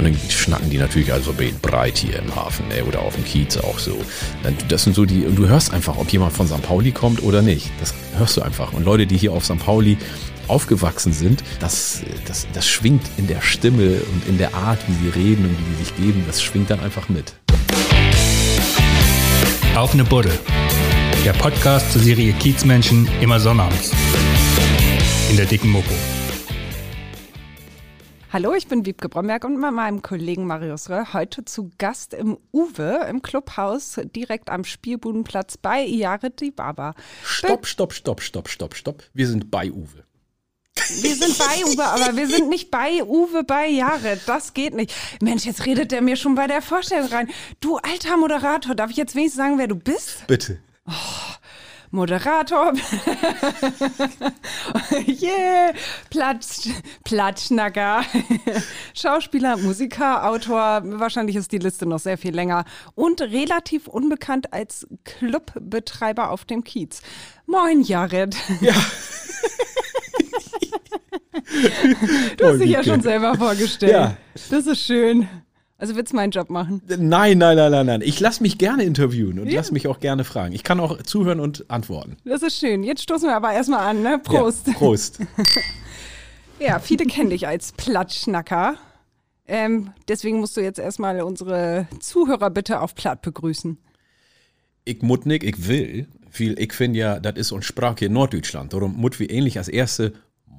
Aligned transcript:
Und 0.00 0.06
dann 0.06 0.30
schnacken 0.30 0.70
die 0.70 0.78
natürlich 0.78 1.12
also 1.12 1.34
breit 1.60 1.98
hier 1.98 2.18
im 2.20 2.34
Hafen 2.34 2.64
ey, 2.70 2.80
oder 2.80 3.00
auf 3.00 3.16
dem 3.16 3.24
Kiez 3.24 3.58
auch 3.58 3.78
so. 3.78 3.98
Das 4.68 4.84
sind 4.84 4.96
so 4.96 5.04
die, 5.04 5.26
und 5.26 5.36
du 5.36 5.46
hörst 5.46 5.74
einfach, 5.74 5.98
ob 5.98 6.10
jemand 6.10 6.32
von 6.32 6.46
St. 6.46 6.62
Pauli 6.62 6.90
kommt 6.90 7.22
oder 7.22 7.42
nicht. 7.42 7.70
Das 7.80 7.92
hörst 8.16 8.38
du 8.38 8.40
einfach. 8.40 8.72
Und 8.72 8.84
Leute, 8.84 9.06
die 9.06 9.18
hier 9.18 9.32
auf 9.32 9.44
St. 9.44 9.58
Pauli 9.58 9.98
aufgewachsen 10.48 11.12
sind, 11.12 11.44
das, 11.58 12.00
das, 12.26 12.46
das 12.54 12.66
schwingt 12.66 13.02
in 13.18 13.26
der 13.26 13.42
Stimme 13.42 14.00
und 14.12 14.26
in 14.26 14.38
der 14.38 14.54
Art, 14.54 14.78
wie 14.88 14.94
sie 15.04 15.10
reden 15.10 15.44
und 15.44 15.58
wie 15.58 15.76
sie 15.76 15.84
sich 15.84 15.96
geben, 15.96 16.24
das 16.26 16.42
schwingt 16.42 16.70
dann 16.70 16.80
einfach 16.80 17.10
mit. 17.10 17.34
Auf 19.74 19.92
eine 19.92 20.04
Buddel. 20.04 20.32
Der 21.26 21.34
Podcast 21.34 21.92
zur 21.92 22.00
Serie 22.00 22.32
Kiezmenschen 22.32 23.06
immer 23.20 23.38
sonnabends. 23.38 23.92
In 25.28 25.36
der 25.36 25.44
dicken 25.44 25.68
Mopo. 25.68 25.92
Hallo, 28.32 28.54
ich 28.54 28.68
bin 28.68 28.86
Wiebke 28.86 29.08
Bromberg 29.08 29.42
und 29.42 29.58
mit 29.58 29.72
meinem 29.72 30.02
Kollegen 30.02 30.46
Marius 30.46 30.88
Röhr 30.88 31.12
heute 31.14 31.44
zu 31.44 31.72
Gast 31.78 32.14
im 32.14 32.38
Uwe 32.52 33.04
im 33.10 33.22
Clubhaus 33.22 34.00
direkt 34.14 34.50
am 34.50 34.62
Spielbudenplatz 34.62 35.56
bei 35.56 35.84
Iarit 35.84 36.40
die 36.40 36.52
Baba. 36.52 36.94
Stopp, 37.24 37.66
stopp, 37.66 37.92
stopp, 37.92 38.20
stopp, 38.22 38.48
stopp, 38.48 38.76
stopp. 38.76 39.02
Wir 39.14 39.26
sind 39.26 39.50
bei 39.50 39.72
Uwe. 39.72 40.04
Wir 41.02 41.16
sind 41.16 41.38
bei 41.38 41.64
Uwe, 41.64 41.84
aber 41.84 42.16
wir 42.16 42.28
sind 42.28 42.48
nicht 42.48 42.70
bei 42.70 43.02
Uwe 43.02 43.42
bei 43.42 43.66
Jared. 43.66 44.20
Das 44.26 44.54
geht 44.54 44.74
nicht. 44.74 44.94
Mensch, 45.20 45.44
jetzt 45.44 45.66
redet 45.66 45.90
der 45.90 46.00
mir 46.00 46.14
schon 46.14 46.36
bei 46.36 46.46
der 46.46 46.62
Vorstellung 46.62 47.08
rein. 47.08 47.28
Du 47.58 47.78
alter 47.78 48.16
Moderator, 48.16 48.76
darf 48.76 48.92
ich 48.92 48.96
jetzt 48.96 49.16
wenigstens 49.16 49.38
sagen, 49.38 49.58
wer 49.58 49.66
du 49.66 49.74
bist? 49.74 50.28
Bitte. 50.28 50.60
Oh, 50.86 50.92
Moderator. 51.90 52.72
yeah. 55.06 55.72
Platsch, 56.08 56.68
Platschnacker. 57.04 58.04
Schauspieler, 58.94 59.56
Musiker, 59.56 60.28
Autor. 60.28 60.82
Wahrscheinlich 60.84 61.36
ist 61.36 61.50
die 61.52 61.58
Liste 61.58 61.86
noch 61.86 61.98
sehr 61.98 62.16
viel 62.16 62.34
länger. 62.34 62.64
Und 62.94 63.20
relativ 63.20 63.88
unbekannt 63.88 64.52
als 64.52 64.86
Clubbetreiber 65.04 66.30
auf 66.30 66.44
dem 66.44 66.62
Kiez. 66.62 67.02
Moin, 67.46 67.82
Jared. 67.82 68.36
Ja. 68.60 68.74
du 72.36 72.46
hast 72.46 72.60
dich 72.60 72.70
ja 72.70 72.84
schon 72.84 73.00
selber 73.00 73.34
vorgestellt. 73.34 73.92
Ja. 73.92 74.16
Das 74.50 74.66
ist 74.66 74.84
schön. 74.84 75.28
Also 75.80 75.96
willst 75.96 76.12
du 76.12 76.16
meinen 76.16 76.30
Job 76.30 76.50
machen? 76.50 76.82
Nein, 76.86 77.38
nein, 77.38 77.56
nein, 77.56 77.72
nein, 77.72 77.86
nein. 77.86 78.02
Ich 78.02 78.20
lasse 78.20 78.42
mich 78.42 78.58
gerne 78.58 78.84
interviewen 78.84 79.38
und 79.38 79.48
ja. 79.48 79.56
lass 79.56 79.70
mich 79.70 79.88
auch 79.88 79.98
gerne 79.98 80.24
fragen. 80.24 80.54
Ich 80.54 80.62
kann 80.62 80.78
auch 80.78 81.02
zuhören 81.02 81.40
und 81.40 81.70
antworten. 81.70 82.18
Das 82.26 82.42
ist 82.42 82.58
schön. 82.58 82.82
Jetzt 82.82 83.02
stoßen 83.02 83.26
wir 83.26 83.34
aber 83.34 83.52
erstmal 83.54 83.88
an, 83.88 84.02
ne? 84.02 84.20
Prost. 84.22 84.66
Ja, 84.66 84.74
Prost. 84.74 85.20
ja, 86.60 86.78
viele 86.80 87.06
kennen 87.06 87.30
dich 87.30 87.46
als 87.46 87.72
Plattschnacker. 87.72 88.74
Ähm, 89.48 89.92
deswegen 90.06 90.40
musst 90.40 90.54
du 90.58 90.60
jetzt 90.60 90.78
erstmal 90.78 91.22
unsere 91.22 91.88
Zuhörer 91.98 92.50
bitte 92.50 92.82
auf 92.82 92.94
Platt 92.94 93.22
begrüßen. 93.22 93.78
Ich 94.84 95.00
muss 95.00 95.24
nicht, 95.24 95.44
ich 95.44 95.66
will. 95.66 96.08
Viel, 96.30 96.60
ich 96.60 96.74
finde 96.74 96.98
ja, 96.98 97.20
das 97.20 97.36
ist 97.36 97.52
uns 97.52 97.64
Sprache 97.64 98.04
in 98.04 98.12
Norddeutschland. 98.12 98.74
Darum 98.74 98.98
muss 98.98 99.18
wie 99.18 99.26
ähnlich 99.26 99.56
als 99.56 99.68
erste 99.68 100.12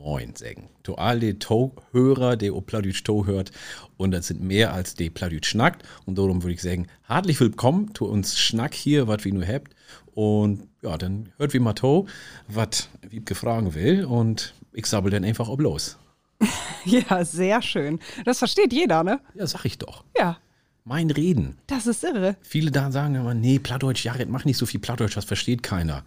Moin 0.04 0.36
sagen. 0.36 0.70
To 0.82 0.96
all 0.96 1.20
die 1.20 1.38
To-Hörer, 1.38 2.36
die 2.36 2.50
o 2.50 2.60
Pladütsch 2.60 3.04
To 3.04 3.28
hört. 3.28 3.52
Und 3.98 4.12
das 4.12 4.28
sind 4.28 4.42
mehr 4.42 4.74
als 4.74 4.96
die 4.96 5.12
Pladütsch 5.12 5.50
schnackt. 5.50 5.84
Und 6.06 6.18
darum 6.18 6.42
würde 6.42 6.54
ich 6.54 6.62
sagen, 6.62 6.88
herzlich 7.04 7.40
willkommen 7.40 7.94
zu 7.94 8.06
uns 8.06 8.40
Schnack 8.40 8.74
hier, 8.74 9.08
was 9.08 9.24
wir 9.26 9.34
nur 9.34 9.46
habt. 9.46 9.76
Und 10.16 10.68
ja, 10.82 10.98
dann 10.98 11.30
hört 11.38 11.54
wie 11.54 11.60
mal 11.60 11.74
To, 11.74 12.08
was 12.48 12.90
Wiebke 13.08 13.36
fragen 13.36 13.76
will. 13.76 14.06
Und 14.06 14.56
ich 14.74 14.88
sabbel 14.88 15.12
dann 15.12 15.24
einfach 15.24 15.50
ob 15.50 15.62
los. 15.62 16.00
ja, 16.86 17.24
sehr 17.24 17.62
schön. 17.62 18.00
Das 18.26 18.40
versteht 18.40 18.74
jeder, 18.74 19.04
ne? 19.04 19.20
Ja, 19.36 19.46
sag 19.46 19.66
ich 19.66 19.78
doch. 19.78 20.04
Ja. 20.18 20.40
Mein 20.84 21.12
Reden. 21.12 21.60
Das 21.68 21.86
ist 21.86 22.04
irre. 22.04 22.38
Viele 22.42 22.72
da 22.72 22.92
sagen 22.92 23.14
immer, 23.14 23.36
nee, 23.36 23.60
Plattdeutsch, 23.60 24.04
Jared, 24.04 24.30
mach 24.30 24.46
nicht 24.46 24.58
so 24.58 24.66
viel 24.66 24.80
Plattdeutsch, 24.80 25.16
das 25.16 25.26
versteht 25.26 25.62
keiner. 25.62 26.04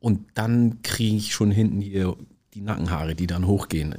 Und 0.00 0.24
dann 0.32 0.80
kriege 0.80 1.16
ich 1.16 1.34
schon 1.34 1.50
hinten 1.50 1.82
hier 1.82 2.16
die 2.58 2.64
Nackenhaare, 2.64 3.14
die 3.14 3.26
dann 3.26 3.46
hochgehen. 3.46 3.94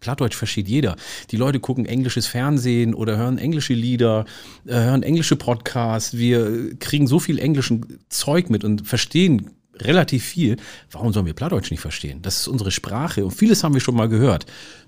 Plattdeutsch 0.00 0.36
versteht 0.36 0.68
jeder. 0.68 0.96
Die 1.30 1.36
Leute 1.36 1.60
gucken 1.60 1.86
englisches 1.86 2.26
Fernsehen 2.26 2.92
oder 2.94 3.16
hören 3.16 3.38
englische 3.38 3.74
Lieder, 3.74 4.24
äh, 4.66 4.72
hören 4.74 5.02
englische 5.02 5.36
Podcasts. 5.36 6.16
Wir 6.16 6.76
kriegen 6.78 7.06
so 7.06 7.20
viel 7.20 7.38
englischen 7.38 7.98
Zeug 8.08 8.50
mit 8.50 8.64
und 8.64 8.86
verstehen 8.86 9.50
relativ 9.76 10.24
viel. 10.24 10.56
Warum 10.90 11.12
sollen 11.12 11.26
wir 11.26 11.34
Plattdeutsch 11.34 11.70
nicht 11.70 11.80
verstehen? 11.80 12.20
Das 12.22 12.40
ist 12.40 12.48
unsere 12.48 12.70
Sprache 12.70 13.24
und 13.24 13.30
vieles 13.30 13.62
haben 13.62 13.74
wir 13.74 13.80
schon 13.80 13.94
mal 13.94 14.08
gehört. 14.08 14.46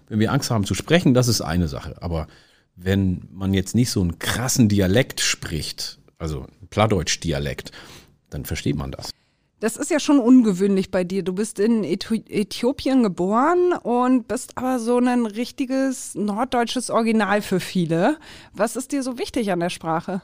Wenn 0.08 0.18
wir 0.18 0.32
Angst 0.32 0.50
haben 0.50 0.64
zu 0.64 0.74
sprechen, 0.74 1.14
das 1.14 1.28
ist 1.28 1.40
eine 1.40 1.68
Sache. 1.68 2.02
Aber 2.02 2.26
wenn 2.74 3.28
man 3.30 3.54
jetzt 3.54 3.74
nicht 3.74 3.90
so 3.90 4.00
einen 4.00 4.18
krassen 4.18 4.68
Dialekt 4.68 5.20
spricht, 5.20 5.98
also 6.18 6.46
Plattdeutsch-Dialekt, 6.70 7.70
dann 8.30 8.44
versteht 8.44 8.76
man 8.76 8.90
das. 8.90 9.10
Das 9.62 9.76
ist 9.76 9.92
ja 9.92 10.00
schon 10.00 10.18
ungewöhnlich 10.18 10.90
bei 10.90 11.04
dir. 11.04 11.22
Du 11.22 11.32
bist 11.32 11.60
in 11.60 11.84
Äthiopien 11.84 13.04
geboren 13.04 13.72
und 13.84 14.26
bist 14.26 14.58
aber 14.58 14.80
so 14.80 14.98
ein 14.98 15.24
richtiges 15.24 16.16
norddeutsches 16.16 16.90
Original 16.90 17.42
für 17.42 17.60
viele. 17.60 18.18
Was 18.52 18.74
ist 18.74 18.90
dir 18.90 19.04
so 19.04 19.20
wichtig 19.20 19.52
an 19.52 19.60
der 19.60 19.70
Sprache? 19.70 20.20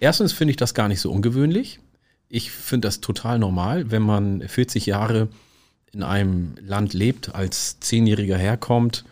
Erstens 0.00 0.32
finde 0.32 0.50
ich 0.50 0.56
das 0.56 0.74
gar 0.74 0.88
nicht 0.88 1.00
so 1.00 1.12
ungewöhnlich. 1.12 1.78
Ich 2.28 2.50
finde 2.50 2.88
das 2.88 3.00
total 3.00 3.38
normal, 3.38 3.92
wenn 3.92 4.02
man 4.02 4.40
40 4.40 4.84
Jahre 4.86 5.28
in 5.92 6.02
einem 6.02 6.56
Land 6.60 6.92
lebt, 6.92 7.36
als 7.36 7.78
Zehnjähriger 7.78 8.36
herkommt 8.36 9.04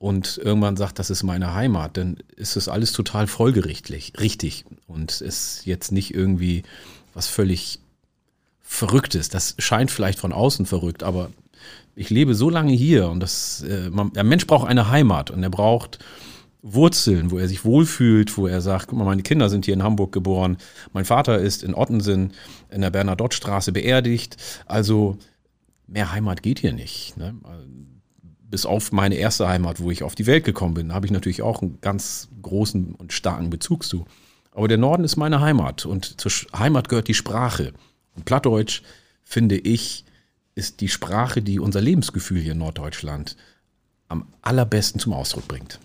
und 0.00 0.38
irgendwann 0.42 0.76
sagt, 0.76 0.98
das 0.98 1.10
ist 1.10 1.22
meine 1.22 1.54
Heimat, 1.54 1.96
dann 1.96 2.16
ist 2.34 2.56
das 2.56 2.66
alles 2.66 2.90
total 2.90 3.28
folgerichtlich, 3.28 4.14
richtig 4.18 4.64
und 4.88 5.20
ist 5.20 5.66
jetzt 5.66 5.92
nicht 5.92 6.12
irgendwie 6.12 6.64
was 7.14 7.28
völlig 7.28 7.78
Verrücktes. 8.72 9.28
Das 9.28 9.56
scheint 9.58 9.90
vielleicht 9.90 10.20
von 10.20 10.32
außen 10.32 10.64
verrückt, 10.64 11.02
aber 11.02 11.30
ich 11.96 12.08
lebe 12.08 12.36
so 12.36 12.48
lange 12.48 12.72
hier 12.72 13.10
und 13.10 13.18
das, 13.18 13.62
äh, 13.62 13.90
man, 13.90 14.12
der 14.12 14.22
Mensch 14.22 14.46
braucht 14.46 14.68
eine 14.68 14.88
Heimat 14.88 15.32
und 15.32 15.42
er 15.42 15.50
braucht 15.50 15.98
Wurzeln, 16.62 17.32
wo 17.32 17.38
er 17.38 17.48
sich 17.48 17.64
wohlfühlt, 17.64 18.38
wo 18.38 18.46
er 18.46 18.60
sagt, 18.60 18.86
guck 18.86 18.96
mal, 18.96 19.04
meine 19.04 19.24
Kinder 19.24 19.50
sind 19.50 19.64
hier 19.64 19.74
in 19.74 19.82
Hamburg 19.82 20.12
geboren, 20.12 20.56
mein 20.92 21.04
Vater 21.04 21.40
ist 21.40 21.64
in 21.64 21.74
Ottensen 21.74 22.32
in 22.70 22.80
der 22.80 22.90
Bernadotte-Straße 22.90 23.72
beerdigt, 23.72 24.36
also 24.66 25.18
mehr 25.88 26.12
Heimat 26.12 26.44
geht 26.44 26.60
hier 26.60 26.72
nicht. 26.72 27.16
Ne? 27.16 27.34
Bis 28.48 28.66
auf 28.66 28.92
meine 28.92 29.16
erste 29.16 29.48
Heimat, 29.48 29.80
wo 29.80 29.90
ich 29.90 30.04
auf 30.04 30.14
die 30.14 30.26
Welt 30.26 30.44
gekommen 30.44 30.74
bin, 30.74 30.94
habe 30.94 31.06
ich 31.06 31.12
natürlich 31.12 31.42
auch 31.42 31.60
einen 31.60 31.80
ganz 31.80 32.28
großen 32.40 32.94
und 32.94 33.12
starken 33.12 33.50
Bezug 33.50 33.82
zu. 33.82 34.04
Aber 34.52 34.68
der 34.68 34.78
Norden 34.78 35.02
ist 35.02 35.16
meine 35.16 35.40
Heimat 35.40 35.86
und 35.86 36.20
zur 36.20 36.30
Heimat 36.56 36.88
gehört 36.88 37.08
die 37.08 37.14
Sprache. 37.14 37.72
Und 38.16 38.24
Plattdeutsch, 38.24 38.82
finde 39.24 39.56
ich, 39.56 40.04
ist 40.54 40.80
die 40.80 40.88
Sprache, 40.88 41.42
die 41.42 41.60
unser 41.60 41.80
Lebensgefühl 41.80 42.40
hier 42.40 42.52
in 42.52 42.58
Norddeutschland 42.58 43.36
am 44.08 44.26
allerbesten 44.42 45.00
zum 45.00 45.12
Ausdruck 45.12 45.46
bringt. 45.48 45.78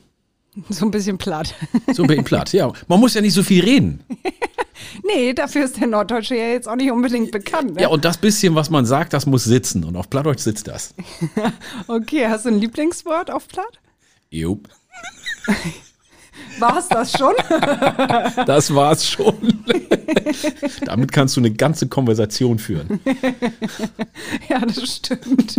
So 0.69 0.85
ein 0.85 0.91
bisschen 0.91 1.17
platt. 1.17 1.53
So 1.93 2.03
ein 2.03 2.07
bisschen 2.07 2.23
platt, 2.23 2.53
ja. 2.53 2.71
Man 2.87 2.99
muss 2.99 3.13
ja 3.13 3.21
nicht 3.21 3.33
so 3.33 3.43
viel 3.43 3.63
reden. 3.63 4.03
nee, 5.03 5.33
dafür 5.33 5.65
ist 5.65 5.77
der 5.79 5.87
Norddeutsche 5.87 6.35
ja 6.35 6.47
jetzt 6.47 6.67
auch 6.67 6.77
nicht 6.77 6.91
unbedingt 6.91 7.31
bekannt. 7.31 7.75
Ne? 7.75 7.81
Ja, 7.81 7.87
und 7.89 8.05
das 8.05 8.17
bisschen, 8.17 8.55
was 8.55 8.69
man 8.69 8.85
sagt, 8.85 9.13
das 9.13 9.25
muss 9.25 9.43
sitzen. 9.43 9.83
Und 9.83 9.97
auf 9.97 10.09
Plattdeutsch 10.09 10.39
sitzt 10.39 10.67
das. 10.67 10.93
okay, 11.87 12.27
hast 12.27 12.45
du 12.45 12.49
ein 12.49 12.59
Lieblingswort 12.59 13.29
auf 13.29 13.47
Platt? 13.47 13.79
Jupp. 14.29 14.69
War 16.59 16.77
es 16.77 16.87
das 16.87 17.11
schon? 17.11 17.33
das 18.45 18.73
war 18.73 18.91
es 18.93 19.07
schon. 19.07 19.63
Damit 20.85 21.11
kannst 21.11 21.35
du 21.35 21.41
eine 21.41 21.51
ganze 21.51 21.87
Konversation 21.87 22.59
führen. 22.59 22.99
ja, 24.49 24.59
das 24.59 24.95
stimmt. 24.95 25.57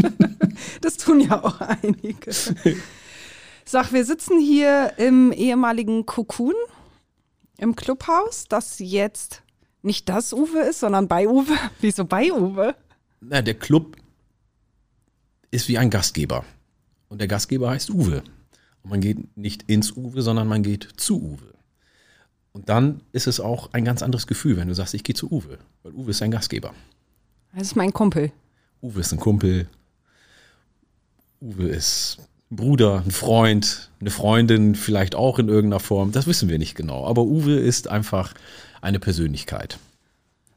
Das 0.81 0.97
tun 0.97 1.21
ja 1.21 1.43
auch 1.43 1.61
einige. 1.61 2.31
Sag, 3.65 3.93
wir 3.93 4.05
sitzen 4.05 4.39
hier 4.39 4.93
im 4.97 5.33
ehemaligen 5.33 6.07
Cocoon 6.07 6.55
im 7.59 7.77
Clubhaus, 7.77 8.45
das 8.49 8.77
jetzt 8.79 9.43
nicht 9.83 10.09
das 10.09 10.33
Uwe 10.33 10.61
ist, 10.61 10.81
sondern 10.81 11.09
bei 11.09 11.29
Uwe. 11.29 11.57
Wieso 11.81 12.05
bei 12.05 12.33
Uwe? 12.33 12.75
Na, 13.21 13.43
der 13.43 13.55
Club 13.55 13.97
ist 15.51 15.69
wie 15.69 15.79
ein 15.79 15.91
Gastgeber. 15.91 16.45
Und 17.09 17.21
der 17.21 17.29
Gastgeber 17.29 17.71
heißt 17.71 17.91
Uwe. 17.91 18.23
Und 18.87 18.91
man 18.91 19.01
geht 19.01 19.37
nicht 19.37 19.65
ins 19.65 19.97
Uwe, 19.97 20.23
sondern 20.23 20.47
man 20.47 20.63
geht 20.63 20.89
zu 20.97 21.21
Uwe. 21.21 21.55
Und 22.53 22.69
dann 22.69 23.01
ist 23.11 23.27
es 23.27 23.41
auch 23.41 23.73
ein 23.73 23.85
ganz 23.85 24.01
anderes 24.01 24.29
Gefühl, 24.29 24.57
wenn 24.57 24.69
du 24.69 24.75
sagst, 24.75 24.95
ich 24.95 25.03
gehe 25.03 25.17
zu 25.17 25.29
Uwe. 25.29 25.59
Weil 25.83 25.93
Uwe 25.93 26.13
ist 26.13 26.23
ein 26.23 26.31
Gastgeber. 26.31 26.73
Das 27.53 27.65
ist 27.65 27.75
mein 27.75 27.93
Kumpel. 27.93 28.31
Uwe 28.83 29.01
ist 29.01 29.13
ein 29.13 29.19
Kumpel. 29.19 29.67
Uwe 31.41 31.67
ist 31.67 32.19
ein 32.53 32.57
Bruder, 32.57 33.03
ein 33.05 33.11
Freund, 33.11 33.91
eine 34.01 34.11
Freundin, 34.11 34.77
vielleicht 34.77 35.17
auch 35.17 35.41
in 35.41 35.49
irgendeiner 35.49 35.81
Form. 35.81 36.13
Das 36.13 36.29
wissen 36.29 36.49
wir 36.49 36.59
nicht 36.59 36.77
genau. 36.77 37.07
Aber 37.07 37.25
Uwe 37.25 37.57
ist 37.57 37.89
einfach 37.89 38.35
eine 38.83 39.01
Persönlichkeit. 39.01 39.81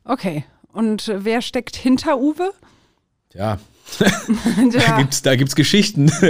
Okay. 0.03 0.45
Und 0.71 1.11
wer 1.15 1.41
steckt 1.41 1.75
hinter 1.75 2.19
Uwe? 2.19 2.53
Ja, 3.33 3.57
da 4.71 4.97
gibt's, 4.97 5.21
da 5.21 5.36
gibt's 5.36 5.56
Geschichten. 5.56 6.09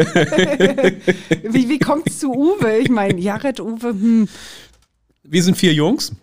wie 1.43 1.69
wie 1.69 1.79
kommt's 1.79 2.19
zu 2.19 2.31
Uwe? 2.31 2.77
Ich 2.79 2.89
meine, 2.89 3.19
Jared, 3.19 3.59
Uwe, 3.59 3.89
hm. 3.89 4.27
Wir 5.23 5.43
sind 5.43 5.57
vier 5.57 5.73
Jungs. 5.73 6.13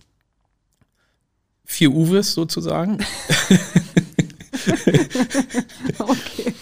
Vier 1.64 1.92
Uwes 1.92 2.32
sozusagen. 2.32 2.98
okay. 5.98 6.54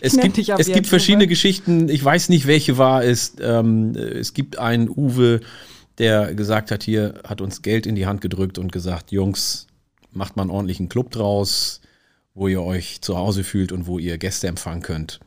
Es 0.00 0.16
gibt, 0.16 0.38
es 0.38 0.66
gibt 0.66 0.86
verschiedene 0.86 1.24
Uwe. 1.24 1.28
Geschichten. 1.28 1.88
Ich 1.88 2.04
weiß 2.04 2.28
nicht, 2.28 2.46
welche 2.46 2.78
wahr 2.78 3.02
ist. 3.02 3.40
Ähm, 3.40 3.94
es 3.96 4.34
gibt 4.34 4.58
einen 4.58 4.88
Uwe, 4.88 5.40
der 5.98 6.34
gesagt 6.34 6.70
hat, 6.70 6.82
hier 6.82 7.20
hat 7.24 7.40
uns 7.40 7.62
Geld 7.62 7.86
in 7.86 7.94
die 7.94 8.06
Hand 8.06 8.20
gedrückt 8.20 8.58
und 8.58 8.72
gesagt, 8.72 9.10
Jungs, 9.10 9.66
macht 10.12 10.36
mal 10.36 10.42
einen 10.42 10.50
ordentlichen 10.50 10.88
Club 10.88 11.10
draus, 11.10 11.80
wo 12.36 12.48
ihr 12.48 12.62
euch 12.62 13.00
zu 13.00 13.16
Hause 13.16 13.42
fühlt 13.42 13.72
und 13.72 13.86
wo 13.86 13.98
ihr 13.98 14.18
Gäste 14.18 14.46
empfangen 14.46 14.82
könnt. 14.82 15.20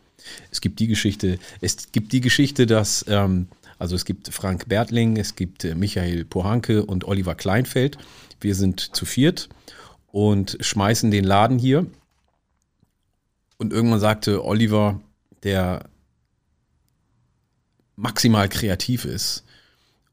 Es 0.51 0.61
gibt 0.61 0.79
die 0.79 0.87
Geschichte, 0.87 1.39
es 1.59 1.91
gibt 1.91 2.13
die 2.13 2.21
Geschichte, 2.21 2.67
dass, 2.67 3.03
ähm, 3.09 3.47
also 3.79 3.95
es 3.95 4.05
gibt 4.05 4.31
Frank 4.31 4.69
Bertling, 4.69 5.17
es 5.17 5.35
gibt 5.35 5.65
äh, 5.65 5.73
Michael 5.73 6.23
Pohanke 6.23 6.85
und 6.85 7.05
Oliver 7.05 7.33
Kleinfeld. 7.33 7.97
Wir 8.39 8.53
sind 8.53 8.95
zu 8.95 9.05
viert 9.05 9.49
und 10.11 10.57
schmeißen 10.61 11.09
den 11.09 11.23
Laden 11.23 11.57
hier. 11.57 11.87
Und 13.57 13.73
irgendwann 13.73 13.99
sagte 13.99 14.45
Oliver, 14.45 15.01
der 15.41 15.89
maximal 17.95 18.47
kreativ 18.49 19.05
ist 19.05 19.43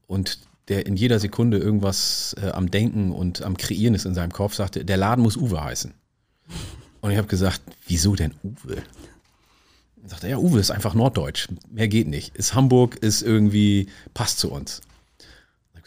und 0.07 0.39
der 0.67 0.87
in 0.87 0.97
jeder 0.97 1.19
Sekunde 1.19 1.59
irgendwas 1.59 2.35
äh, 2.41 2.49
am 2.49 2.71
Denken 2.71 3.11
und 3.11 3.43
am 3.43 3.55
Kreieren 3.55 3.93
ist 3.93 4.05
in 4.05 4.15
seinem 4.15 4.31
Kopf, 4.33 4.55
sagte, 4.55 4.83
der 4.83 4.97
Laden 4.97 5.21
muss 5.21 5.37
Uwe 5.37 5.63
heißen. 5.63 5.93
Und 7.07 7.13
ich 7.13 7.17
habe 7.17 7.27
gesagt, 7.27 7.61
wieso 7.87 8.15
denn 8.15 8.33
Uwe? 8.43 8.83
Und 10.01 10.09
sagte, 10.09 10.27
ja, 10.29 10.37
Uwe 10.37 10.59
ist 10.59 10.71
einfach 10.71 10.93
Norddeutsch. 10.93 11.47
Mehr 11.71 11.87
geht 11.87 12.07
nicht. 12.07 12.35
Ist 12.35 12.53
Hamburg, 12.53 12.97
ist 12.97 13.21
irgendwie, 13.21 13.87
passt 14.13 14.39
zu 14.39 14.51
uns 14.51 14.81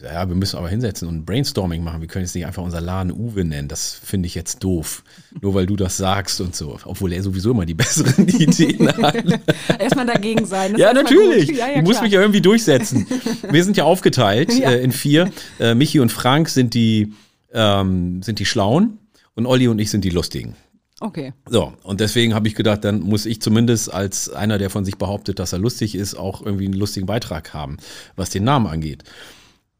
ja, 0.02 0.28
wir 0.28 0.36
müssen 0.36 0.56
aber 0.56 0.68
hinsetzen 0.68 1.08
und 1.08 1.24
Brainstorming 1.24 1.82
machen. 1.82 2.00
Wir 2.00 2.08
können 2.08 2.24
jetzt 2.24 2.34
nicht 2.34 2.46
einfach 2.46 2.62
unser 2.62 2.80
Laden 2.80 3.12
Uwe 3.12 3.44
nennen. 3.44 3.68
Das 3.68 4.00
finde 4.02 4.26
ich 4.26 4.34
jetzt 4.34 4.62
doof. 4.64 5.02
Nur 5.40 5.54
weil 5.54 5.66
du 5.66 5.76
das 5.76 5.96
sagst 5.96 6.40
und 6.40 6.56
so. 6.56 6.78
Obwohl 6.84 7.12
er 7.12 7.22
sowieso 7.22 7.50
immer 7.50 7.66
die 7.66 7.74
besseren 7.80 8.28
Ideen 8.28 8.88
hat. 8.88 9.24
Erstmal 9.78 10.06
dagegen 10.06 10.46
sein. 10.46 10.76
ja, 10.76 10.92
natürlich. 10.92 11.50
Ja, 11.50 11.68
ja, 11.68 11.78
ich 11.78 11.82
muss 11.82 12.00
mich 12.00 12.12
ja 12.12 12.20
irgendwie 12.20 12.40
durchsetzen. 12.40 13.06
Wir 13.50 13.64
sind 13.64 13.76
ja 13.76 13.84
aufgeteilt 13.84 14.52
ja. 14.58 14.70
Äh, 14.70 14.82
in 14.82 14.92
vier. 14.92 15.30
Äh, 15.58 15.74
Michi 15.74 16.00
und 16.00 16.10
Frank 16.10 16.48
sind 16.48 16.74
die, 16.74 17.12
ähm, 17.52 18.22
sind 18.22 18.38
die 18.38 18.46
Schlauen 18.46 18.98
und 19.34 19.46
Olli 19.46 19.68
und 19.68 19.78
ich 19.78 19.90
sind 19.90 20.04
die 20.04 20.10
Lustigen. 20.10 20.56
Okay. 21.00 21.32
So, 21.48 21.72
und 21.82 22.00
deswegen 22.00 22.34
habe 22.34 22.46
ich 22.46 22.54
gedacht, 22.54 22.84
dann 22.84 23.00
muss 23.00 23.24
ich 23.24 23.40
zumindest 23.40 23.92
als 23.92 24.28
einer, 24.28 24.58
der 24.58 24.68
von 24.68 24.84
sich 24.84 24.98
behauptet, 24.98 25.38
dass 25.38 25.54
er 25.54 25.58
lustig 25.58 25.94
ist, 25.94 26.14
auch 26.14 26.42
irgendwie 26.44 26.66
einen 26.66 26.74
lustigen 26.74 27.06
Beitrag 27.06 27.54
haben, 27.54 27.78
was 28.16 28.28
den 28.28 28.44
Namen 28.44 28.66
angeht. 28.66 29.04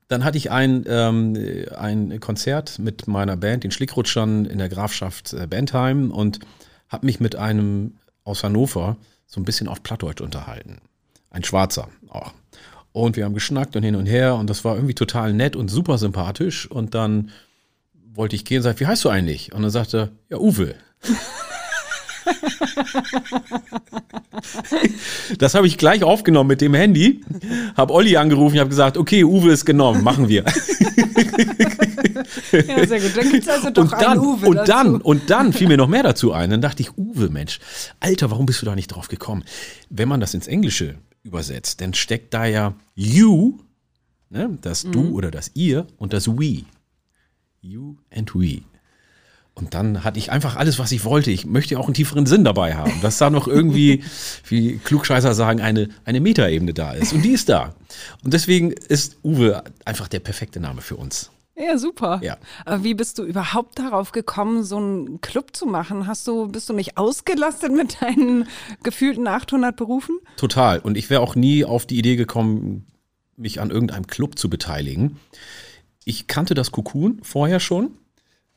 Dann 0.08 0.24
hatte 0.24 0.38
ich 0.38 0.50
ein, 0.50 0.84
ähm, 0.88 1.36
ein 1.76 2.18
Konzert 2.20 2.78
mit 2.78 3.06
meiner 3.06 3.36
Band, 3.36 3.64
den 3.64 3.70
Schlickrutschern 3.70 4.46
in 4.46 4.58
der 4.58 4.70
Grafschaft 4.70 5.34
äh, 5.34 5.46
Bentheim 5.46 6.10
und 6.10 6.40
habe 6.88 7.06
mich 7.06 7.20
mit 7.20 7.36
einem 7.36 7.94
aus 8.24 8.42
Hannover 8.42 8.96
so 9.26 9.40
ein 9.40 9.44
bisschen 9.44 9.68
auf 9.68 9.82
Plattdeutsch 9.82 10.22
unterhalten. 10.22 10.80
Ein 11.30 11.44
Schwarzer 11.44 11.88
auch. 12.08 12.32
Und 12.92 13.16
wir 13.16 13.24
haben 13.24 13.34
geschnackt 13.34 13.76
und 13.76 13.82
hin 13.82 13.94
und 13.94 14.06
her 14.06 14.34
und 14.34 14.50
das 14.50 14.64
war 14.64 14.74
irgendwie 14.74 14.94
total 14.94 15.32
nett 15.32 15.54
und 15.54 15.68
super 15.68 15.98
sympathisch. 15.98 16.68
Und 16.68 16.94
dann 16.94 17.30
wollte 18.12 18.34
ich 18.34 18.44
gehen 18.44 18.58
und 18.58 18.62
sagte, 18.64 18.80
wie 18.80 18.86
heißt 18.86 19.04
du 19.04 19.10
eigentlich? 19.10 19.52
Und 19.52 19.62
dann 19.62 19.70
sagte 19.70 19.98
er, 19.98 20.08
ja, 20.30 20.38
Uwe. 20.38 20.74
Das 25.38 25.54
habe 25.54 25.66
ich 25.66 25.78
gleich 25.78 26.02
aufgenommen 26.04 26.48
mit 26.48 26.60
dem 26.60 26.74
Handy, 26.74 27.22
habe 27.76 27.92
Olli 27.92 28.16
angerufen, 28.16 28.58
habe 28.58 28.68
gesagt, 28.70 28.96
okay, 28.96 29.24
Uwe 29.24 29.52
ist 29.52 29.64
genommen, 29.64 30.02
machen 30.04 30.28
wir. 30.28 30.44
Ja, 32.52 32.86
sehr 32.86 33.00
gut. 33.00 33.16
Dann 33.16 33.30
gibt 33.30 33.42
es 33.44 33.48
also 33.48 33.70
doch 33.70 33.82
und 33.84 33.92
dann, 33.92 34.12
einen 34.12 34.20
Uwe 34.20 34.46
Und 34.48 34.56
dazu. 34.56 34.72
dann, 34.72 35.00
und 35.00 35.30
dann 35.30 35.52
fiel 35.52 35.68
mir 35.68 35.76
noch 35.76 35.88
mehr 35.88 36.02
dazu 36.02 36.32
ein. 36.32 36.50
Dann 36.50 36.60
dachte 36.60 36.82
ich, 36.82 36.96
Uwe, 36.96 37.28
Mensch, 37.30 37.58
Alter, 38.00 38.30
warum 38.30 38.46
bist 38.46 38.60
du 38.62 38.66
da 38.66 38.74
nicht 38.74 38.88
drauf 38.88 39.08
gekommen? 39.08 39.44
Wenn 39.88 40.08
man 40.08 40.20
das 40.20 40.34
ins 40.34 40.46
Englische 40.46 40.96
übersetzt, 41.22 41.80
dann 41.80 41.94
steckt 41.94 42.34
da 42.34 42.46
ja 42.46 42.74
you, 42.94 43.58
ne, 44.30 44.58
das 44.62 44.82
du 44.84 45.02
Mhm. 45.02 45.14
oder 45.14 45.30
das 45.30 45.50
ihr 45.54 45.86
und 45.96 46.12
das 46.12 46.26
we. 46.28 46.64
You 47.60 47.96
and 48.14 48.34
we. 48.34 48.62
Und 49.60 49.74
dann 49.74 50.04
hatte 50.04 50.18
ich 50.18 50.32
einfach 50.32 50.56
alles, 50.56 50.78
was 50.78 50.90
ich 50.90 51.04
wollte. 51.04 51.30
Ich 51.30 51.44
möchte 51.44 51.78
auch 51.78 51.84
einen 51.84 51.94
tieferen 51.94 52.26
Sinn 52.26 52.44
dabei 52.44 52.74
haben, 52.74 53.00
dass 53.02 53.18
da 53.18 53.30
noch 53.30 53.46
irgendwie, 53.46 54.02
wie 54.48 54.78
Klugscheißer 54.78 55.34
sagen, 55.34 55.60
eine, 55.60 55.88
eine 56.04 56.20
Metaebene 56.20 56.72
da 56.72 56.92
ist. 56.92 57.12
Und 57.12 57.22
die 57.22 57.32
ist 57.32 57.48
da. 57.48 57.74
Und 58.24 58.32
deswegen 58.32 58.72
ist 58.72 59.18
Uwe 59.22 59.62
einfach 59.84 60.08
der 60.08 60.20
perfekte 60.20 60.60
Name 60.60 60.80
für 60.80 60.96
uns. 60.96 61.30
Ja, 61.56 61.76
super. 61.76 62.20
Ja. 62.22 62.38
Aber 62.64 62.84
wie 62.84 62.94
bist 62.94 63.18
du 63.18 63.24
überhaupt 63.24 63.78
darauf 63.78 64.12
gekommen, 64.12 64.64
so 64.64 64.78
einen 64.78 65.20
Club 65.20 65.54
zu 65.54 65.66
machen? 65.66 66.06
Hast 66.06 66.26
du, 66.26 66.48
bist 66.48 66.70
du 66.70 66.72
nicht 66.72 66.96
ausgelastet 66.96 67.72
mit 67.72 68.00
deinen 68.00 68.46
gefühlten 68.82 69.26
800 69.26 69.76
Berufen? 69.76 70.18
Total. 70.36 70.78
Und 70.78 70.96
ich 70.96 71.10
wäre 71.10 71.20
auch 71.20 71.34
nie 71.34 71.64
auf 71.66 71.84
die 71.84 71.98
Idee 71.98 72.16
gekommen, 72.16 72.86
mich 73.36 73.60
an 73.60 73.70
irgendeinem 73.70 74.06
Club 74.06 74.38
zu 74.38 74.48
beteiligen. 74.48 75.18
Ich 76.04 76.26
kannte 76.26 76.54
das 76.54 76.72
Cocoon 76.72 77.20
vorher 77.22 77.60
schon. 77.60 77.90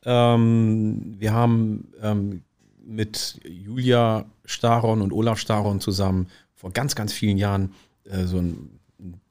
Ähm, 0.05 1.15
wir 1.19 1.33
haben 1.33 1.89
ähm, 2.01 2.43
mit 2.85 3.39
Julia 3.45 4.25
Staron 4.45 5.01
und 5.01 5.13
Olaf 5.13 5.39
Staron 5.39 5.79
zusammen 5.79 6.27
vor 6.55 6.71
ganz, 6.71 6.95
ganz 6.95 7.13
vielen 7.13 7.37
Jahren 7.37 7.73
äh, 8.05 8.25
so 8.25 8.37
ein 8.37 8.79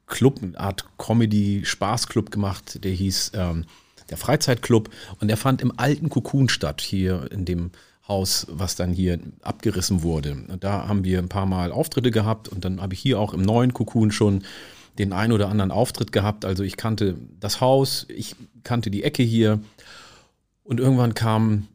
Club, 0.07 0.39
eine 0.41 0.59
Art 0.59 0.85
Comedy-Spaßclub 0.97 2.31
gemacht, 2.31 2.83
der 2.83 2.91
hieß 2.91 3.31
ähm, 3.35 3.65
der 4.09 4.17
Freizeitclub 4.17 4.89
und 5.19 5.27
der 5.27 5.37
fand 5.37 5.61
im 5.61 5.77
alten 5.77 6.09
Cocoon 6.09 6.49
statt, 6.49 6.81
hier 6.81 7.31
in 7.31 7.45
dem 7.45 7.71
Haus, 8.07 8.45
was 8.49 8.75
dann 8.75 8.91
hier 8.91 9.17
abgerissen 9.41 10.03
wurde. 10.03 10.33
Und 10.49 10.63
da 10.63 10.87
haben 10.87 11.03
wir 11.03 11.19
ein 11.19 11.29
paar 11.29 11.45
Mal 11.45 11.71
Auftritte 11.71 12.11
gehabt 12.11 12.49
und 12.49 12.65
dann 12.65 12.81
habe 12.81 12.93
ich 12.93 12.99
hier 12.99 13.19
auch 13.19 13.33
im 13.33 13.41
neuen 13.41 13.73
Cocoon 13.73 14.11
schon 14.11 14.43
den 14.99 15.13
ein 15.13 15.31
oder 15.31 15.49
anderen 15.49 15.71
Auftritt 15.71 16.11
gehabt. 16.11 16.45
Also 16.45 16.63
ich 16.63 16.77
kannte 16.77 17.15
das 17.39 17.61
Haus, 17.61 18.05
ich 18.09 18.35
kannte 18.63 18.91
die 18.91 19.03
Ecke 19.03 19.23
hier 19.23 19.59
und 20.63 20.79
irgendwann 20.79 21.13
kamen 21.13 21.67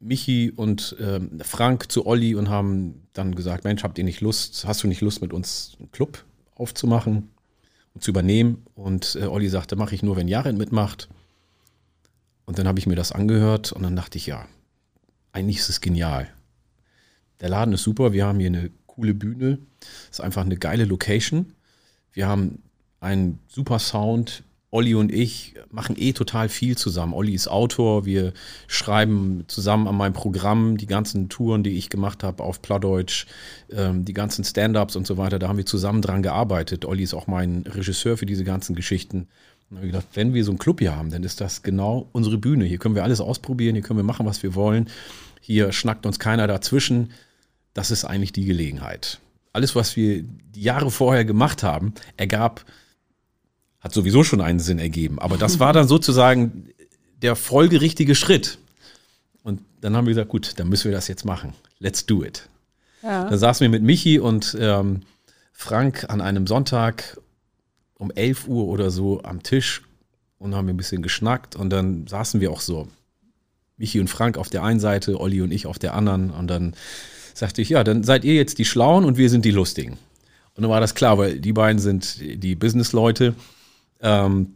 Michi 0.00 0.52
und 0.54 0.96
ähm, 1.00 1.40
Frank 1.42 1.90
zu 1.90 2.06
Olli 2.06 2.34
und 2.34 2.48
haben 2.48 3.08
dann 3.12 3.34
gesagt, 3.34 3.64
Mensch, 3.64 3.82
habt 3.82 3.98
ihr 3.98 4.04
nicht 4.04 4.20
Lust, 4.20 4.64
hast 4.66 4.82
du 4.82 4.88
nicht 4.88 5.00
Lust 5.00 5.20
mit 5.20 5.32
uns 5.32 5.76
einen 5.78 5.90
Club 5.90 6.24
aufzumachen 6.54 7.30
und 7.94 8.04
zu 8.04 8.10
übernehmen? 8.10 8.64
Und 8.74 9.18
äh, 9.20 9.26
Olli 9.26 9.48
sagte, 9.48 9.76
mache 9.76 9.94
ich 9.94 10.02
nur, 10.02 10.16
wenn 10.16 10.28
Jared 10.28 10.56
mitmacht. 10.56 11.08
Und 12.44 12.58
dann 12.58 12.68
habe 12.68 12.78
ich 12.78 12.86
mir 12.86 12.94
das 12.94 13.12
angehört 13.12 13.72
und 13.72 13.82
dann 13.82 13.96
dachte 13.96 14.18
ich, 14.18 14.26
ja, 14.26 14.46
eigentlich 15.32 15.58
ist 15.58 15.68
es 15.68 15.80
genial. 15.80 16.28
Der 17.40 17.48
Laden 17.48 17.74
ist 17.74 17.82
super, 17.82 18.12
wir 18.12 18.26
haben 18.26 18.38
hier 18.38 18.48
eine 18.48 18.70
coole 18.86 19.14
Bühne, 19.14 19.58
ist 20.10 20.20
einfach 20.20 20.44
eine 20.44 20.56
geile 20.56 20.84
Location. 20.84 21.52
Wir 22.12 22.26
haben 22.26 22.62
einen 23.00 23.38
super 23.48 23.78
Sound. 23.78 24.42
Olli 24.70 24.94
und 24.94 25.10
ich 25.10 25.54
machen 25.70 25.96
eh 25.98 26.12
total 26.12 26.50
viel 26.50 26.76
zusammen. 26.76 27.14
Olli 27.14 27.32
ist 27.32 27.48
Autor, 27.48 28.04
wir 28.04 28.34
schreiben 28.66 29.44
zusammen 29.48 29.88
an 29.88 29.96
meinem 29.96 30.12
Programm 30.12 30.76
die 30.76 30.86
ganzen 30.86 31.30
Touren, 31.30 31.62
die 31.62 31.78
ich 31.78 31.88
gemacht 31.88 32.22
habe 32.22 32.42
auf 32.42 32.60
Plattdeutsch, 32.60 33.26
ähm, 33.70 34.04
die 34.04 34.12
ganzen 34.12 34.44
Stand-ups 34.44 34.94
und 34.94 35.06
so 35.06 35.16
weiter. 35.16 35.38
Da 35.38 35.48
haben 35.48 35.56
wir 35.56 35.64
zusammen 35.64 36.02
dran 36.02 36.22
gearbeitet. 36.22 36.84
Olli 36.84 37.02
ist 37.02 37.14
auch 37.14 37.26
mein 37.26 37.64
Regisseur 37.66 38.18
für 38.18 38.26
diese 38.26 38.44
ganzen 38.44 38.74
Geschichten. 38.74 39.28
Und 39.70 39.78
habe 39.78 39.86
ich 39.86 39.92
gedacht, 39.92 40.08
wenn 40.14 40.34
wir 40.34 40.44
so 40.44 40.50
einen 40.50 40.58
Club 40.58 40.80
hier 40.80 40.94
haben, 40.94 41.10
dann 41.10 41.22
ist 41.24 41.40
das 41.40 41.62
genau 41.62 42.08
unsere 42.12 42.36
Bühne. 42.36 42.66
Hier 42.66 42.78
können 42.78 42.94
wir 42.94 43.04
alles 43.04 43.22
ausprobieren, 43.22 43.74
hier 43.74 43.82
können 43.82 43.98
wir 43.98 44.04
machen, 44.04 44.26
was 44.26 44.42
wir 44.42 44.54
wollen. 44.54 44.88
Hier 45.40 45.72
schnackt 45.72 46.04
uns 46.04 46.18
keiner 46.18 46.46
dazwischen. 46.46 47.12
Das 47.72 47.90
ist 47.90 48.04
eigentlich 48.04 48.32
die 48.32 48.44
Gelegenheit. 48.44 49.18
Alles, 49.54 49.74
was 49.74 49.96
wir 49.96 50.22
die 50.22 50.62
Jahre 50.62 50.90
vorher 50.90 51.24
gemacht 51.24 51.62
haben, 51.62 51.94
ergab, 52.16 52.64
hat 53.88 53.94
sowieso 53.94 54.22
schon 54.22 54.40
einen 54.40 54.60
Sinn 54.60 54.78
ergeben. 54.78 55.18
Aber 55.18 55.36
das 55.38 55.58
war 55.58 55.72
dann 55.72 55.88
sozusagen 55.88 56.68
der 57.22 57.36
folgerichtige 57.36 58.14
Schritt. 58.14 58.58
Und 59.42 59.60
dann 59.80 59.96
haben 59.96 60.06
wir 60.06 60.12
gesagt, 60.12 60.28
gut, 60.28 60.52
dann 60.58 60.68
müssen 60.68 60.84
wir 60.84 60.92
das 60.92 61.08
jetzt 61.08 61.24
machen. 61.24 61.54
Let's 61.78 62.06
do 62.06 62.22
it. 62.22 62.48
Ja. 63.02 63.28
Dann 63.28 63.38
saßen 63.38 63.64
wir 63.64 63.70
mit 63.70 63.82
Michi 63.82 64.18
und 64.18 64.56
ähm, 64.60 65.00
Frank 65.52 66.06
an 66.08 66.20
einem 66.20 66.46
Sonntag 66.46 67.18
um 67.94 68.10
11 68.10 68.46
Uhr 68.46 68.66
oder 68.66 68.90
so 68.90 69.22
am 69.22 69.42
Tisch 69.42 69.82
und 70.38 70.54
haben 70.54 70.68
ein 70.68 70.76
bisschen 70.76 71.02
geschnackt 71.02 71.56
und 71.56 71.70
dann 71.70 72.06
saßen 72.06 72.40
wir 72.40 72.50
auch 72.50 72.60
so. 72.60 72.88
Michi 73.76 74.00
und 74.00 74.08
Frank 74.08 74.36
auf 74.38 74.48
der 74.48 74.64
einen 74.64 74.80
Seite, 74.80 75.20
Olli 75.20 75.40
und 75.40 75.52
ich 75.52 75.66
auf 75.66 75.78
der 75.78 75.94
anderen 75.94 76.30
und 76.30 76.48
dann 76.48 76.74
sagte 77.34 77.62
ich, 77.62 77.68
ja, 77.68 77.84
dann 77.84 78.02
seid 78.02 78.24
ihr 78.24 78.34
jetzt 78.34 78.58
die 78.58 78.64
Schlauen 78.64 79.04
und 79.04 79.16
wir 79.16 79.30
sind 79.30 79.44
die 79.44 79.52
Lustigen. 79.52 79.98
Und 80.54 80.62
dann 80.62 80.70
war 80.70 80.80
das 80.80 80.96
klar, 80.96 81.18
weil 81.18 81.38
die 81.38 81.52
beiden 81.52 81.78
sind 81.78 82.18
die 82.20 82.56
Businessleute. 82.56 83.34
Ähm, 84.00 84.54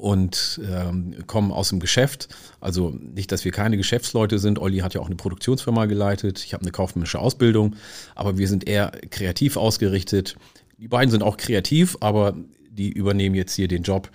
und 0.00 0.60
ähm, 0.66 1.14
kommen 1.26 1.52
aus 1.52 1.68
dem 1.68 1.78
Geschäft. 1.78 2.28
Also 2.58 2.90
nicht, 2.90 3.30
dass 3.32 3.44
wir 3.44 3.52
keine 3.52 3.76
Geschäftsleute 3.76 4.38
sind. 4.38 4.58
Olli 4.58 4.78
hat 4.78 4.94
ja 4.94 5.00
auch 5.02 5.06
eine 5.06 5.16
Produktionsfirma 5.16 5.84
geleitet. 5.84 6.42
Ich 6.42 6.54
habe 6.54 6.62
eine 6.62 6.72
kaufmännische 6.72 7.18
Ausbildung, 7.18 7.76
aber 8.14 8.38
wir 8.38 8.48
sind 8.48 8.66
eher 8.66 8.92
kreativ 9.10 9.58
ausgerichtet. 9.58 10.36
Die 10.78 10.88
beiden 10.88 11.10
sind 11.10 11.22
auch 11.22 11.36
kreativ, 11.36 11.98
aber 12.00 12.34
die 12.70 12.90
übernehmen 12.90 13.34
jetzt 13.34 13.54
hier 13.54 13.68
den 13.68 13.82
Job 13.82 14.10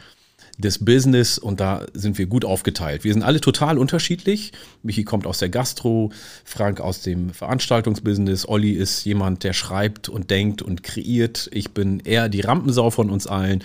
des 0.58 0.84
Business 0.84 1.38
und 1.38 1.60
da 1.60 1.86
sind 1.94 2.18
wir 2.18 2.26
gut 2.28 2.46
aufgeteilt. 2.46 3.04
Wir 3.04 3.14
sind 3.14 3.24
alle 3.24 3.42
total 3.42 3.78
unterschiedlich. 3.78 4.54
Michi 4.84 5.04
kommt 5.04 5.28
aus 5.28 5.38
der 5.38 5.50
Gastro, 5.50 6.12
Frank 6.46 6.80
aus 6.80 7.02
dem 7.02 7.32
Veranstaltungsbusiness, 7.32 8.48
Olli 8.48 8.72
ist 8.72 9.04
jemand, 9.04 9.44
der 9.44 9.54
schreibt 9.54 10.10
und 10.10 10.32
denkt 10.32 10.62
und 10.62 10.82
kreiert. 10.82 11.50
Ich 11.52 11.72
bin 11.72 12.00
eher 12.00 12.30
die 12.30 12.42
Rampensau 12.42 12.90
von 12.90 13.10
uns 13.10 13.28
allen. 13.28 13.64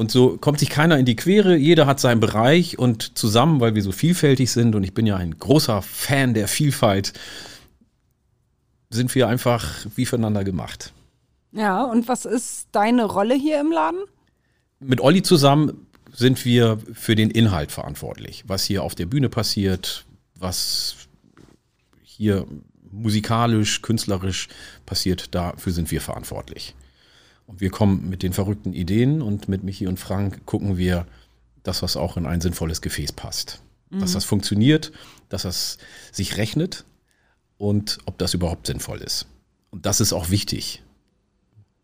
Und 0.00 0.10
so 0.10 0.38
kommt 0.38 0.58
sich 0.58 0.70
keiner 0.70 0.96
in 0.96 1.04
die 1.04 1.14
Quere, 1.14 1.54
jeder 1.54 1.84
hat 1.84 2.00
seinen 2.00 2.20
Bereich 2.20 2.78
und 2.78 3.18
zusammen, 3.18 3.60
weil 3.60 3.74
wir 3.74 3.82
so 3.82 3.92
vielfältig 3.92 4.50
sind 4.50 4.74
und 4.74 4.82
ich 4.82 4.94
bin 4.94 5.04
ja 5.04 5.16
ein 5.16 5.38
großer 5.38 5.82
Fan 5.82 6.32
der 6.32 6.48
Vielfalt, 6.48 7.12
sind 8.88 9.14
wir 9.14 9.28
einfach 9.28 9.84
wie 9.96 10.06
füreinander 10.06 10.42
gemacht. 10.42 10.94
Ja, 11.52 11.82
und 11.84 12.08
was 12.08 12.24
ist 12.24 12.68
deine 12.72 13.04
Rolle 13.04 13.34
hier 13.34 13.60
im 13.60 13.72
Laden? 13.72 14.00
Mit 14.78 15.02
Olli 15.02 15.20
zusammen 15.20 15.86
sind 16.10 16.46
wir 16.46 16.78
für 16.94 17.14
den 17.14 17.30
Inhalt 17.30 17.70
verantwortlich, 17.70 18.44
was 18.46 18.64
hier 18.64 18.82
auf 18.82 18.94
der 18.94 19.04
Bühne 19.04 19.28
passiert, 19.28 20.06
was 20.34 20.96
hier 22.02 22.46
musikalisch, 22.90 23.82
künstlerisch 23.82 24.48
passiert, 24.86 25.34
dafür 25.34 25.74
sind 25.74 25.90
wir 25.90 26.00
verantwortlich. 26.00 26.74
Und 27.50 27.60
wir 27.60 27.70
kommen 27.70 28.08
mit 28.08 28.22
den 28.22 28.32
verrückten 28.32 28.72
Ideen 28.72 29.20
und 29.20 29.48
mit 29.48 29.64
Michi 29.64 29.88
und 29.88 29.98
Frank 29.98 30.46
gucken 30.46 30.76
wir, 30.76 31.04
dass 31.64 31.80
das 31.80 31.96
auch 31.96 32.16
in 32.16 32.24
ein 32.24 32.40
sinnvolles 32.40 32.80
Gefäß 32.80 33.10
passt. 33.10 33.60
Mhm. 33.90 33.98
Dass 33.98 34.12
das 34.12 34.24
funktioniert, 34.24 34.92
dass 35.28 35.42
das 35.42 35.78
sich 36.12 36.36
rechnet 36.36 36.84
und 37.58 37.98
ob 38.06 38.18
das 38.18 38.34
überhaupt 38.34 38.68
sinnvoll 38.68 39.00
ist. 39.00 39.26
Und 39.70 39.84
das 39.84 40.00
ist 40.00 40.12
auch 40.12 40.30
wichtig. 40.30 40.84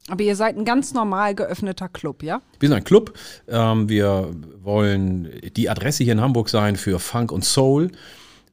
Aber 0.06 0.22
ihr 0.22 0.36
seid 0.36 0.56
ein 0.56 0.64
ganz 0.64 0.94
normal 0.94 1.34
geöffneter 1.34 1.88
Club, 1.88 2.22
ja? 2.22 2.42
Wir 2.60 2.68
sind 2.68 2.76
ein 2.76 2.84
Club. 2.84 3.18
Ähm, 3.48 3.88
wir 3.88 4.36
wollen 4.60 5.32
die 5.56 5.68
Adresse 5.68 6.04
hier 6.04 6.12
in 6.12 6.20
Hamburg 6.20 6.48
sein 6.48 6.76
für 6.76 7.00
Funk 7.00 7.32
und 7.32 7.44
Soul, 7.44 7.90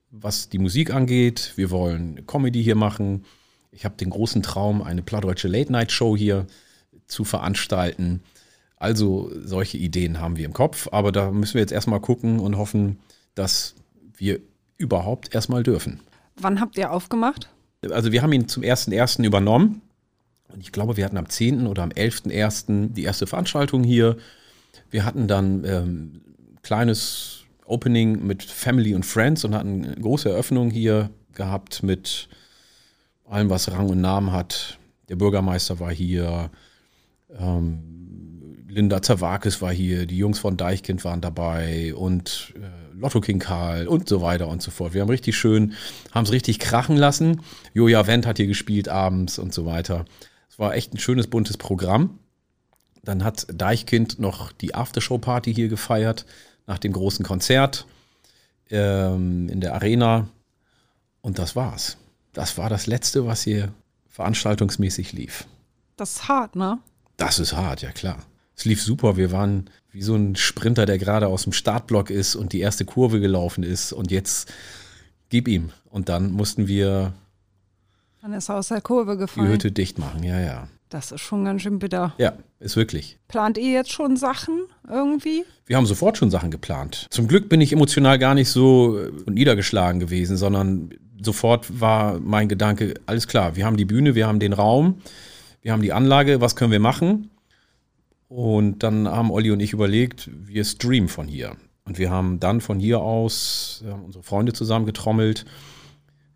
was 0.09 0.49
die 0.49 0.57
Musik 0.57 0.91
angeht. 0.91 1.53
Wir 1.57 1.69
wollen 1.69 2.25
Comedy 2.25 2.63
hier 2.63 2.75
machen. 2.75 3.25
Ich 3.69 3.85
habe 3.85 3.97
den 3.97 4.09
großen 4.09 4.41
Traum, 4.41 4.81
eine 4.81 5.03
plattdeutsche 5.03 5.47
Late-Night-Show 5.47 6.17
hier 6.17 6.47
zu 7.07 7.23
veranstalten. 7.23 8.21
Also 8.77 9.31
solche 9.43 9.77
Ideen 9.77 10.19
haben 10.19 10.37
wir 10.37 10.45
im 10.45 10.53
Kopf, 10.53 10.89
aber 10.91 11.11
da 11.11 11.31
müssen 11.31 11.53
wir 11.55 11.61
jetzt 11.61 11.71
erstmal 11.71 12.01
gucken 12.01 12.39
und 12.39 12.57
hoffen, 12.57 12.99
dass 13.35 13.75
wir 14.17 14.39
überhaupt 14.77 15.33
erstmal 15.33 15.63
dürfen. 15.63 16.01
Wann 16.35 16.59
habt 16.59 16.77
ihr 16.77 16.91
aufgemacht? 16.91 17.49
Also 17.89 18.11
wir 18.11 18.21
haben 18.21 18.33
ihn 18.33 18.47
zum 18.47 18.63
1.1. 18.63 19.23
übernommen 19.23 19.81
und 20.49 20.61
ich 20.61 20.71
glaube, 20.71 20.97
wir 20.97 21.05
hatten 21.05 21.17
am 21.17 21.29
10. 21.29 21.67
oder 21.67 21.83
am 21.83 21.89
11.1. 21.89 22.93
die 22.93 23.03
erste 23.03 23.27
Veranstaltung 23.27 23.83
hier. 23.83 24.17
Wir 24.89 25.05
hatten 25.05 25.27
dann 25.27 25.63
ähm, 25.65 26.21
kleines 26.61 27.43
Opening 27.65 28.25
mit 28.25 28.43
Family 28.43 28.93
und 28.93 29.05
Friends 29.05 29.43
und 29.45 29.55
hatten 29.55 29.85
eine 29.85 29.95
große 29.95 30.29
Eröffnung 30.29 30.69
hier 30.69 31.09
gehabt 31.33 31.83
mit 31.83 32.29
allem, 33.25 33.49
was 33.49 33.71
Rang 33.71 33.89
und 33.89 34.01
Namen 34.01 34.31
hat. 34.31 34.77
Der 35.09 35.15
Bürgermeister 35.15 35.79
war 35.79 35.91
hier, 35.91 36.51
ähm, 37.37 37.93
Linda 38.67 39.01
Zawakis 39.01 39.61
war 39.61 39.71
hier, 39.71 40.05
die 40.05 40.17
Jungs 40.17 40.39
von 40.39 40.57
Deichkind 40.57 41.05
waren 41.05 41.21
dabei 41.21 41.93
und 41.93 42.53
äh, 42.55 42.93
Lotto 42.97 43.21
King 43.21 43.39
Karl 43.39 43.87
und 43.87 44.09
so 44.09 44.21
weiter 44.21 44.47
und 44.47 44.61
so 44.61 44.71
fort. 44.71 44.93
Wir 44.93 45.01
haben 45.01 45.09
richtig 45.09 45.37
schön, 45.37 45.73
haben 46.11 46.25
es 46.25 46.31
richtig 46.31 46.59
krachen 46.59 46.97
lassen. 46.97 47.41
Joja 47.73 48.07
Wendt 48.07 48.25
hat 48.25 48.37
hier 48.37 48.47
gespielt 48.47 48.89
abends 48.89 49.37
und 49.37 49.53
so 49.53 49.65
weiter. 49.65 50.05
Es 50.49 50.57
war 50.57 50.75
echt 50.75 50.93
ein 50.93 50.99
schönes, 50.99 51.27
buntes 51.27 51.57
Programm. 51.57 52.19
Dann 53.03 53.23
hat 53.23 53.47
Deichkind 53.53 54.19
noch 54.19 54.51
die 54.51 54.75
Aftershow-Party 54.75 55.53
hier 55.53 55.67
gefeiert, 55.67 56.25
nach 56.67 56.79
dem 56.79 56.93
großen 56.93 57.25
Konzert 57.25 57.85
ähm, 58.69 59.49
in 59.49 59.59
der 59.59 59.73
Arena. 59.73 60.29
Und 61.21 61.39
das 61.39 61.55
war's. 61.55 61.97
Das 62.31 62.57
war 62.57 62.69
das 62.69 62.87
Letzte, 62.87 63.25
was 63.25 63.43
hier 63.43 63.73
veranstaltungsmäßig 64.09 65.13
lief. 65.13 65.45
Das 65.97 66.13
ist 66.13 66.27
hart, 66.27 66.55
ne? 66.55 66.79
Das 67.17 67.39
ist 67.39 67.53
hart, 67.53 67.81
ja 67.81 67.91
klar. 67.91 68.17
Es 68.55 68.65
lief 68.65 68.81
super. 68.81 69.17
Wir 69.17 69.31
waren 69.31 69.69
wie 69.91 70.01
so 70.01 70.15
ein 70.15 70.35
Sprinter, 70.35 70.85
der 70.85 70.97
gerade 70.97 71.27
aus 71.27 71.43
dem 71.43 71.53
Startblock 71.53 72.09
ist 72.09 72.35
und 72.35 72.53
die 72.53 72.59
erste 72.59 72.85
Kurve 72.85 73.19
gelaufen 73.19 73.63
ist. 73.63 73.93
Und 73.93 74.11
jetzt 74.11 74.51
gib 75.29 75.47
ihm. 75.47 75.71
Und 75.89 76.09
dann 76.09 76.31
mussten 76.31 76.67
wir. 76.67 77.13
Dann 78.21 78.33
ist 78.33 78.49
er 78.49 78.57
aus 78.57 78.69
der 78.69 78.81
Kurve 78.81 79.17
gefallen. 79.17 79.47
Die 79.47 79.53
Hütte 79.53 79.71
dicht 79.71 79.99
machen, 79.99 80.23
ja, 80.23 80.39
ja. 80.39 80.67
Das 80.89 81.11
ist 81.11 81.21
schon 81.21 81.43
ganz 81.43 81.63
schön 81.63 81.79
bitter. 81.79 82.13
Ja, 82.19 82.33
ist 82.59 82.75
wirklich. 82.75 83.17
Plant 83.27 83.57
ihr 83.57 83.71
jetzt 83.71 83.91
schon 83.91 84.15
Sachen 84.15 84.65
irgendwie? 84.87 85.43
Wir 85.65 85.75
haben 85.75 85.87
sofort 85.87 86.17
schon 86.17 86.29
Sachen 86.29 86.51
geplant. 86.51 87.07
Zum 87.09 87.27
Glück 87.27 87.49
bin 87.49 87.61
ich 87.61 87.73
emotional 87.73 88.19
gar 88.19 88.35
nicht 88.35 88.49
so 88.49 88.99
äh, 88.99 89.11
niedergeschlagen 89.27 89.99
gewesen, 89.99 90.37
sondern 90.37 90.91
sofort 91.19 91.79
war 91.81 92.19
mein 92.19 92.47
Gedanke, 92.47 92.93
alles 93.07 93.27
klar, 93.27 93.55
wir 93.55 93.65
haben 93.65 93.77
die 93.77 93.85
Bühne, 93.85 94.13
wir 94.13 94.27
haben 94.27 94.39
den 94.39 94.53
Raum, 94.53 95.01
wir 95.63 95.71
haben 95.71 95.81
die 95.81 95.93
Anlage, 95.93 96.41
was 96.41 96.55
können 96.55 96.71
wir 96.71 96.79
machen? 96.79 97.31
Und 98.27 98.83
dann 98.83 99.07
haben 99.07 99.31
Olli 99.31 99.49
und 99.51 99.61
ich 99.61 99.73
überlegt, 99.73 100.29
wir 100.33 100.65
streamen 100.65 101.07
von 101.07 101.27
hier. 101.27 101.55
Und 101.85 101.97
wir 101.97 102.09
haben 102.09 102.39
dann 102.39 102.61
von 102.61 102.79
hier 102.79 102.99
aus 102.99 103.83
unsere 104.05 104.23
Freunde 104.23 104.53
zusammengetrommelt, 104.53 105.45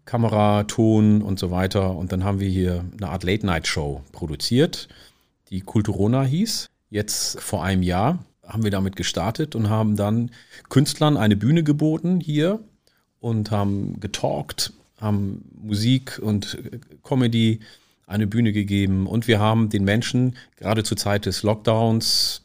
Kamera, 0.05 0.63
Ton 0.63 1.21
und 1.21 1.39
so 1.39 1.51
weiter. 1.51 1.95
Und 1.95 2.11
dann 2.11 2.23
haben 2.23 2.39
wir 2.39 2.49
hier 2.49 2.85
eine 2.97 3.09
Art 3.09 3.23
Late-Night-Show 3.23 4.01
produziert, 4.13 4.87
die 5.49 5.61
Kulturona 5.61 6.23
hieß. 6.23 6.69
Jetzt 6.89 7.41
vor 7.41 7.63
einem 7.63 7.83
Jahr 7.83 8.19
haben 8.45 8.63
wir 8.63 8.71
damit 8.71 8.95
gestartet 8.95 9.55
und 9.55 9.69
haben 9.69 9.97
dann 9.97 10.31
Künstlern 10.69 11.17
eine 11.17 11.35
Bühne 11.35 11.63
geboten 11.63 12.21
hier 12.21 12.61
und 13.19 13.51
haben 13.51 13.99
getalkt, 13.99 14.71
haben 15.01 15.43
Musik 15.61 16.19
und 16.21 16.57
Comedy 17.03 17.59
eine 18.07 18.25
Bühne 18.25 18.53
gegeben 18.53 19.05
und 19.05 19.27
wir 19.27 19.39
haben 19.39 19.69
den 19.69 19.83
Menschen 19.83 20.35
gerade 20.55 20.83
zur 20.83 20.97
Zeit 20.97 21.25
des 21.25 21.43
Lockdowns 21.43 22.41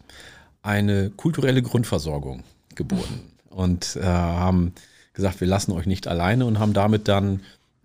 eine 0.61 1.11
kulturelle 1.11 1.63
Grundversorgung 1.63 2.43
geboten 2.75 3.21
und 3.51 3.97
äh, 3.97 4.03
haben 4.03 4.75
gesagt, 5.15 5.41
wir 5.41 5.49
lassen 5.49 5.73
euch 5.73 5.87
nicht 5.87 6.09
alleine 6.09 6.45
und 6.45 6.59
haben 6.59 6.73
damit 6.73 7.09
dann 7.09 7.41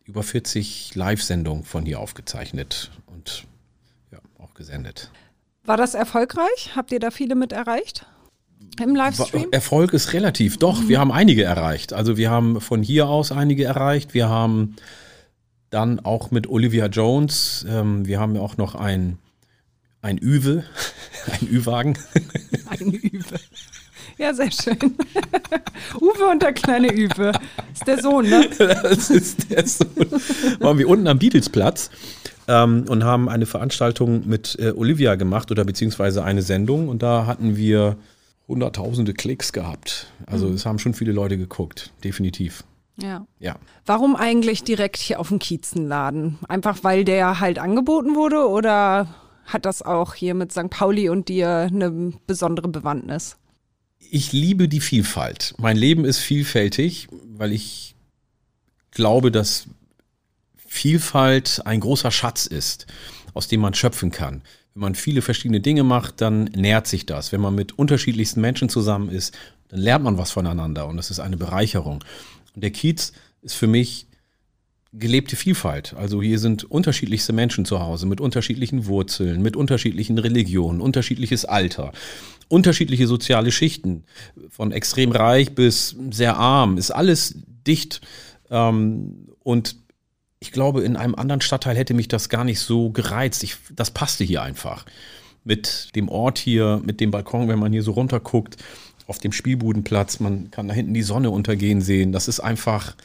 über 0.06 0.24
40 0.24 0.96
Live-Sendungen 0.96 1.64
von 1.64 1.86
hier 1.86 2.00
aufgezeichnet 2.00 2.92
und 3.08 3.46
ja, 4.12 4.20
auch 4.40 4.54
gesendet. 4.54 5.12
War 5.64 5.78
das 5.78 5.94
erfolgreich? 5.94 6.72
Habt 6.76 6.92
ihr 6.92 7.00
da 7.00 7.12
viele 7.12 7.36
mit 7.36 7.52
erreicht? 7.52 8.06
Im 8.82 8.96
Livestream? 8.96 9.50
Erfolg 9.52 9.94
ist 9.94 10.14
relativ. 10.14 10.58
Doch, 10.58 10.82
mhm. 10.82 10.88
wir 10.88 11.00
haben 11.00 11.12
einige 11.12 11.44
erreicht. 11.44 11.94
Also 11.94 12.18
wir 12.18 12.32
haben 12.32 12.62
von 12.62 12.82
hier 12.82 13.08
aus 13.10 13.32
einige 13.32 13.66
erreicht. 13.66 14.14
Wir 14.14 14.30
haben 14.30 14.78
dann 15.70 16.00
auch 16.00 16.32
mit 16.32 16.48
Olivia 16.48 16.88
Jones. 16.88 17.66
Ähm, 17.70 18.06
wir 18.06 18.20
haben 18.20 18.36
ja 18.36 18.42
auch 18.42 18.58
noch 18.58 18.76
ein, 18.76 19.18
ein 20.02 20.18
Üwe, 20.18 20.64
ein 21.32 21.48
Ü-Wagen. 21.48 21.98
Ein 22.70 22.92
Üwe. 22.92 23.40
Ja, 24.18 24.34
sehr 24.34 24.52
schön. 24.52 24.78
Uwe 26.02 26.28
und 26.30 26.42
der 26.42 26.52
kleine 26.52 26.92
Üwe. 26.92 27.32
Ist 27.74 27.88
der 27.88 28.02
Sohn, 28.02 28.28
ne? 28.28 28.50
Das 28.58 29.10
ist 29.10 29.50
der 29.50 29.66
Sohn. 29.66 29.88
Waren 30.60 30.78
wir 30.78 30.90
unten 30.90 31.08
am 31.08 31.18
Beatlesplatz 31.18 31.90
ähm, 32.48 32.86
und 32.90 33.04
haben 33.06 33.30
eine 33.30 33.46
Veranstaltung 33.46 34.28
mit 34.28 34.58
äh, 34.60 34.72
Olivia 34.72 35.16
gemacht 35.16 35.50
oder 35.52 35.64
beziehungsweise 35.64 36.24
eine 36.24 36.42
Sendung 36.42 36.90
und 36.90 37.04
da 37.04 37.26
hatten 37.26 37.56
wir 37.56 37.96
hunderttausende 38.48 39.14
Klicks 39.14 39.54
gehabt. 39.54 40.08
Also 40.26 40.48
mhm. 40.48 40.56
es 40.56 40.66
haben 40.66 40.80
schon 40.80 40.94
viele 40.94 41.12
Leute 41.12 41.38
geguckt, 41.38 41.92
definitiv. 42.04 42.64
Ja. 43.02 43.28
ja. 43.40 43.58
Warum 43.86 44.16
eigentlich 44.16 44.64
direkt 44.64 44.98
hier 44.98 45.20
auf 45.20 45.30
dem 45.30 45.40
Kiezenladen? 45.40 46.40
Einfach 46.48 46.84
weil 46.84 47.06
der 47.06 47.40
halt 47.40 47.60
angeboten 47.60 48.16
wurde 48.16 48.48
oder 48.48 49.08
hat 49.46 49.66
das 49.66 49.82
auch 49.82 50.14
hier 50.14 50.34
mit 50.34 50.52
St. 50.52 50.70
Pauli 50.70 51.10
und 51.10 51.30
dir 51.30 51.70
eine 51.72 52.14
besondere 52.26 52.68
Bewandtnis? 52.68 53.38
Ich 54.00 54.32
liebe 54.32 54.68
die 54.68 54.82
Vielfalt. 54.82 55.54
Mein 55.58 55.78
Leben 55.78 56.06
ist 56.06 56.20
vielfältig, 56.20 57.08
weil 57.38 57.52
ich 57.52 57.96
glaube, 58.92 59.32
dass 59.32 59.68
Vielfalt 60.56 61.62
ein 61.66 61.80
großer 61.80 62.12
Schatz 62.12 62.46
ist, 62.46 62.88
aus 63.34 63.48
dem 63.48 63.62
man 63.62 63.74
schöpfen 63.74 64.12
kann. 64.12 64.42
Wenn 64.74 64.82
man 64.82 64.96
viele 64.96 65.22
verschiedene 65.22 65.60
Dinge 65.60 65.84
macht, 65.84 66.22
dann 66.22 66.46
nährt 66.46 66.88
sich 66.88 67.06
das. 67.06 67.32
Wenn 67.32 67.42
man 67.42 67.56
mit 67.56 67.78
unterschiedlichsten 67.80 68.42
Menschen 68.42 68.70
zusammen 68.70 69.10
ist, 69.10 69.38
dann 69.70 69.80
lernt 69.80 70.04
man 70.04 70.18
was 70.18 70.32
voneinander 70.32 70.88
und 70.88 70.98
das 70.98 71.10
ist 71.10 71.20
eine 71.20 71.38
Bereicherung. 71.38 72.04
Und 72.58 72.62
der 72.64 72.72
Kiez 72.72 73.12
ist 73.44 73.54
für 73.54 73.68
mich 73.68 74.08
gelebte 74.92 75.36
Vielfalt. 75.36 75.94
Also 75.94 76.24
hier 76.24 76.40
sind 76.40 76.64
unterschiedlichste 76.64 77.32
Menschen 77.32 77.66
zu 77.66 77.82
Hause 77.82 78.08
mit 78.08 78.20
unterschiedlichen 78.20 78.88
Wurzeln, 78.88 79.44
mit 79.44 79.56
unterschiedlichen 79.56 80.18
Religionen, 80.18 80.82
unterschiedliches 80.82 81.46
Alter, 81.46 81.92
unterschiedliche 82.48 83.06
soziale 83.06 83.52
Schichten, 83.52 84.06
von 84.50 84.72
extrem 84.72 85.12
reich 85.12 85.54
bis 85.54 85.96
sehr 86.10 86.38
arm, 86.38 86.80
ist 86.80 86.90
alles 86.90 87.36
dicht. 87.68 88.02
Ähm, 88.50 89.28
und 89.44 89.76
ich 90.40 90.52
glaube, 90.52 90.82
in 90.82 90.96
einem 90.96 91.14
anderen 91.14 91.42
Stadtteil 91.42 91.78
hätte 91.78 91.94
mich 91.94 92.08
das 92.08 92.28
gar 92.28 92.44
nicht 92.44 92.60
so 92.60 92.90
gereizt. 92.90 93.44
Ich, 93.44 93.58
das 93.72 93.92
passte 93.92 94.24
hier 94.24 94.42
einfach. 94.42 94.88
Mit 95.44 95.96
dem 95.96 96.10
Ort 96.10 96.40
hier, 96.40 96.82
mit 96.84 97.02
dem 97.02 97.12
Balkon, 97.12 97.50
wenn 97.50 97.60
man 97.60 97.72
hier 97.72 97.84
so 97.84 97.92
runterguckt, 97.92 98.58
auf 99.08 99.20
dem 99.20 99.32
Spielbudenplatz, 99.32 100.20
man 100.20 100.52
kann 100.52 100.68
da 100.68 100.74
hinten 100.74 100.94
die 100.94 101.02
Sonne 101.02 101.32
untergehen 101.32 101.82
sehen. 101.82 102.12
Das 102.12 102.28
ist 102.28 102.42
einfach, 102.42 102.96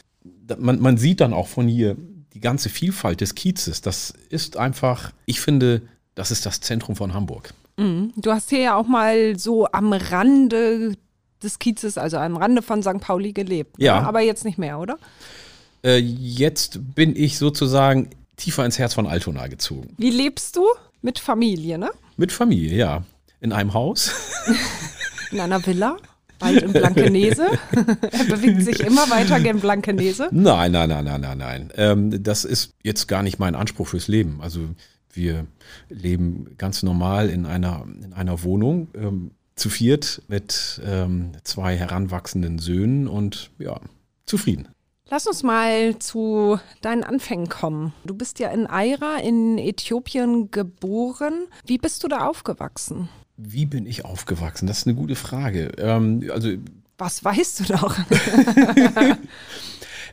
man, 0.58 0.80
man 0.80 0.98
sieht 0.98 1.20
dann 1.20 1.32
auch 1.32 1.46
von 1.46 1.68
hier 1.68 1.96
die 2.34 2.40
ganze 2.40 2.68
Vielfalt 2.68 3.20
des 3.20 3.34
Kiezes. 3.34 3.80
Das 3.80 4.12
ist 4.28 4.56
einfach, 4.56 5.12
ich 5.26 5.40
finde, 5.40 5.82
das 6.14 6.30
ist 6.30 6.44
das 6.44 6.60
Zentrum 6.60 6.96
von 6.96 7.14
Hamburg. 7.14 7.54
Mhm. 7.76 8.12
Du 8.16 8.32
hast 8.32 8.50
hier 8.50 8.60
ja 8.60 8.76
auch 8.76 8.86
mal 8.86 9.38
so 9.38 9.66
am 9.70 9.92
Rande 9.92 10.94
des 11.42 11.58
Kiezes, 11.58 11.98
also 11.98 12.18
am 12.18 12.36
Rande 12.36 12.62
von 12.62 12.82
St. 12.82 13.00
Pauli 13.00 13.32
gelebt. 13.32 13.76
Ja. 13.78 14.00
Ne? 14.00 14.06
Aber 14.06 14.20
jetzt 14.20 14.44
nicht 14.44 14.58
mehr, 14.58 14.78
oder? 14.78 14.98
Äh, 15.84 15.98
jetzt 15.98 16.94
bin 16.94 17.16
ich 17.16 17.38
sozusagen 17.38 18.10
tiefer 18.36 18.64
ins 18.64 18.78
Herz 18.78 18.94
von 18.94 19.06
Altona 19.06 19.46
gezogen. 19.46 19.94
Wie 19.98 20.10
lebst 20.10 20.56
du? 20.56 20.66
Mit 21.00 21.18
Familie, 21.18 21.78
ne? 21.78 21.90
Mit 22.16 22.32
Familie, 22.32 22.76
ja. 22.76 23.04
In 23.40 23.52
einem 23.52 23.74
Haus. 23.74 24.12
In 25.32 25.40
einer 25.40 25.66
Villa? 25.66 25.96
Bald 26.38 26.62
in 26.62 26.72
Blankenese. 26.72 27.46
er 27.72 28.24
bewegt 28.24 28.62
sich 28.62 28.80
immer 28.80 29.08
weiter 29.08 29.40
gen 29.40 29.60
Blankenese. 29.60 30.28
Nein, 30.30 30.72
nein, 30.72 30.88
nein, 30.88 31.04
nein, 31.04 31.20
nein, 31.20 31.38
nein. 31.38 31.72
Ähm, 31.76 32.22
das 32.22 32.44
ist 32.44 32.74
jetzt 32.82 33.08
gar 33.08 33.22
nicht 33.22 33.38
mein 33.38 33.54
Anspruch 33.54 33.88
fürs 33.88 34.08
Leben. 34.08 34.40
Also 34.42 34.60
wir 35.12 35.46
leben 35.88 36.54
ganz 36.58 36.82
normal 36.82 37.30
in 37.30 37.46
einer, 37.46 37.86
in 38.02 38.12
einer 38.12 38.42
Wohnung, 38.42 38.88
ähm, 38.94 39.30
zu 39.54 39.70
viert 39.70 40.22
mit 40.28 40.80
ähm, 40.84 41.32
zwei 41.44 41.76
heranwachsenden 41.76 42.58
Söhnen 42.58 43.06
und 43.06 43.50
ja, 43.58 43.80
zufrieden. 44.26 44.68
Lass 45.10 45.26
uns 45.26 45.42
mal 45.42 45.98
zu 45.98 46.58
deinen 46.80 47.04
Anfängen 47.04 47.48
kommen. 47.48 47.92
Du 48.04 48.14
bist 48.14 48.38
ja 48.38 48.48
in 48.48 48.66
Aira 48.66 49.18
in 49.18 49.58
Äthiopien 49.58 50.50
geboren. 50.50 51.46
Wie 51.66 51.76
bist 51.76 52.02
du 52.02 52.08
da 52.08 52.26
aufgewachsen? 52.26 53.10
Wie 53.44 53.66
bin 53.66 53.86
ich 53.86 54.04
aufgewachsen? 54.04 54.66
Das 54.66 54.78
ist 54.78 54.86
eine 54.86 54.96
gute 54.96 55.16
Frage. 55.16 55.72
Ähm, 55.78 56.30
also 56.32 56.50
Was 56.98 57.24
weißt 57.24 57.60
du 57.60 57.64
doch? 57.74 57.98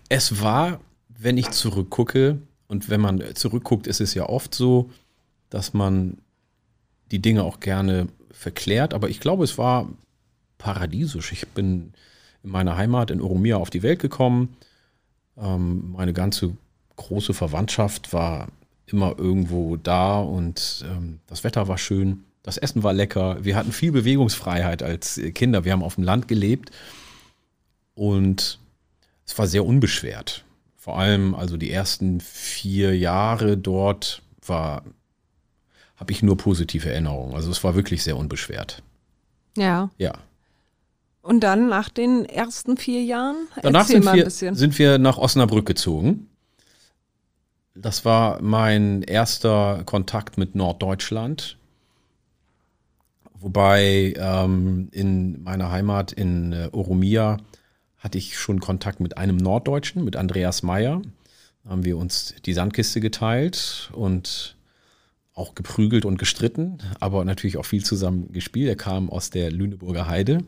es 0.10 0.42
war, 0.42 0.80
wenn 1.10 1.38
ich 1.38 1.52
zurückgucke, 1.52 2.40
und 2.70 2.90
wenn 2.90 3.02
man 3.02 3.24
zurückguckt, 3.34 3.88
ist 3.88 4.00
es 4.00 4.14
ja 4.14 4.30
oft 4.30 4.54
so, 4.54 4.92
dass 5.50 5.74
man 5.74 6.20
die 7.12 7.20
Dinge 7.20 7.44
auch 7.44 7.60
gerne 7.60 8.08
verklärt. 8.32 8.94
Aber 8.94 9.10
ich 9.10 9.20
glaube, 9.20 9.44
es 9.44 9.58
war 9.58 9.90
paradiesisch. 10.60 11.32
Ich 11.32 11.48
bin 11.48 11.94
in 12.44 12.52
meiner 12.52 12.78
Heimat 12.78 13.10
in 13.10 13.22
Oromia 13.22 13.58
auf 13.58 13.72
die 13.72 13.82
Welt 13.82 14.00
gekommen. 14.00 14.56
Ähm, 15.36 15.92
meine 15.94 16.14
ganze 16.14 16.56
große 16.96 17.34
Verwandtschaft 17.34 18.14
war 18.14 18.50
immer 18.86 19.18
irgendwo 19.18 19.76
da 19.76 20.20
und 20.20 20.86
ähm, 20.88 21.20
das 21.28 21.44
Wetter 21.44 21.68
war 21.68 21.78
schön. 21.78 22.24
Das 22.44 22.58
Essen 22.58 22.84
war 22.84 22.94
lecker. 22.94 23.44
Wir 23.44 23.56
hatten 23.56 23.72
viel 23.72 23.92
Bewegungsfreiheit 23.92 24.82
als 24.82 25.20
Kinder. 25.34 25.66
Wir 25.66 25.74
haben 25.74 25.84
auf 25.84 25.96
dem 25.96 26.04
Land 26.04 26.28
gelebt 26.28 26.72
und 27.96 28.60
es 29.26 29.38
war 29.38 29.46
sehr 29.46 29.66
unbeschwert. 29.66 30.46
Vor 30.78 30.98
allem 30.98 31.36
also 31.36 31.58
die 31.58 31.72
ersten 31.72 32.22
vier 32.22 32.98
Jahre 32.98 33.58
dort 33.58 34.22
war, 34.46 34.84
habe 35.98 36.12
ich 36.12 36.24
nur 36.24 36.38
positive 36.38 36.90
Erinnerungen. 36.90 37.36
Also 37.36 37.52
es 37.52 37.64
war 37.64 37.76
wirklich 37.76 38.04
sehr 38.04 38.18
unbeschwert. 38.18 38.82
Ja. 39.56 39.92
Ja. 39.98 40.14
Und 41.22 41.42
dann 41.42 41.68
nach 41.68 41.90
den 41.90 42.26
ersten 42.26 42.78
vier 42.78 43.04
Jahren? 43.04 43.36
Danach 43.62 43.86
sind 43.86 44.04
wir, 44.06 44.30
sind 44.32 44.80
wir 44.80 44.98
nach 44.98 45.18
Osnabrück 45.20 45.68
gezogen. 45.68 46.28
Das 47.76 48.04
war 48.04 48.42
mein 48.42 49.04
erster 49.04 49.84
Kontakt 49.86 50.40
mit 50.40 50.56
Norddeutschland. 50.56 51.59
Wobei 53.40 54.14
ähm, 54.18 54.90
in 54.92 55.44
meiner 55.44 55.72
Heimat 55.72 56.12
in 56.12 56.52
äh, 56.52 56.70
Oromia 56.72 57.38
hatte 57.98 58.18
ich 58.18 58.38
schon 58.38 58.60
Kontakt 58.60 59.00
mit 59.00 59.18
einem 59.18 59.38
Norddeutschen, 59.38 60.04
mit 60.04 60.16
Andreas 60.16 60.64
Meyer. 60.64 61.02
Da 61.64 61.70
haben 61.70 61.86
wir 61.86 61.98
uns 61.98 62.36
die 62.46 62.54
Sandkiste 62.54 63.00
geteilt 63.00 63.90
und 63.94 64.56
auch 65.34 65.56
geprügelt 65.56 66.04
und 66.04 66.18
gestritten, 66.18 66.80
aber 67.00 67.24
natürlich 67.24 67.58
auch 67.58 67.66
viel 67.66 67.84
zusammen 67.84 68.32
gespielt. 68.34 68.68
Er 68.68 68.76
kam 68.76 69.10
aus 69.10 69.30
der 69.30 69.52
Lüneburger 69.52 70.08
Heide 70.08 70.40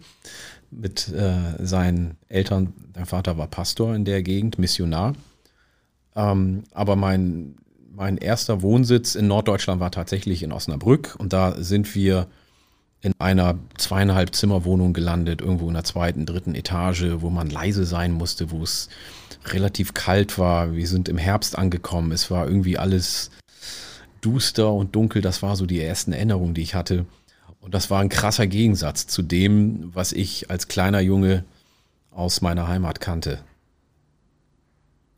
mit 0.69 1.07
äh, 1.09 1.33
seinen 1.59 2.17
Eltern. 2.27 2.73
Mein 2.93 3.05
Vater 3.05 3.37
war 3.37 3.47
Pastor 3.47 3.95
in 3.95 4.03
der 4.03 4.21
Gegend, 4.21 4.59
Missionar. 4.59 5.15
Ähm, 6.15 6.63
aber 6.71 6.97
mein, 6.97 7.55
mein 7.93 8.17
erster 8.17 8.61
Wohnsitz 8.61 9.15
in 9.15 9.27
Norddeutschland 9.27 9.79
war 9.79 9.91
tatsächlich 9.91 10.43
in 10.43 10.51
Osnabrück 10.51 11.15
und 11.17 11.31
da 11.31 11.61
sind 11.61 11.95
wir 11.95 12.27
in 13.01 13.13
einer 13.19 13.57
zweieinhalb 13.77 14.35
Zimmerwohnung 14.35 14.93
gelandet, 14.93 15.41
irgendwo 15.41 15.67
in 15.67 15.73
der 15.73 15.83
zweiten, 15.83 16.25
dritten 16.25 16.53
Etage, 16.53 17.05
wo 17.17 17.29
man 17.29 17.49
leise 17.49 17.85
sein 17.85 18.11
musste, 18.11 18.51
wo 18.51 18.61
es 18.61 18.89
relativ 19.45 19.93
kalt 19.93 20.37
war. 20.37 20.73
Wir 20.73 20.87
sind 20.87 21.09
im 21.09 21.17
Herbst 21.17 21.57
angekommen. 21.57 22.11
Es 22.11 22.29
war 22.29 22.45
irgendwie 22.45 22.77
alles 22.77 23.31
duster 24.21 24.71
und 24.71 24.95
dunkel. 24.95 25.21
Das 25.21 25.41
war 25.41 25.55
so 25.55 25.65
die 25.65 25.81
ersten 25.81 26.13
Erinnerungen, 26.13 26.53
die 26.53 26.61
ich 26.61 26.75
hatte. 26.75 27.05
Und 27.59 27.73
das 27.73 27.89
war 27.89 28.01
ein 28.01 28.09
krasser 28.09 28.47
Gegensatz 28.47 29.07
zu 29.07 29.21
dem, 29.23 29.91
was 29.95 30.13
ich 30.13 30.49
als 30.51 30.67
kleiner 30.67 30.99
Junge 30.99 31.43
aus 32.11 32.41
meiner 32.41 32.67
Heimat 32.67 32.99
kannte. 32.99 33.39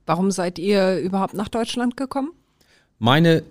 Warum 0.06 0.32
seid 0.32 0.60
ihr 0.60 1.00
überhaupt 1.00 1.34
nach 1.34 1.48
Deutschland 1.48 1.98
gekommen? 1.98 2.32
Meine 3.00 3.44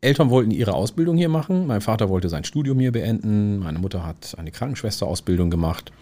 Eltern 0.00 0.30
wollten 0.30 0.50
ihre 0.50 0.74
Ausbildung 0.74 1.16
hier 1.16 1.28
machen. 1.28 1.66
Mein 1.66 1.80
Vater 1.80 2.08
wollte 2.08 2.28
sein 2.28 2.44
Studium 2.44 2.78
hier 2.78 2.92
beenden. 2.92 3.58
Meine 3.58 3.78
Mutter 3.78 4.06
hat 4.06 4.36
eine 4.38 4.50
Krankenschwesterausbildung 4.50 5.50
gemacht. 5.50 5.92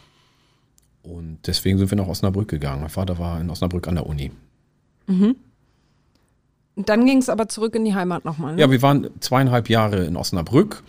Und 1.02 1.38
deswegen 1.46 1.78
sind 1.78 1.90
wir 1.90 1.96
nach 1.96 2.08
Osnabrück 2.08 2.48
gegangen. 2.48 2.80
Mein 2.80 2.90
Vater 2.90 3.18
war 3.18 3.40
in 3.40 3.48
Osnabrück 3.48 3.88
an 3.88 3.94
der 3.94 4.06
Uni. 4.06 4.32
Und 6.74 6.88
dann 6.90 7.06
ging 7.06 7.18
es 7.18 7.28
aber 7.28 7.48
zurück 7.48 7.74
in 7.74 7.84
die 7.84 7.94
Heimat 7.94 8.24
nochmal. 8.24 8.54
Ne? 8.54 8.60
Ja, 8.60 8.70
wir 8.70 8.82
waren 8.82 9.08
zweieinhalb 9.20 9.70
Jahre 9.70 10.04
in 10.04 10.16
Osnabrück 10.16 10.82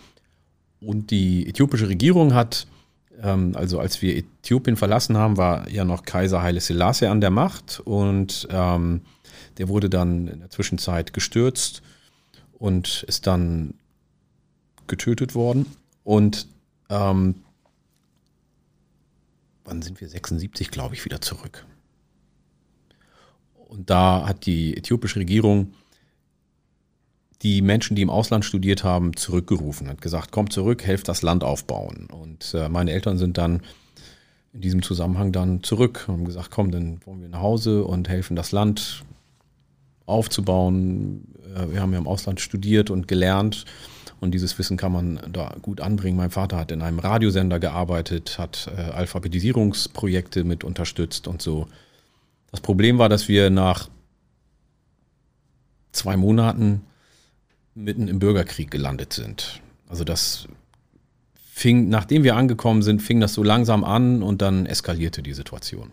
und 0.80 1.10
die 1.10 1.48
äthiopische 1.48 1.88
Regierung 1.88 2.34
hat, 2.34 2.66
ähm, 3.22 3.52
also 3.54 3.80
als 3.80 4.02
wir 4.02 4.16
Äthiopien 4.16 4.76
verlassen 4.76 5.16
haben, 5.16 5.38
war 5.38 5.68
ja 5.70 5.84
noch 5.84 6.02
Kaiser 6.02 6.42
Haile 6.42 6.60
Selassie 6.60 7.06
an 7.06 7.22
der 7.22 7.30
Macht 7.30 7.80
und 7.84 8.46
ähm, 8.50 9.00
der 9.56 9.68
wurde 9.68 9.88
dann 9.88 10.28
in 10.28 10.40
der 10.40 10.50
Zwischenzeit 10.50 11.14
gestürzt 11.14 11.82
und 12.58 13.04
ist 13.04 13.26
dann 13.26 13.74
getötet 14.86 15.34
worden. 15.34 15.66
Und 16.04 16.46
ähm, 16.90 17.36
wann 19.64 19.82
sind 19.82 20.00
wir? 20.00 20.08
76, 20.08 20.70
glaube 20.70 20.94
ich, 20.94 21.04
wieder 21.04 21.20
zurück. 21.20 21.66
Und 23.68 23.90
da 23.90 24.26
hat 24.26 24.46
die 24.46 24.76
äthiopische 24.76 25.20
Regierung 25.20 25.74
die 27.42 27.62
Menschen, 27.62 27.94
die 27.94 28.02
im 28.02 28.10
Ausland 28.10 28.44
studiert 28.44 28.82
haben, 28.82 29.14
zurückgerufen, 29.14 29.88
hat 29.88 30.00
gesagt, 30.00 30.32
kommt 30.32 30.52
zurück, 30.52 30.84
helft 30.84 31.08
das 31.08 31.22
Land 31.22 31.44
aufbauen. 31.44 32.08
Und 32.10 32.52
äh, 32.54 32.68
meine 32.68 32.90
Eltern 32.90 33.16
sind 33.16 33.38
dann 33.38 33.62
in 34.52 34.60
diesem 34.60 34.82
Zusammenhang 34.82 35.30
dann 35.30 35.62
zurück 35.62 36.04
und 36.08 36.14
haben 36.14 36.24
gesagt, 36.24 36.50
komm, 36.50 36.70
dann 36.70 37.00
wollen 37.06 37.20
wir 37.20 37.28
nach 37.28 37.40
Hause 37.40 37.84
und 37.84 38.08
helfen 38.08 38.34
das 38.34 38.50
Land 38.50 39.04
aufzubauen. 40.08 41.34
Äh, 41.54 41.72
wir 41.72 41.80
haben 41.80 41.92
ja 41.92 41.98
im 41.98 42.08
Ausland 42.08 42.40
studiert 42.40 42.90
und 42.90 43.08
gelernt 43.08 43.64
und 44.20 44.32
dieses 44.32 44.58
Wissen 44.58 44.76
kann 44.76 44.92
man 44.92 45.20
da 45.30 45.54
gut 45.62 45.80
anbringen. 45.80 46.16
Mein 46.16 46.30
Vater 46.30 46.56
hat 46.56 46.72
in 46.72 46.82
einem 46.82 46.98
Radiosender 46.98 47.60
gearbeitet, 47.60 48.38
hat 48.38 48.70
äh, 48.76 48.80
Alphabetisierungsprojekte 48.80 50.44
mit 50.44 50.64
unterstützt 50.64 51.28
und 51.28 51.40
so. 51.40 51.68
Das 52.50 52.60
Problem 52.60 52.98
war, 52.98 53.08
dass 53.08 53.28
wir 53.28 53.50
nach 53.50 53.88
zwei 55.92 56.16
Monaten 56.16 56.82
mitten 57.74 58.08
im 58.08 58.18
Bürgerkrieg 58.18 58.70
gelandet 58.70 59.12
sind. 59.12 59.60
Also 59.88 60.04
das 60.04 60.48
fing, 61.34 61.88
nachdem 61.88 62.24
wir 62.24 62.36
angekommen 62.36 62.82
sind, 62.82 63.02
fing 63.02 63.20
das 63.20 63.34
so 63.34 63.42
langsam 63.42 63.84
an 63.84 64.22
und 64.22 64.42
dann 64.42 64.66
eskalierte 64.66 65.22
die 65.22 65.34
Situation. 65.34 65.92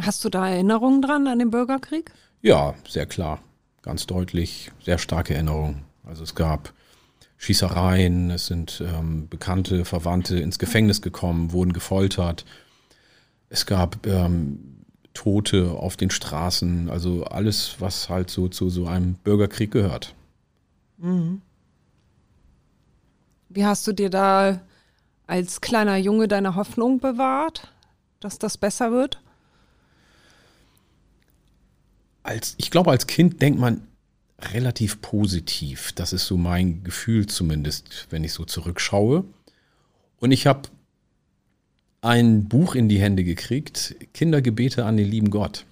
Hast 0.00 0.24
du 0.24 0.28
da 0.28 0.48
Erinnerungen 0.48 1.00
dran 1.02 1.26
an 1.26 1.38
den 1.38 1.50
Bürgerkrieg? 1.50 2.12
Ja, 2.44 2.74
sehr 2.86 3.06
klar, 3.06 3.40
ganz 3.80 4.06
deutlich, 4.06 4.70
sehr 4.84 4.98
starke 4.98 5.32
Erinnerungen. 5.32 5.84
Also 6.04 6.24
es 6.24 6.34
gab 6.34 6.74
Schießereien, 7.38 8.30
es 8.30 8.48
sind 8.48 8.82
ähm, 8.86 9.28
Bekannte, 9.30 9.86
Verwandte 9.86 10.38
ins 10.38 10.58
Gefängnis 10.58 11.00
gekommen, 11.00 11.52
wurden 11.52 11.72
gefoltert. 11.72 12.44
Es 13.48 13.64
gab 13.64 14.06
ähm, 14.06 14.84
Tote 15.14 15.70
auf 15.70 15.96
den 15.96 16.10
Straßen, 16.10 16.90
also 16.90 17.24
alles, 17.24 17.76
was 17.78 18.10
halt 18.10 18.28
so 18.28 18.48
zu 18.48 18.68
so 18.68 18.86
einem 18.86 19.14
Bürgerkrieg 19.14 19.70
gehört. 19.70 20.14
Wie 23.48 23.64
hast 23.64 23.86
du 23.86 23.94
dir 23.94 24.10
da 24.10 24.60
als 25.26 25.62
kleiner 25.62 25.96
Junge 25.96 26.28
deine 26.28 26.56
Hoffnung 26.56 26.98
bewahrt, 27.00 27.72
dass 28.20 28.38
das 28.38 28.58
besser 28.58 28.92
wird? 28.92 29.23
Als, 32.24 32.54
ich 32.56 32.72
glaube, 32.72 32.90
als 32.90 33.06
Kind 33.06 33.40
denkt 33.40 33.60
man 33.60 33.82
relativ 34.40 35.00
positiv. 35.00 35.92
Das 35.92 36.12
ist 36.12 36.26
so 36.26 36.36
mein 36.36 36.82
Gefühl 36.82 37.26
zumindest, 37.26 38.08
wenn 38.10 38.24
ich 38.24 38.32
so 38.32 38.44
zurückschaue. 38.44 39.24
Und 40.18 40.32
ich 40.32 40.46
habe 40.46 40.62
ein 42.00 42.48
Buch 42.48 42.74
in 42.74 42.88
die 42.88 43.00
Hände 43.00 43.24
gekriegt, 43.24 43.94
Kindergebete 44.12 44.84
an 44.84 44.96
den 44.96 45.08
lieben 45.08 45.30
Gott. 45.30 45.64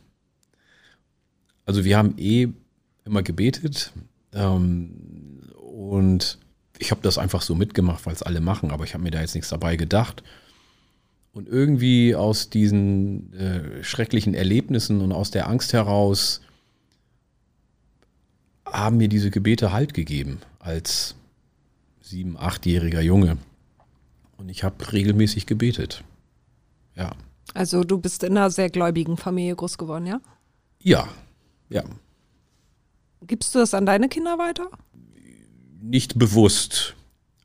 Also 1.67 1.85
wir 1.85 1.99
haben 1.99 2.15
eh 2.19 2.49
immer 3.05 3.23
gebetet 3.23 3.93
ähm, 4.33 5.43
und 5.57 6.39
ich 6.79 6.91
habe 6.91 7.03
das 7.03 7.19
einfach 7.19 7.43
so 7.43 7.55
mitgemacht, 7.55 8.07
weil 8.07 8.15
es 8.15 8.23
alle 8.23 8.41
machen, 8.41 8.71
aber 8.71 8.85
ich 8.85 8.95
habe 8.95 9.05
mir 9.05 9.11
da 9.11 9.21
jetzt 9.21 9.35
nichts 9.35 9.51
dabei 9.51 9.77
gedacht. 9.77 10.23
Und 11.33 11.49
irgendwie 11.49 12.15
aus 12.15 12.51
diesen 12.51 13.33
äh, 13.33 13.83
schrecklichen 13.83 14.35
Erlebnissen 14.35 15.01
und 15.01 15.13
aus 15.13 15.31
der 15.31 15.49
Angst 15.49 15.73
heraus 15.73 16.43
haben 18.67 18.99
mir 18.99 19.09
diese 19.09 19.31
Gebete 19.31 19.73
Halt 19.73 19.95
gegeben 19.95 20.41
als 20.59 21.15
sieben, 22.01 22.37
achtjähriger 22.37 23.01
Junge. 23.01 23.39
Und 24.37 24.51
ich 24.51 24.63
habe 24.63 24.93
regelmäßig 24.93 25.47
gebetet. 25.47 26.05
Ja. 26.97 27.13
Also 27.55 27.85
du 27.85 27.99
bist 27.99 28.23
in 28.25 28.37
einer 28.37 28.51
sehr 28.51 28.71
gläubigen 28.71 29.17
Familie 29.17 29.57
groß 29.57 29.79
geworden, 29.79 30.07
ja? 30.07 30.21
Ja, 30.81 31.09
ja. 31.69 31.85
Gibst 33.27 33.55
du 33.55 33.61
das 33.61 33.73
an 33.73 33.87
deine 33.87 34.09
Kinder 34.09 34.39
weiter? 34.39 34.69
Nicht 35.81 36.19
bewusst. 36.19 36.97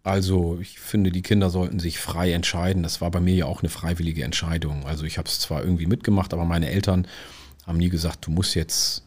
Also 0.08 0.58
ich 0.62 0.80
finde, 0.80 1.12
die 1.12 1.22
Kinder 1.22 1.50
sollten 1.50 1.80
sich 1.80 2.00
frei 2.00 2.32
entscheiden. 2.32 2.82
Das 2.82 3.02
war 3.02 3.12
bei 3.12 3.20
mir 3.20 3.36
ja 3.36 3.46
auch 3.46 3.62
eine 3.62 3.68
freiwillige 3.70 4.24
Entscheidung. 4.24 4.86
Also 4.86 5.04
ich 5.04 5.18
habe 5.18 5.28
es 5.28 5.42
zwar 5.42 5.62
irgendwie 5.62 5.86
mitgemacht, 5.86 6.34
aber 6.34 6.46
meine 6.46 6.70
Eltern 6.70 7.06
haben 7.66 7.78
nie 7.78 7.90
gesagt, 7.90 8.26
du 8.26 8.32
musst 8.32 8.56
jetzt 8.56 9.04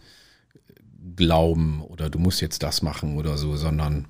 glauben 1.16 1.80
oder 1.80 2.10
du 2.10 2.18
musst 2.18 2.42
jetzt 2.42 2.62
das 2.62 2.82
machen 2.82 3.16
oder 3.16 3.38
so, 3.38 3.56
sondern 3.56 4.08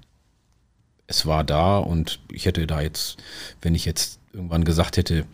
es 1.06 1.26
war 1.26 1.44
da 1.44 1.78
und 1.78 2.18
ich 2.32 2.46
hätte 2.46 2.66
da 2.66 2.80
jetzt, 2.80 3.18
wenn 3.62 3.76
ich 3.76 3.84
jetzt 3.84 4.18
irgendwann 4.32 4.64
gesagt 4.64 4.96
hätte, 4.96 5.26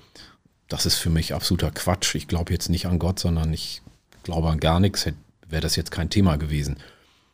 das 0.68 0.84
ist 0.84 0.96
für 0.96 1.10
mich 1.10 1.32
absoluter 1.32 1.70
Quatsch, 1.70 2.16
ich 2.16 2.28
glaube 2.28 2.52
jetzt 2.52 2.68
nicht 2.68 2.84
an 2.84 2.98
Gott, 2.98 3.18
sondern 3.18 3.50
ich 3.54 3.80
glaube 4.24 4.50
an 4.50 4.60
gar 4.60 4.78
nichts, 4.78 5.06
wäre 5.48 5.62
das 5.62 5.76
jetzt 5.76 5.90
kein 5.90 6.10
Thema 6.10 6.36
gewesen. 6.36 6.76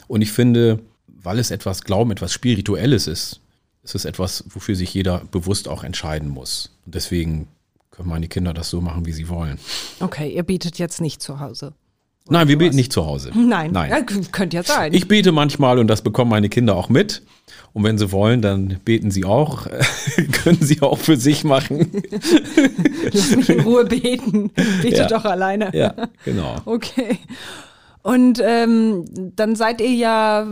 Und 0.06 0.22
ich 0.22 0.30
finde, 0.30 0.78
weil 1.08 1.40
es 1.40 1.50
etwas 1.50 1.82
Glauben, 1.82 2.12
etwas 2.12 2.32
Spirituelles 2.32 3.08
ist, 3.08 3.41
ist 3.82 3.94
es 3.94 4.04
etwas, 4.04 4.44
wofür 4.48 4.74
sich 4.76 4.94
jeder 4.94 5.22
bewusst 5.30 5.68
auch 5.68 5.84
entscheiden 5.84 6.28
muss. 6.28 6.70
Und 6.86 6.94
deswegen 6.94 7.48
können 7.90 8.08
meine 8.08 8.28
Kinder 8.28 8.54
das 8.54 8.70
so 8.70 8.80
machen, 8.80 9.06
wie 9.06 9.12
sie 9.12 9.28
wollen. 9.28 9.58
Okay, 10.00 10.30
ihr 10.30 10.42
betet 10.44 10.78
jetzt 10.78 11.00
nicht 11.00 11.20
zu 11.20 11.40
Hause. 11.40 11.74
Nein, 12.28 12.46
wir 12.46 12.56
beten 12.56 12.76
nicht 12.76 12.92
zu 12.92 13.04
Hause. 13.04 13.32
Nein, 13.34 13.72
Nein. 13.72 13.90
Ja, 13.90 14.00
könnte 14.00 14.56
ja 14.56 14.62
sein. 14.62 14.92
Ich 14.94 15.08
bete 15.08 15.32
manchmal 15.32 15.80
und 15.80 15.88
das 15.88 16.02
bekommen 16.02 16.30
meine 16.30 16.48
Kinder 16.48 16.76
auch 16.76 16.88
mit. 16.88 17.22
Und 17.72 17.82
wenn 17.82 17.98
sie 17.98 18.12
wollen, 18.12 18.40
dann 18.42 18.78
beten 18.84 19.10
sie 19.10 19.24
auch. 19.24 19.66
Können 20.32 20.58
sie 20.60 20.82
auch 20.82 20.98
für 20.98 21.16
sich 21.16 21.42
machen. 21.42 22.02
Lass 23.12 23.34
mich 23.34 23.48
in 23.48 23.60
Ruhe 23.60 23.84
beten. 23.86 24.50
Bete 24.82 24.98
Ja. 24.98 25.06
doch 25.08 25.24
alleine. 25.24 25.74
Ja, 25.76 25.94
genau. 26.24 26.56
Okay. 26.64 27.18
Und 28.02 28.40
ähm, 28.44 29.04
dann 29.34 29.56
seid 29.56 29.80
ihr 29.80 29.92
ja 29.92 30.46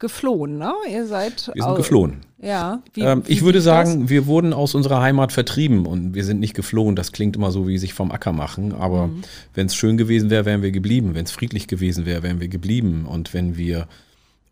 geflohen, 0.00 0.58
ne? 0.58 0.72
Ihr 0.90 1.06
seid 1.06 1.50
Wir 1.54 1.62
sind 1.62 1.76
geflohen. 1.76 2.25
Ja. 2.38 2.82
Wie, 2.92 3.00
Ähm, 3.00 3.22
wie 3.26 3.32
ich 3.32 3.42
würde 3.42 3.58
lief 3.58 3.64
das? 3.66 3.88
sagen, 3.88 4.08
wir 4.10 4.26
wurden 4.26 4.52
aus 4.52 4.74
unserer 4.74 5.00
Heimat 5.00 5.32
vertrieben 5.32 5.86
und 5.86 6.14
wir 6.14 6.24
sind 6.24 6.38
nicht 6.40 6.54
geflohen. 6.54 6.94
Das 6.96 7.12
klingt 7.12 7.34
immer 7.36 7.50
so, 7.50 7.66
wie 7.66 7.78
sich 7.78 7.94
vom 7.94 8.10
Acker 8.12 8.32
machen. 8.32 8.72
Aber 8.72 9.06
Mhm. 9.06 9.22
wenn 9.54 9.66
es 9.66 9.74
schön 9.74 9.96
gewesen 9.96 10.28
wäre, 10.28 10.44
wären 10.44 10.60
wir 10.62 10.70
geblieben. 10.70 11.14
Wenn 11.14 11.24
es 11.24 11.30
friedlich 11.30 11.66
gewesen 11.66 12.04
wäre, 12.04 12.22
wären 12.22 12.40
wir 12.40 12.48
geblieben. 12.48 13.06
Und 13.06 13.32
wenn 13.32 13.56
wir 13.56 13.88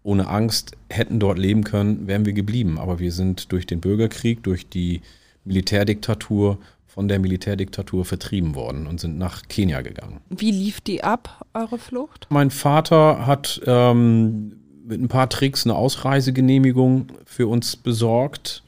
ohne 0.02 0.28
Angst 0.28 0.72
hätten 0.90 1.18
dort 1.18 1.38
leben 1.38 1.64
können, 1.64 2.06
wären 2.06 2.24
wir 2.26 2.32
geblieben. 2.32 2.78
Aber 2.78 2.98
wir 3.00 3.12
sind 3.12 3.52
durch 3.52 3.66
den 3.66 3.80
Bürgerkrieg, 3.80 4.42
durch 4.42 4.68
die 4.68 5.02
Militärdiktatur, 5.44 6.58
von 6.86 7.08
der 7.08 7.18
Militärdiktatur 7.18 8.04
vertrieben 8.04 8.54
worden 8.54 8.86
und 8.86 9.00
sind 9.00 9.18
nach 9.18 9.42
Kenia 9.48 9.80
gegangen. 9.82 10.20
Wie 10.30 10.52
lief 10.52 10.80
die 10.80 11.02
ab, 11.02 11.44
eure 11.52 11.76
Flucht? 11.78 12.28
Mein 12.30 12.50
Vater 12.52 13.26
hat 13.26 13.60
ähm, 13.66 14.52
mit 14.86 15.00
ein 15.00 15.08
paar 15.08 15.28
Tricks 15.28 15.64
eine 15.64 15.74
Ausreisegenehmigung 15.74 17.06
für 17.24 17.46
uns 17.46 17.76
besorgt. 17.76 18.62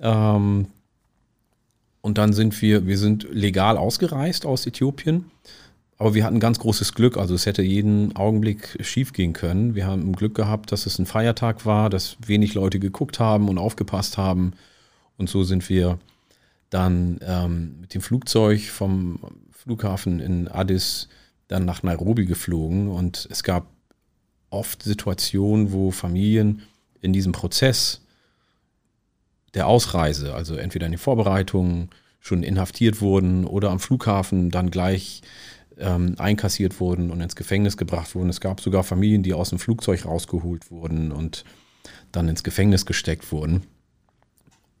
Ähm, 0.00 0.66
und 2.00 2.18
dann 2.18 2.32
sind 2.32 2.60
wir, 2.60 2.86
wir 2.86 2.98
sind 2.98 3.26
legal 3.30 3.76
ausgereist 3.78 4.44
aus 4.44 4.66
Äthiopien. 4.66 5.26
Aber 5.98 6.14
wir 6.14 6.24
hatten 6.24 6.40
ganz 6.40 6.58
großes 6.58 6.94
Glück. 6.94 7.16
Also 7.16 7.34
es 7.34 7.46
hätte 7.46 7.62
jeden 7.62 8.16
Augenblick 8.16 8.76
schief 8.80 9.12
gehen 9.12 9.32
können. 9.32 9.76
Wir 9.76 9.86
haben 9.86 10.12
Glück 10.14 10.34
gehabt, 10.34 10.72
dass 10.72 10.84
es 10.84 10.98
ein 10.98 11.06
Feiertag 11.06 11.64
war, 11.64 11.90
dass 11.90 12.16
wenig 12.26 12.54
Leute 12.54 12.80
geguckt 12.80 13.20
haben 13.20 13.48
und 13.48 13.56
aufgepasst 13.56 14.18
haben. 14.18 14.54
Und 15.16 15.30
so 15.30 15.44
sind 15.44 15.68
wir 15.68 15.98
dann 16.70 17.20
ähm, 17.24 17.76
mit 17.80 17.94
dem 17.94 18.00
Flugzeug 18.00 18.62
vom 18.62 19.20
Flughafen 19.52 20.18
in 20.18 20.48
Addis 20.48 21.08
dann 21.46 21.64
nach 21.64 21.84
Nairobi 21.84 22.26
geflogen. 22.26 22.88
Und 22.88 23.28
es 23.30 23.44
gab 23.44 23.66
oft 24.52 24.82
Situationen, 24.82 25.72
wo 25.72 25.90
Familien 25.90 26.62
in 27.00 27.12
diesem 27.12 27.32
Prozess 27.32 28.02
der 29.54 29.66
Ausreise, 29.66 30.34
also 30.34 30.56
entweder 30.56 30.86
in 30.86 30.92
den 30.92 30.98
Vorbereitungen 30.98 31.90
schon 32.20 32.42
inhaftiert 32.42 33.00
wurden 33.00 33.44
oder 33.44 33.70
am 33.70 33.80
Flughafen 33.80 34.50
dann 34.50 34.70
gleich 34.70 35.22
ähm, 35.78 36.14
einkassiert 36.18 36.80
wurden 36.80 37.10
und 37.10 37.20
ins 37.20 37.36
Gefängnis 37.36 37.76
gebracht 37.76 38.14
wurden. 38.14 38.30
Es 38.30 38.40
gab 38.40 38.60
sogar 38.60 38.84
Familien, 38.84 39.22
die 39.22 39.34
aus 39.34 39.50
dem 39.50 39.58
Flugzeug 39.58 40.06
rausgeholt 40.06 40.70
wurden 40.70 41.12
und 41.12 41.44
dann 42.12 42.28
ins 42.28 42.44
Gefängnis 42.44 42.86
gesteckt 42.86 43.30
wurden. 43.32 43.64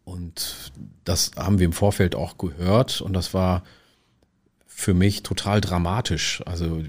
Und 0.04 0.72
das 1.04 1.32
haben 1.36 1.58
wir 1.58 1.66
im 1.66 1.72
Vorfeld 1.72 2.14
auch 2.14 2.38
gehört 2.38 3.00
und 3.00 3.12
das 3.12 3.34
war 3.34 3.62
für 4.66 4.94
mich 4.94 5.22
total 5.22 5.60
dramatisch. 5.60 6.42
Also 6.46 6.82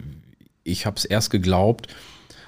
ich 0.64 0.86
habe 0.86 0.98
es 0.98 1.06
erst 1.06 1.30
geglaubt, 1.30 1.88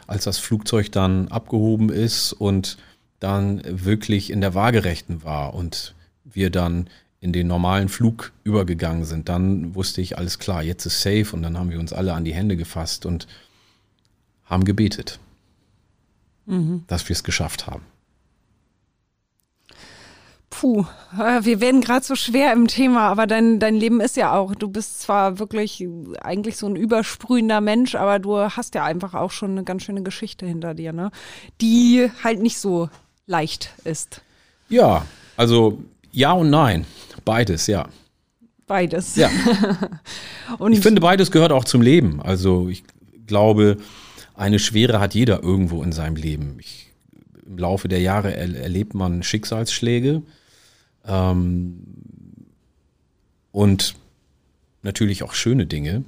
als 0.08 0.26
das 0.26 0.38
Flugzeug 0.38 0.92
dann 0.92 1.28
abgehoben 1.30 1.90
ist 1.90 2.34
und 2.34 2.78
dann 3.20 3.62
wirklich 3.66 4.30
in 4.30 4.42
der 4.42 4.54
Waagerechten 4.54 5.24
war 5.24 5.54
und 5.54 5.96
wir 6.24 6.50
dann 6.50 6.90
in 7.22 7.32
den 7.34 7.48
normalen 7.48 7.90
Flug 7.90 8.34
übergegangen 8.44 9.06
sind, 9.06 9.30
dann 9.30 9.74
wusste 9.74 10.02
ich, 10.02 10.18
alles 10.18 10.38
klar, 10.38 10.62
jetzt 10.62 10.86
ist 10.86 11.02
safe 11.02 11.28
und 11.34 11.42
dann 11.42 11.58
haben 11.58 11.72
wir 11.72 11.80
uns 11.80 11.92
alle 11.94 12.14
an 12.14 12.24
die 12.26 12.34
Hände 12.34 12.56
gefasst 12.56 13.06
und 13.06 13.26
haben 14.44 14.64
gebetet, 14.64 15.20
dass 16.88 17.10
wir 17.10 17.16
es 17.16 17.24
geschafft 17.24 17.66
haben. 17.66 17.84
Puh, 20.60 20.86
äh, 21.20 21.44
wir 21.44 21.60
werden 21.60 21.82
gerade 21.82 22.06
so 22.06 22.16
schwer 22.16 22.54
im 22.54 22.68
Thema, 22.68 23.10
aber 23.10 23.28
dein, 23.28 23.60
dein 23.60 23.76
Leben 23.76 24.00
ist 24.00 24.16
ja 24.16 24.34
auch, 24.34 24.56
du 24.56 24.70
bist 24.70 25.02
zwar 25.02 25.38
wirklich 25.38 25.86
eigentlich 26.22 26.56
so 26.56 26.66
ein 26.68 26.78
übersprühender 26.78 27.60
Mensch, 27.60 27.96
aber 27.96 28.20
du 28.20 28.38
hast 28.38 28.74
ja 28.74 28.86
einfach 28.86 29.16
auch 29.16 29.32
schon 29.32 29.52
eine 29.52 29.66
ganz 29.66 29.84
schöne 29.84 30.02
Geschichte 30.02 30.46
hinter 30.46 30.74
dir, 30.74 30.94
ne? 30.94 31.12
Die 31.60 32.10
halt 32.24 32.42
nicht 32.42 32.58
so 32.58 32.90
leicht 33.28 33.74
ist. 33.84 34.22
Ja, 34.70 35.06
also 35.36 35.84
ja 36.12 36.32
und 36.32 36.50
nein, 36.52 36.86
beides, 37.26 37.68
ja. 37.68 37.90
Beides. 38.66 39.16
Ja. 39.16 39.30
Und 40.58 40.72
Ich 40.72 40.80
finde, 40.80 41.00
beides 41.00 41.30
gehört 41.30 41.52
auch 41.52 41.66
zum 41.66 41.84
Leben. 41.84 42.20
Also 42.20 42.68
ich 42.68 42.84
glaube, 43.28 43.78
eine 44.34 44.58
Schwere 44.58 45.00
hat 45.00 45.14
jeder 45.14 45.44
irgendwo 45.44 45.84
in 45.84 45.92
seinem 45.92 46.16
Leben. 46.16 46.58
Ich, 46.60 46.92
Im 47.46 47.60
Laufe 47.60 47.88
der 47.88 48.00
Jahre 48.00 48.34
er, 48.34 48.56
erlebt 48.56 48.96
man 48.96 49.22
Schicksalsschläge 49.22 50.24
ähm, 51.08 51.84
und 53.52 53.96
natürlich 54.82 55.24
auch 55.24 55.34
schöne 55.34 55.66
Dinge. 55.66 56.04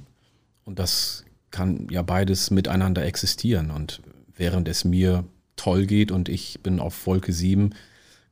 Und 0.64 0.78
das 0.78 1.24
kann 1.50 1.88
ja 1.90 2.02
beides 2.02 2.50
miteinander 2.50 3.04
existieren. 3.04 3.70
Und 3.70 4.00
während 4.34 4.68
es 4.68 4.84
mir 4.84 5.24
toll 5.56 5.86
geht 5.86 6.12
und 6.12 6.28
ich 6.28 6.60
bin 6.62 6.80
auf 6.80 7.06
Wolke 7.06 7.32
7, 7.32 7.74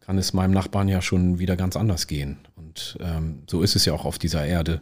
kann 0.01 0.19
es 0.19 0.33
meinem 0.33 0.53
Nachbarn 0.53 0.89
ja 0.89 1.03
schon 1.03 1.39
wieder 1.39 1.57
ganz 1.57 1.77
anders 1.77 2.07
gehen. 2.07 2.39
Und 2.55 2.97
ähm, 3.01 3.43
so 3.49 3.63
ist 3.63 3.75
es 3.75 3.85
ja 3.85 3.93
auch 3.93 4.05
auf 4.05 4.19
dieser 4.19 4.47
Erde, 4.47 4.81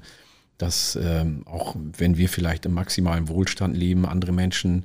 dass 0.59 0.99
ähm, 1.01 1.43
auch 1.47 1.75
wenn 1.77 2.19
wir 2.19 2.29
vielleicht 2.29 2.67
im 2.67 2.75
maximalen 2.75 3.29
Wohlstand 3.29 3.77
leben, 3.77 4.05
andere 4.05 4.33
Menschen 4.33 4.85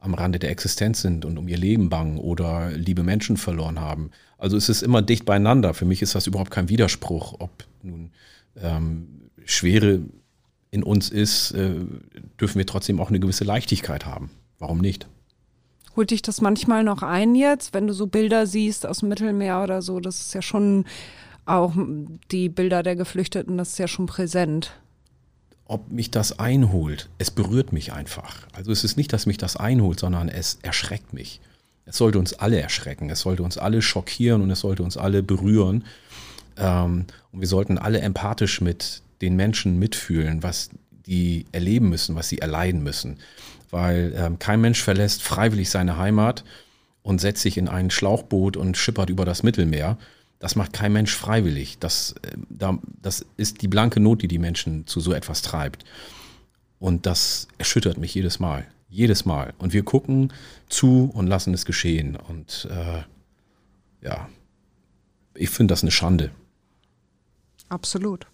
am 0.00 0.14
Rande 0.14 0.38
der 0.38 0.50
Existenz 0.50 1.02
sind 1.02 1.24
und 1.24 1.38
um 1.38 1.46
ihr 1.46 1.58
Leben 1.58 1.90
bangen 1.90 2.18
oder 2.18 2.70
liebe 2.70 3.02
Menschen 3.02 3.36
verloren 3.36 3.80
haben. 3.80 4.10
Also 4.38 4.56
es 4.56 4.68
ist 4.68 4.82
immer 4.82 5.02
dicht 5.02 5.26
beieinander. 5.26 5.74
Für 5.74 5.84
mich 5.84 6.00
ist 6.02 6.14
das 6.14 6.26
überhaupt 6.26 6.50
kein 6.50 6.70
Widerspruch, 6.70 7.36
ob 7.38 7.50
nun 7.82 8.10
ähm, 8.56 9.30
schwere 9.44 10.00
in 10.70 10.82
uns 10.82 11.10
ist, 11.10 11.52
äh, 11.52 11.74
dürfen 12.40 12.58
wir 12.58 12.66
trotzdem 12.66 13.00
auch 13.00 13.10
eine 13.10 13.20
gewisse 13.20 13.44
Leichtigkeit 13.44 14.06
haben. 14.06 14.30
Warum 14.58 14.78
nicht? 14.78 15.06
Holt 15.96 16.12
dich 16.12 16.22
das 16.22 16.40
manchmal 16.40 16.84
noch 16.84 17.02
ein 17.02 17.34
jetzt, 17.34 17.74
wenn 17.74 17.86
du 17.86 17.92
so 17.92 18.06
Bilder 18.06 18.46
siehst 18.46 18.86
aus 18.86 18.98
dem 18.98 19.08
Mittelmeer 19.08 19.62
oder 19.62 19.82
so? 19.82 20.00
Das 20.00 20.20
ist 20.20 20.34
ja 20.34 20.42
schon 20.42 20.84
auch 21.44 21.74
die 22.30 22.48
Bilder 22.48 22.82
der 22.82 22.96
Geflüchteten, 22.96 23.58
das 23.58 23.70
ist 23.70 23.78
ja 23.78 23.88
schon 23.88 24.06
präsent. 24.06 24.72
Ob 25.70 25.88
mich 25.92 26.10
das 26.10 26.40
einholt, 26.40 27.08
es 27.18 27.30
berührt 27.30 27.72
mich 27.72 27.92
einfach. 27.92 28.48
Also 28.52 28.72
es 28.72 28.82
ist 28.82 28.96
nicht, 28.96 29.12
dass 29.12 29.26
mich 29.26 29.38
das 29.38 29.56
einholt, 29.56 30.00
sondern 30.00 30.28
es 30.28 30.58
erschreckt 30.62 31.12
mich. 31.12 31.40
Es 31.86 31.96
sollte 31.96 32.18
uns 32.18 32.32
alle 32.32 32.60
erschrecken, 32.60 33.08
es 33.08 33.20
sollte 33.20 33.44
uns 33.44 33.56
alle 33.56 33.80
schockieren 33.80 34.42
und 34.42 34.50
es 34.50 34.58
sollte 34.58 34.82
uns 34.82 34.96
alle 34.96 35.22
berühren. 35.22 35.84
Ähm, 36.56 37.06
und 37.30 37.40
wir 37.40 37.46
sollten 37.46 37.78
alle 37.78 38.00
empathisch 38.00 38.60
mit 38.60 39.02
den 39.22 39.36
Menschen 39.36 39.78
mitfühlen, 39.78 40.42
was 40.42 40.70
die 41.06 41.46
erleben 41.52 41.88
müssen, 41.88 42.16
was 42.16 42.28
sie 42.28 42.38
erleiden 42.38 42.82
müssen. 42.82 43.18
Weil 43.70 44.12
ähm, 44.16 44.40
kein 44.40 44.60
Mensch 44.60 44.82
verlässt 44.82 45.22
freiwillig 45.22 45.70
seine 45.70 45.98
Heimat 45.98 46.42
und 47.02 47.20
setzt 47.20 47.42
sich 47.42 47.56
in 47.56 47.68
ein 47.68 47.90
Schlauchboot 47.90 48.56
und 48.56 48.76
schippert 48.76 49.08
über 49.08 49.24
das 49.24 49.44
Mittelmeer. 49.44 49.98
Das 50.40 50.56
macht 50.56 50.72
kein 50.72 50.92
Mensch 50.92 51.14
freiwillig. 51.14 51.78
Das, 51.78 52.14
äh, 52.22 52.36
da, 52.48 52.78
das 53.00 53.24
ist 53.36 53.62
die 53.62 53.68
blanke 53.68 54.00
Not, 54.00 54.22
die 54.22 54.28
die 54.28 54.38
Menschen 54.38 54.86
zu 54.86 54.98
so 54.98 55.12
etwas 55.12 55.42
treibt. 55.42 55.84
Und 56.80 57.06
das 57.06 57.46
erschüttert 57.58 57.98
mich 57.98 58.14
jedes 58.14 58.40
Mal. 58.40 58.66
Jedes 58.88 59.24
Mal. 59.24 59.52
Und 59.58 59.72
wir 59.72 59.84
gucken 59.84 60.32
zu 60.68 61.10
und 61.14 61.28
lassen 61.28 61.54
es 61.54 61.64
geschehen. 61.64 62.16
Und 62.16 62.66
äh, 62.70 63.02
ja, 64.04 64.28
ich 65.34 65.50
finde 65.50 65.72
das 65.72 65.82
eine 65.82 65.92
Schande. 65.92 66.30
Absolut. 67.68 68.26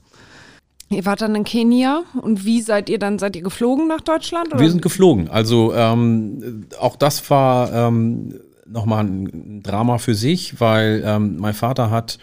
Ihr 0.88 1.05
wart 1.05 1.21
dann 1.21 1.35
in 1.35 1.42
Kenia 1.42 2.05
und 2.23 2.45
wie 2.45 2.62
seid 2.62 2.88
ihr 2.88 3.01
dann? 3.01 3.19
Seid 3.19 3.35
ihr 3.35 3.42
geflogen 3.42 3.88
nach 3.88 4.01
Deutschland? 4.01 4.55
Oder? 4.55 4.61
Wir 4.61 4.71
sind 4.71 4.83
geflogen. 4.83 5.29
Also 5.29 5.75
ähm, 5.75 6.69
auch 6.79 6.95
das 6.95 7.29
war 7.29 7.73
ähm, 7.73 8.38
nochmal 8.68 9.05
ein 9.05 9.62
Drama 9.62 9.98
für 9.98 10.14
sich, 10.14 10.61
weil 10.61 11.02
ähm, 11.05 11.37
mein 11.38 11.55
Vater 11.55 11.90
hat 11.90 12.18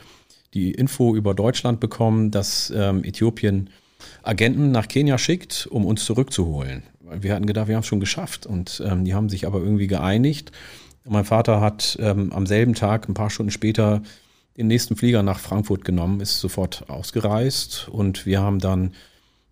die 0.54 0.72
Info 0.72 1.16
über 1.16 1.34
Deutschland 1.34 1.80
bekommen, 1.80 2.32
dass 2.32 2.72
ähm, 2.76 3.04
Äthiopien 3.04 3.70
Agenten 4.22 4.72
nach 4.72 4.88
Kenia 4.88 5.18
schickt, 5.18 5.68
um 5.70 5.86
uns 5.86 6.06
zurückzuholen. 6.06 6.84
Wir 7.20 7.34
hatten 7.34 7.46
gedacht, 7.46 7.68
wir 7.68 7.76
haben 7.76 7.82
es 7.82 7.88
schon 7.88 8.00
geschafft 8.00 8.46
und 8.46 8.82
ähm, 8.86 9.06
die 9.06 9.14
haben 9.14 9.30
sich 9.30 9.46
aber 9.46 9.60
irgendwie 9.60 9.88
geeinigt. 9.88 10.52
Mein 11.06 11.26
Vater 11.26 11.60
hat 11.60 11.98
ähm, 12.00 12.32
am 12.32 12.46
selben 12.46 12.76
Tag, 12.76 13.10
ein 13.10 13.14
paar 13.14 13.30
Stunden 13.30 13.52
später, 13.52 14.02
den 14.58 14.68
nächsten 14.68 14.96
Flieger 14.96 15.24
nach 15.24 15.40
Frankfurt 15.40 15.84
genommen, 15.84 16.22
ist 16.22 16.40
sofort 16.40 16.90
ausgereist 16.90 17.90
und 17.90 18.26
wir 18.26 18.42
haben 18.42 18.60
dann 18.60 18.94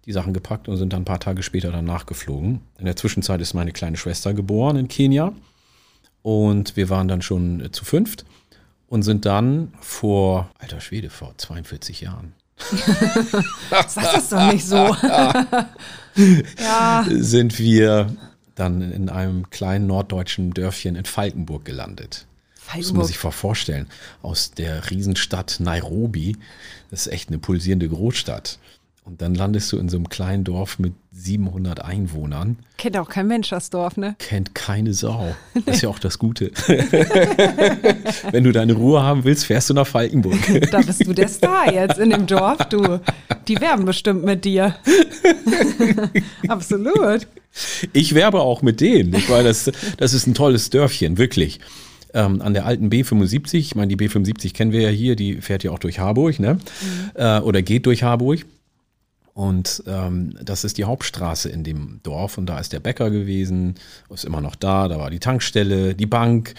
die 0.06 0.12
Sachen 0.12 0.34
gepackt 0.34 0.68
und 0.68 0.78
sind 0.78 0.94
dann 0.94 1.02
ein 1.02 1.06
paar 1.06 1.20
Tage 1.20 1.44
später 1.44 1.72
dann 1.72 1.86
nachgeflogen. 1.86 2.62
In 2.80 2.86
der 2.86 2.96
Zwischenzeit 2.96 3.42
ist 3.42 3.54
meine 3.54 3.72
kleine 3.72 3.98
Schwester 3.98 4.34
geboren 4.34 4.78
in 4.78 4.88
Kenia 4.88 5.34
und 6.24 6.76
wir 6.76 6.90
waren 6.90 7.08
dann 7.08 7.22
schon 7.22 7.70
zu 7.72 7.86
fünft 7.86 8.26
und 8.88 9.04
sind 9.04 9.26
dann 9.26 9.74
vor, 9.80 10.50
alter 10.60 10.82
Schwede, 10.82 11.10
vor 11.10 11.34
42 11.38 12.02
Jahren. 12.02 12.34
Sag 13.88 14.14
das 14.14 14.30
doch 14.30 14.52
nicht 14.52 14.66
so. 14.66 14.76
ja. 16.60 17.06
Sind 17.10 17.58
wir 17.58 18.16
dann 18.56 18.92
in 18.92 19.10
einem 19.10 19.50
kleinen 19.50 19.88
norddeutschen 19.88 20.52
Dörfchen 20.54 20.96
in 20.96 21.06
Falkenburg 21.06 21.66
gelandet. 21.66 22.28
Das 22.68 22.78
muss 22.78 22.94
man 22.94 23.06
sich 23.06 23.18
vorstellen. 23.18 23.88
Aus 24.22 24.52
der 24.52 24.90
Riesenstadt 24.90 25.60
Nairobi, 25.60 26.38
das 26.90 27.08
ist 27.08 27.14
echt 27.14 27.30
eine 27.30 27.40
pulsierende 27.40 27.90
Großstadt. 27.90 28.60
Und 29.12 29.22
dann 29.22 29.36
landest 29.36 29.70
du 29.74 29.78
in 29.78 29.90
so 29.90 29.98
einem 29.98 30.08
kleinen 30.08 30.46
Dorf 30.46 30.80
mit 30.80 30.94
700 31.12 31.84
Einwohnern. 31.84 32.60
Kennt 32.78 32.98
auch 32.98 33.10
kein 33.10 33.28
Mensch 33.28 33.50
das 33.50 33.70
Dorf, 33.70 33.98
ne? 33.98 34.16
Kennt 34.20 34.56
keine 34.56 34.94
Sau. 34.94 35.36
Das 35.66 35.76
ist 35.76 35.82
ja 35.82 35.90
auch 35.90 36.00
das 36.00 36.18
Gute. 36.18 36.52
Wenn 38.32 38.46
du 38.46 38.54
deine 38.54 38.72
Ruhe 38.72 39.04
haben 39.04 39.26
willst, 39.26 39.48
fährst 39.48 39.70
du 39.70 39.74
nach 39.74 39.86
Falkenburg. 39.86 40.38
Da 40.72 40.80
bist 40.80 41.06
du 41.06 41.12
der 41.12 41.28
Star 41.28 41.74
jetzt 41.74 42.00
in 42.00 42.12
dem 42.12 42.26
Dorf, 42.26 42.70
du. 42.70 43.02
Die 43.50 43.60
werben 43.60 43.84
bestimmt 43.84 44.24
mit 44.24 44.46
dir. 44.46 44.76
Absolut. 46.48 47.28
Ich 47.92 48.16
werbe 48.16 48.40
auch 48.40 48.62
mit 48.62 48.80
denen. 48.80 49.14
Ich 49.14 49.28
meine, 49.28 49.50
das, 49.50 49.70
das 49.98 50.14
ist 50.14 50.26
ein 50.26 50.36
tolles 50.36 50.70
Dörfchen, 50.70 51.18
wirklich 51.18 51.60
ähm, 52.14 52.42
an 52.42 52.54
der 52.54 52.66
alten 52.66 52.88
B75. 52.88 53.56
Ich 53.58 53.76
meine, 53.76 53.94
die 53.94 54.08
B75 54.08 54.54
kennen 54.54 54.72
wir 54.72 54.84
ja 54.84 54.90
hier, 54.90 55.18
die 55.18 55.42
fährt 55.42 55.66
ja 55.66 55.72
auch 55.72 55.80
durch 55.80 56.00
Harburg, 56.00 56.40
ne? 56.40 56.54
Mhm. 56.54 56.60
Äh, 57.16 57.40
oder 57.40 57.62
geht 57.62 57.86
durch 57.88 58.04
Harburg. 58.04 58.46
Und 59.42 59.84
ähm, 59.88 60.36
das 60.40 60.64
ist 60.64 60.78
die 60.78 60.84
Hauptstraße 60.84 61.50
in 61.50 61.64
dem 61.64 62.00
Dorf 62.04 62.38
und 62.38 62.46
da 62.46 62.60
ist 62.60 62.74
der 62.74 62.80
Bäcker 62.80 63.10
gewesen, 63.10 63.74
ist 64.14 64.24
immer 64.24 64.40
noch 64.40 64.54
da, 64.54 64.88
da 64.88 65.00
war 65.00 65.10
die 65.10 65.18
Tankstelle, 65.18 65.96
die 65.96 66.06
Bank, 66.06 66.54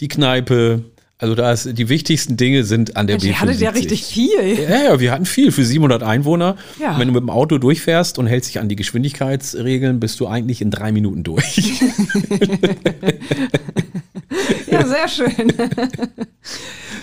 die 0.00 0.08
Kneipe. 0.08 0.82
Also 1.18 1.34
da 1.34 1.52
ist, 1.52 1.76
die 1.76 1.90
wichtigsten 1.90 2.38
Dinge 2.38 2.64
sind 2.64 2.96
an 2.96 3.06
der 3.06 3.18
B75. 3.18 3.26
Ihr 3.26 3.40
hattet 3.42 3.60
ja 3.60 3.68
richtig 3.68 4.04
viel. 4.06 4.58
Ja, 4.58 4.84
ja, 4.84 4.98
wir 4.98 5.12
hatten 5.12 5.26
viel 5.26 5.52
für 5.52 5.62
700 5.62 6.02
Einwohner. 6.02 6.56
Ja. 6.80 6.98
Wenn 6.98 7.08
du 7.08 7.12
mit 7.12 7.20
dem 7.20 7.28
Auto 7.28 7.58
durchfährst 7.58 8.18
und 8.18 8.26
hältst 8.26 8.48
dich 8.48 8.60
an 8.60 8.70
die 8.70 8.76
Geschwindigkeitsregeln, 8.76 10.00
bist 10.00 10.18
du 10.18 10.26
eigentlich 10.26 10.62
in 10.62 10.70
drei 10.70 10.92
Minuten 10.92 11.22
durch. 11.22 11.58
ja, 14.70 14.86
sehr 14.86 15.08
schön. 15.08 15.52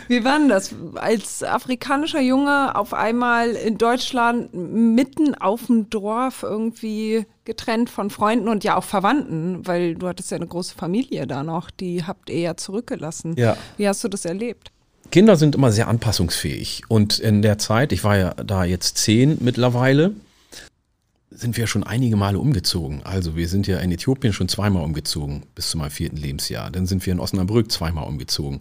Wie 0.08 0.24
war 0.24 0.38
denn 0.38 0.50
das? 0.50 0.74
Als 0.96 1.44
afrikanischer 1.44 2.22
Junge 2.22 2.76
auf 2.76 2.94
einmal 2.94 3.52
in 3.52 3.78
Deutschland 3.78 4.54
mitten 4.54 5.36
auf 5.36 5.68
dem 5.68 5.90
Dorf 5.90 6.44
irgendwie 6.44 7.26
getrennt 7.46 7.90
von 7.90 8.10
Freunden 8.10 8.48
und 8.48 8.64
ja 8.64 8.78
auch 8.78 8.84
Verwandten, 8.84 9.66
weil 9.68 9.96
du 9.96 10.08
hattest 10.08 10.32
ja 10.32 10.38
eine 10.38 10.48
große 10.48 10.76
Familie 10.76 11.28
da 11.28 11.44
noch, 11.44 11.70
die 11.72 12.04
habt 12.04 12.30
ihr 12.30 12.40
ja 12.40 12.58
zurückgelassen. 12.58 13.36
Ja. 13.38 13.58
Wie 13.78 13.88
hast 13.88 14.04
du 14.04 14.08
das 14.08 14.26
erlebt? 14.26 14.72
Kinder 15.12 15.36
sind 15.36 15.56
immer 15.56 15.72
sehr 15.72 15.88
anpassungsfähig 15.88 16.84
und 16.88 17.20
in 17.20 17.42
der 17.42 17.58
Zeit, 17.58 17.92
ich 17.92 18.04
war 18.04 18.18
ja 18.18 18.34
da 18.34 18.64
jetzt 18.64 18.98
zehn 18.98 19.38
mittlerweile, 19.42 20.14
sind 21.36 21.58
wir 21.58 21.68
schon 21.68 21.84
einige 21.84 22.16
Male 22.16 22.40
umgezogen. 22.40 23.02
Also 23.04 23.36
wir 23.36 23.48
sind 23.48 23.68
ja 23.68 23.80
in 23.80 23.92
Äthiopien 23.92 24.34
schon 24.34 24.48
zweimal 24.48 24.84
umgezogen 24.84 25.44
bis 25.56 25.70
zu 25.70 25.78
meinem 25.78 25.92
vierten 25.92 26.18
Lebensjahr. 26.18 26.72
Dann 26.72 26.86
sind 26.86 27.06
wir 27.06 27.14
in 27.14 27.20
Osnabrück 27.20 27.72
zweimal 27.72 28.08
umgezogen. 28.08 28.60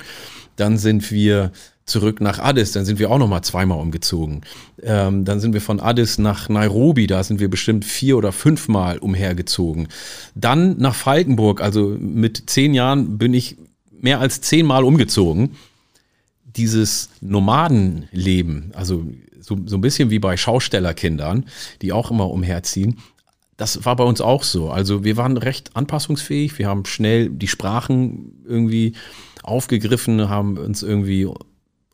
Dann 0.57 0.79
sind 0.79 1.11
wir 1.11 1.53
zurück 1.85 2.21
nach 2.21 2.39
Addis, 2.39 2.73
dann 2.73 2.85
sind 2.85 2.99
wir 2.99 3.11
auch 3.11 3.19
nochmal 3.19 3.43
zweimal 3.43 3.79
umgezogen. 3.79 4.43
Ähm, 4.83 5.25
dann 5.25 5.41
sind 5.41 5.53
wir 5.53 5.61
von 5.61 5.81
Addis 5.81 6.19
nach 6.19 6.49
Nairobi, 6.49 7.07
da 7.07 7.25
sind 7.25 7.41
wir 7.41 7.51
bestimmt 7.51 7.85
vier 7.85 8.17
oder 8.17 8.33
fünfmal 8.33 8.99
umhergezogen. 8.99 9.89
Dann 10.35 10.79
nach 10.79 10.95
Falkenburg, 10.95 11.61
also 11.61 11.97
mit 11.99 12.45
zehn 12.49 12.75
Jahren 12.75 13.19
bin 13.19 13.35
ich 13.35 13.57
mehr 13.91 14.21
als 14.21 14.41
zehnmal 14.41 14.85
umgezogen. 14.85 15.57
Dieses 16.57 17.09
Nomadenleben, 17.21 18.73
also 18.75 19.05
so, 19.43 19.59
so 19.67 19.77
ein 19.77 19.81
bisschen 19.81 20.11
wie 20.11 20.19
bei 20.19 20.37
Schaustellerkindern, 20.37 21.47
die 21.83 21.93
auch 21.93 22.11
immer 22.11 22.31
umherziehen. 22.31 22.99
Das 23.57 23.85
war 23.85 23.97
bei 23.97 24.05
uns 24.05 24.21
auch 24.21 24.45
so. 24.45 24.71
Also 24.71 25.05
wir 25.05 25.17
waren 25.17 25.37
recht 25.37 25.77
anpassungsfähig. 25.77 26.59
Wir 26.59 26.69
haben 26.69 26.85
schnell 26.87 27.29
die 27.29 27.49
Sprachen 27.49 28.43
irgendwie 28.47 28.95
aufgegriffen, 29.43 30.29
haben 30.29 30.57
uns 30.57 30.83
irgendwie 30.83 31.29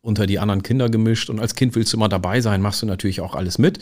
unter 0.03 0.27
die 0.27 0.39
anderen 0.39 0.63
Kinder 0.63 0.89
gemischt. 0.89 1.31
Und 1.31 1.41
als 1.41 1.55
Kind 1.55 1.75
willst 1.75 1.93
du 1.93 1.97
immer 1.97 2.09
dabei 2.09 2.41
sein, 2.41 2.63
machst 2.63 2.83
du 2.83 2.87
natürlich 2.87 3.21
auch 3.21 3.35
alles 3.35 3.59
mit. 3.59 3.81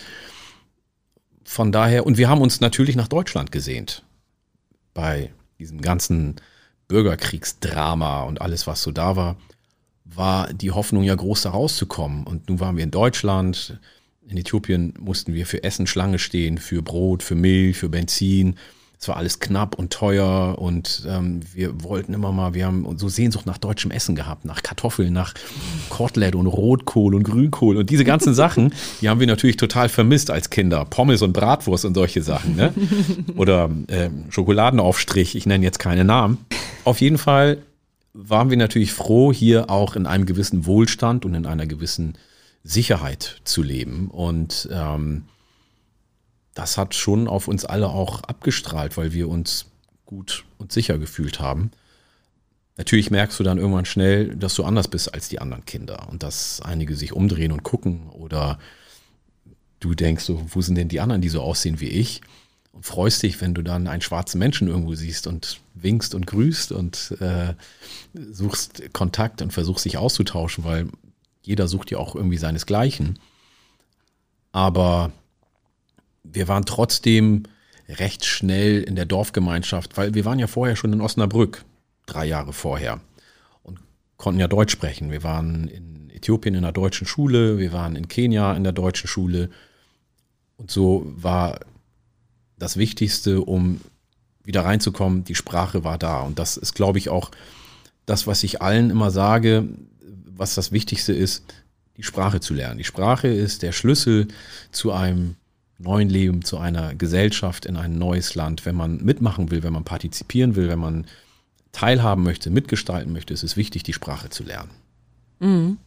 Von 1.45 1.71
daher, 1.71 2.07
und 2.07 2.19
wir 2.19 2.29
haben 2.29 2.41
uns 2.41 2.61
natürlich 2.61 2.97
nach 2.97 3.09
Deutschland 3.09 3.53
gesehnt. 3.53 4.05
Bei 4.95 5.33
diesem 5.59 5.81
ganzen 5.81 6.37
Bürgerkriegsdrama 6.89 8.23
und 8.23 8.41
alles, 8.41 8.67
was 8.67 8.83
so 8.83 8.91
da 8.91 9.17
war 9.17 9.37
war 10.17 10.53
die 10.53 10.71
Hoffnung 10.71 11.03
ja 11.03 11.15
groß, 11.15 11.43
da 11.43 11.51
rauszukommen. 11.51 12.25
Und 12.25 12.49
nun 12.49 12.61
waren 12.61 12.77
wir 12.77 12.85
in 12.85 12.91
Deutschland. 12.91 13.79
In 14.29 14.37
Äthiopien 14.37 14.95
mussten 14.99 15.35
wir 15.35 15.47
für 15.47 15.63
Essen 15.63 15.87
Schlange 15.87 16.19
stehen, 16.19 16.59
für 16.59 16.83
Brot, 16.83 17.23
für 17.23 17.35
Milch, 17.35 17.77
für 17.77 17.89
Benzin. 17.89 18.57
Es 18.99 19.09
war 19.09 19.19
alles 19.19 19.41
knapp 19.41 19.79
und 19.79 19.93
teuer 19.93 20.57
und 20.59 21.07
ähm, 21.07 21.41
wir 21.53 21.83
wollten 21.85 22.15
immer 22.15 22.33
mal, 22.33 22.55
wir 22.55 22.65
haben 22.65 22.97
so 22.97 23.09
Sehnsucht 23.09 23.45
nach 23.45 23.59
deutschem 23.59 23.91
Essen 23.91 24.17
gehabt, 24.17 24.47
nach 24.47 24.63
Kartoffeln, 24.63 25.13
nach 25.13 25.35
Kotelett 25.91 26.35
und 26.35 26.47
Rotkohl 26.47 27.15
und 27.15 27.23
Grünkohl 27.23 27.77
und 27.77 27.91
diese 27.91 28.05
ganzen 28.05 28.33
Sachen, 28.35 28.73
die 29.03 29.11
haben 29.11 29.21
wir 29.21 29.27
natürlich 29.27 29.59
total 29.59 29.91
vermisst 29.91 30.31
als 30.31 30.49
Kinder. 30.49 30.87
Pommes 30.87 31.21
und 31.21 31.35
Bratwurst 31.35 31.85
und 31.85 31.95
solche 31.95 32.23
Sachen. 32.23 32.57
Ne? 32.57 32.73
Oder 33.37 33.71
äh, 33.89 34.09
Schokoladenaufstrich, 34.31 35.37
ich 35.37 35.45
nenne 35.45 35.65
jetzt 35.65 35.79
keine 35.79 36.05
Namen. 36.05 36.39
Auf 36.85 37.03
jeden 37.03 37.19
Fall 37.19 37.59
waren 38.17 38.49
wir 38.51 38.57
natürlich 38.57 38.93
froh, 38.93 39.33
hier 39.33 39.69
auch 39.69 39.95
in 39.95 40.07
einem 40.07 40.25
gewissen 40.25 40.65
Wohlstand 40.65 41.25
und 41.25 41.35
in 41.35 41.45
einer 41.45 41.67
gewissen 41.67 42.17
Sicherheit 42.65 43.41
zu 43.45 43.63
leben. 43.63 44.09
Und 44.09 44.69
ähm, 44.73 45.27
das 46.55 46.79
hat 46.79 46.95
schon 46.95 47.29
auf 47.29 47.47
uns 47.47 47.67
alle 47.67 47.89
auch 47.89 48.23
abgestrahlt, 48.23 48.97
weil 48.97 49.13
wir 49.13 49.29
uns 49.29 49.67
gut 50.07 50.45
und 50.57 50.73
sicher 50.73 50.99
gefühlt 50.99 51.41
haben. 51.41 51.71
Natürlich 52.79 53.11
merkst 53.11 53.39
du 53.39 53.45
dann 53.45 53.59
irgendwann 53.59 53.85
schnell, 53.85 54.35
dass 54.37 54.55
du 54.55 54.65
anders 54.65 54.89
bist 54.89 55.13
als 55.13 55.29
die 55.29 55.41
anderen 55.41 55.65
Kinder 55.67 56.09
und 56.11 56.23
dass 56.23 56.61
einige 56.63 56.97
sich 56.97 57.13
umdrehen 57.13 57.53
und 57.53 57.63
gucken 57.63 58.09
oder 58.11 58.59
du 59.81 59.95
denkst 59.95 60.25
so, 60.25 60.45
wo 60.49 60.63
sind 60.63 60.77
denn 60.77 60.89
die 60.89 61.01
anderen, 61.01 61.23
die 61.23 61.29
so 61.29 61.43
aussehen 61.43 61.81
wie 61.81 61.89
ich? 61.89 62.23
Und 62.77 62.85
freust 62.85 63.23
dich, 63.23 63.41
wenn 63.41 63.55
du 63.55 63.63
dann 63.63 63.87
einen 63.87 64.03
schwarzen 64.03 64.39
Menschen 64.39 64.69
irgendwo 64.69 64.95
siehst 64.95 65.27
und 65.27 65.61
winkst 65.73 66.15
und 66.15 66.27
grüßt 66.27 66.73
und 66.73 67.17
äh, 67.21 67.55
suchst 68.13 68.93
Kontakt 68.93 69.41
und 69.41 69.55
versuchst 69.55 69.85
sich 69.85 69.97
auszutauschen, 69.97 70.63
weil 70.63 70.89
jeder 71.41 71.69
sucht 71.69 71.91
ja 71.91 71.97
auch 71.97 72.15
irgendwie 72.15 72.37
seinesgleichen. 72.37 73.19
Aber 74.53 75.11
wir 76.23 76.49
waren 76.49 76.67
trotzdem 76.67 77.45
recht 77.89 78.27
schnell 78.27 78.83
in 78.83 78.95
der 78.95 79.07
Dorfgemeinschaft, 79.07 79.97
weil 79.97 80.13
wir 80.13 80.27
waren 80.27 80.39
ja 80.39 80.47
vorher 80.47 80.77
schon 80.77 80.93
in 80.93 81.01
Osnabrück, 81.01 81.65
drei 82.05 82.27
Jahre 82.27 82.53
vorher, 82.53 83.01
und 83.63 83.81
konnten 84.19 84.41
ja 84.41 84.49
Deutsch 84.49 84.73
sprechen. 84.73 85.11
Wir 85.11 85.23
waren 85.23 85.67
in 85.69 86.11
Äthiopien 86.11 86.55
in 86.55 86.63
der 86.63 86.73
deutschen 86.73 87.07
Schule, 87.07 87.57
wir 87.57 87.73
waren 87.73 87.97
in 87.97 88.07
Kenia 88.07 88.53
in 88.53 88.65
der 88.65 88.73
deutschen 88.73 89.09
Schule. 89.09 89.49
Und 90.59 90.71
so 90.71 91.11
war 91.17 91.61
das 92.59 92.77
Wichtigste, 92.77 93.41
um 93.43 93.81
wieder 94.45 94.65
reinzukommen, 94.65 95.25
die 95.25 95.35
Sprache 95.35 95.85
war 95.85 95.99
da. 95.99 96.21
Und 96.21 96.39
das 96.39 96.57
ist, 96.57 96.75
glaube 96.75 96.99
ich, 96.99 97.09
auch 97.09 97.31
das, 98.07 98.27
was 98.27 98.45
ich 98.45 98.63
allen 98.63 98.91
immer 98.91 99.11
sage, 99.11 99.69
was 100.37 100.55
das 100.55 100.73
Wichtigste 100.73 101.13
ist, 101.13 101.45
die 101.97 102.03
Sprache 102.03 102.41
zu 102.41 102.55
lernen. 102.55 102.79
Die 102.79 102.85
Sprache 102.85 103.29
ist 103.29 103.63
der 103.63 103.73
Schlüssel 103.73 104.29
zu 104.71 104.93
einem 104.93 105.35
neuen 105.79 106.09
Leben, 106.09 106.45
zu 106.45 106.59
einer 106.59 106.95
Gesellschaft 106.95 107.67
in 107.67 107.77
ein 107.77 107.99
neues 107.99 108.35
Land. 108.35 108.65
Wenn 108.65 108.77
man 108.77 108.99
mitmachen 109.03 109.51
will, 109.51 109.63
wenn 109.63 109.73
man 109.73 109.85
partizipieren 109.85 110.57
will, 110.57 110.69
wenn 110.69 110.79
man 110.79 111.07
teilhaben 111.73 112.23
möchte, 112.23 112.51
mitgestalten 112.51 113.13
möchte, 113.13 113.35
ist 113.35 113.43
es 113.43 113.57
wichtig, 113.57 113.83
die 113.83 113.93
Sprache 113.93 114.31
zu 114.31 114.45
lernen. 114.45 114.71
Mhm. 115.41 115.79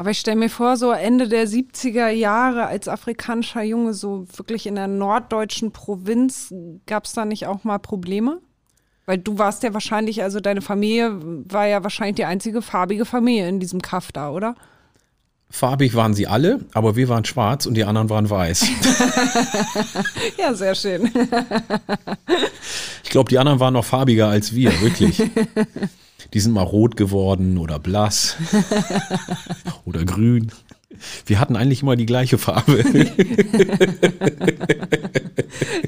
Aber 0.00 0.12
ich 0.12 0.18
stelle 0.18 0.38
mir 0.38 0.48
vor, 0.48 0.78
so 0.78 0.92
Ende 0.92 1.28
der 1.28 1.46
70er 1.46 2.08
Jahre 2.08 2.64
als 2.64 2.88
afrikanischer 2.88 3.62
Junge, 3.62 3.92
so 3.92 4.24
wirklich 4.34 4.66
in 4.66 4.74
der 4.74 4.88
norddeutschen 4.88 5.72
Provinz, 5.72 6.54
gab 6.86 7.04
es 7.04 7.12
da 7.12 7.26
nicht 7.26 7.46
auch 7.46 7.64
mal 7.64 7.76
Probleme? 7.76 8.40
Weil 9.04 9.18
du 9.18 9.36
warst 9.36 9.62
ja 9.62 9.74
wahrscheinlich, 9.74 10.22
also 10.22 10.40
deine 10.40 10.62
Familie 10.62 11.18
war 11.20 11.66
ja 11.66 11.82
wahrscheinlich 11.82 12.16
die 12.16 12.24
einzige 12.24 12.62
farbige 12.62 13.04
Familie 13.04 13.46
in 13.46 13.60
diesem 13.60 13.82
Kaff 13.82 14.10
da, 14.10 14.30
oder? 14.30 14.54
Farbig 15.50 15.94
waren 15.94 16.14
sie 16.14 16.26
alle, 16.26 16.60
aber 16.72 16.96
wir 16.96 17.10
waren 17.10 17.26
schwarz 17.26 17.66
und 17.66 17.74
die 17.74 17.84
anderen 17.84 18.08
waren 18.08 18.30
weiß. 18.30 18.66
ja, 20.38 20.54
sehr 20.54 20.76
schön. 20.76 21.12
ich 23.04 23.10
glaube, 23.10 23.28
die 23.28 23.38
anderen 23.38 23.60
waren 23.60 23.74
noch 23.74 23.84
farbiger 23.84 24.28
als 24.28 24.54
wir, 24.54 24.80
wirklich. 24.80 25.22
Die 26.32 26.40
sind 26.40 26.52
mal 26.52 26.62
rot 26.62 26.96
geworden 26.96 27.58
oder 27.58 27.78
blass 27.78 28.36
oder 29.84 30.04
grün. 30.04 30.52
Wir 31.26 31.40
hatten 31.40 31.56
eigentlich 31.56 31.82
immer 31.82 31.96
die 31.96 32.06
gleiche 32.06 32.36
Farbe. 32.36 32.84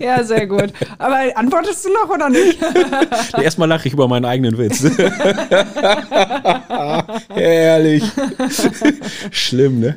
ja, 0.00 0.24
sehr 0.24 0.46
gut. 0.46 0.72
Aber 0.98 1.18
antwortest 1.34 1.84
du 1.84 1.90
noch 1.92 2.08
oder 2.08 2.30
nicht? 2.30 2.58
Erstmal 3.38 3.68
lache 3.68 3.88
ich 3.88 3.94
über 3.94 4.08
meinen 4.08 4.24
eigenen 4.24 4.56
Witz. 4.56 4.82
Herrlich. 7.28 8.04
Schlimm, 9.30 9.80
ne? 9.80 9.96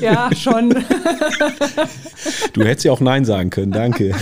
Ja, 0.00 0.30
schon. 0.34 0.70
Du 2.54 2.64
hättest 2.64 2.84
ja 2.86 2.92
auch 2.92 3.00
Nein 3.00 3.26
sagen 3.26 3.50
können, 3.50 3.72
danke. 3.72 4.14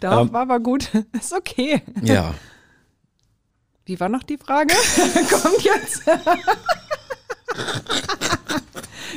Doch, 0.00 0.22
um, 0.22 0.32
war 0.32 0.42
aber 0.42 0.58
gut. 0.58 0.88
Ist 1.12 1.34
okay. 1.34 1.82
Ja. 2.02 2.34
Wie 3.84 3.98
war 3.98 4.08
noch 4.08 4.22
die 4.22 4.38
Frage? 4.38 4.74
Kommt 5.42 5.62
jetzt. 5.62 6.02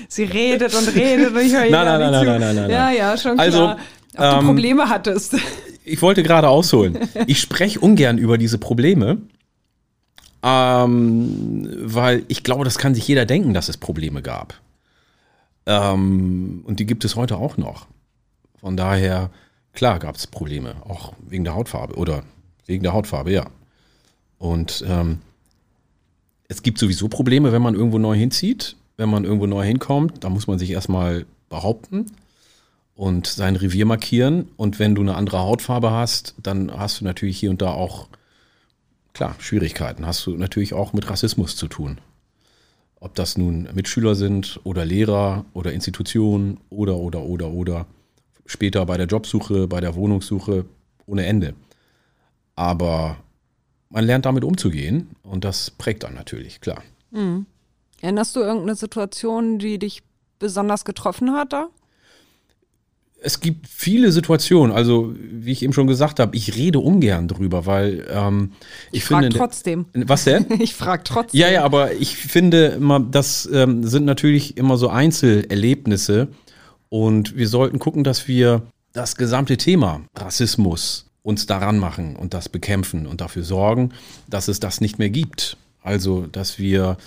Sie 0.07 0.23
redet 0.23 0.73
und 0.73 0.95
redet 0.95 1.31
und 1.31 1.41
ich 1.41 1.53
höre 1.53 1.69
nein, 1.69 1.71
nein, 1.71 1.99
nein, 1.99 2.11
nein, 2.11 2.25
nein, 2.25 2.39
nein, 2.39 2.55
nein. 2.55 2.69
Ja, 2.69 2.91
ja, 2.91 3.17
schon 3.17 3.39
also, 3.39 3.57
klar. 3.57 3.79
Ob 4.17 4.23
ähm, 4.23 4.39
du 4.39 4.45
Probleme 4.47 4.89
hattest. 4.89 5.35
Ich 5.83 6.01
wollte 6.01 6.23
gerade 6.23 6.49
ausholen. 6.49 6.97
Ich 7.27 7.39
spreche 7.39 7.79
ungern 7.79 8.17
über 8.17 8.37
diese 8.37 8.57
Probleme, 8.57 9.17
ähm, 10.41 11.69
weil 11.81 12.23
ich 12.27 12.43
glaube, 12.43 12.63
das 12.63 12.77
kann 12.77 12.95
sich 12.95 13.07
jeder 13.07 13.25
denken, 13.25 13.53
dass 13.53 13.69
es 13.69 13.77
Probleme 13.77 14.21
gab. 14.21 14.55
Ähm, 15.65 16.63
und 16.65 16.79
die 16.79 16.85
gibt 16.85 17.05
es 17.05 17.15
heute 17.15 17.37
auch 17.37 17.57
noch. 17.57 17.87
Von 18.59 18.77
daher, 18.77 19.29
klar 19.73 19.99
gab 19.99 20.15
es 20.15 20.27
Probleme, 20.27 20.75
auch 20.87 21.13
wegen 21.27 21.43
der 21.43 21.55
Hautfarbe 21.55 21.95
oder 21.95 22.23
wegen 22.65 22.83
der 22.83 22.93
Hautfarbe, 22.93 23.31
ja. 23.31 23.45
Und 24.37 24.83
ähm, 24.87 25.19
es 26.47 26.61
gibt 26.61 26.77
sowieso 26.77 27.07
Probleme, 27.07 27.51
wenn 27.51 27.61
man 27.61 27.75
irgendwo 27.75 27.97
neu 27.97 28.15
hinzieht, 28.15 28.75
wenn 28.97 29.09
man 29.09 29.23
irgendwo 29.23 29.47
neu 29.47 29.65
hinkommt. 29.65 30.23
Da 30.23 30.29
muss 30.29 30.47
man 30.47 30.59
sich 30.59 30.71
erstmal 30.71 31.25
behaupten 31.49 32.05
und 32.95 33.27
sein 33.27 33.55
Revier 33.55 33.85
markieren. 33.85 34.49
Und 34.57 34.79
wenn 34.79 34.95
du 34.95 35.01
eine 35.01 35.15
andere 35.15 35.39
Hautfarbe 35.39 35.91
hast, 35.91 36.35
dann 36.41 36.71
hast 36.71 37.01
du 37.01 37.05
natürlich 37.05 37.37
hier 37.37 37.49
und 37.49 37.61
da 37.61 37.71
auch, 37.71 38.07
klar, 39.13 39.35
Schwierigkeiten. 39.39 40.05
Hast 40.05 40.25
du 40.25 40.37
natürlich 40.37 40.73
auch 40.73 40.93
mit 40.93 41.09
Rassismus 41.09 41.55
zu 41.55 41.67
tun. 41.67 41.99
Ob 42.99 43.15
das 43.15 43.37
nun 43.37 43.67
Mitschüler 43.73 44.15
sind 44.15 44.59
oder 44.63 44.85
Lehrer 44.85 45.45
oder 45.53 45.73
Institutionen 45.73 46.59
oder, 46.69 46.97
oder, 46.97 47.23
oder, 47.23 47.49
oder. 47.49 47.85
Später 48.45 48.85
bei 48.85 48.97
der 48.97 49.07
Jobsuche, 49.07 49.67
bei 49.67 49.81
der 49.81 49.95
Wohnungssuche 49.95 50.65
ohne 51.05 51.25
Ende. 51.25 51.55
Aber 52.55 53.17
man 53.89 54.05
lernt 54.05 54.25
damit 54.25 54.43
umzugehen 54.43 55.09
und 55.23 55.43
das 55.43 55.71
prägt 55.71 56.03
dann 56.03 56.13
natürlich, 56.13 56.61
klar. 56.61 56.83
Mhm. 57.11 57.45
Erinnerst 58.01 58.35
du 58.35 58.41
irgendeine 58.41 58.75
Situation, 58.75 59.57
die 59.57 59.79
dich 59.79 60.03
besonders 60.39 60.85
getroffen 60.85 61.31
hat 61.31 61.53
da? 61.53 61.69
Es 63.21 63.39
gibt 63.39 63.67
viele 63.67 64.11
Situationen, 64.11 64.75
also 64.75 65.15
wie 65.17 65.51
ich 65.51 65.63
eben 65.63 65.73
schon 65.73 65.87
gesagt 65.87 66.19
habe, 66.19 66.35
ich 66.35 66.55
rede 66.55 66.79
ungern 66.79 67.27
drüber, 67.27 67.65
weil 67.65 68.05
ähm, 68.11 68.51
ich, 68.91 68.99
ich 68.99 69.05
finde. 69.05 69.29
trotzdem. 69.29 69.85
Was 69.93 70.25
denn? 70.25 70.45
ich 70.59 70.75
frage 70.75 71.03
trotzdem. 71.03 71.39
Ja, 71.39 71.49
ja, 71.49 71.63
aber 71.63 71.93
ich 71.93 72.17
finde 72.17 72.67
immer, 72.67 72.99
das 72.99 73.49
ähm, 73.51 73.83
sind 73.83 74.05
natürlich 74.05 74.57
immer 74.57 74.77
so 74.77 74.89
Einzelerlebnisse 74.89 76.27
und 76.89 77.35
wir 77.35 77.47
sollten 77.47 77.79
gucken, 77.79 78.03
dass 78.03 78.27
wir 78.27 78.67
das 78.93 79.15
gesamte 79.15 79.57
Thema 79.57 80.01
Rassismus 80.15 81.04
uns 81.25 81.47
daran 81.47 81.79
machen 81.79 82.15
und 82.15 82.35
das 82.35 82.49
bekämpfen 82.49 83.07
und 83.07 83.19
dafür 83.19 83.43
sorgen, 83.43 83.91
dass 84.27 84.47
es 84.47 84.59
das 84.59 84.79
nicht 84.79 84.99
mehr 84.99 85.09
gibt. 85.09 85.57
Also, 85.81 86.27
dass 86.27 86.59
wir, 86.59 86.97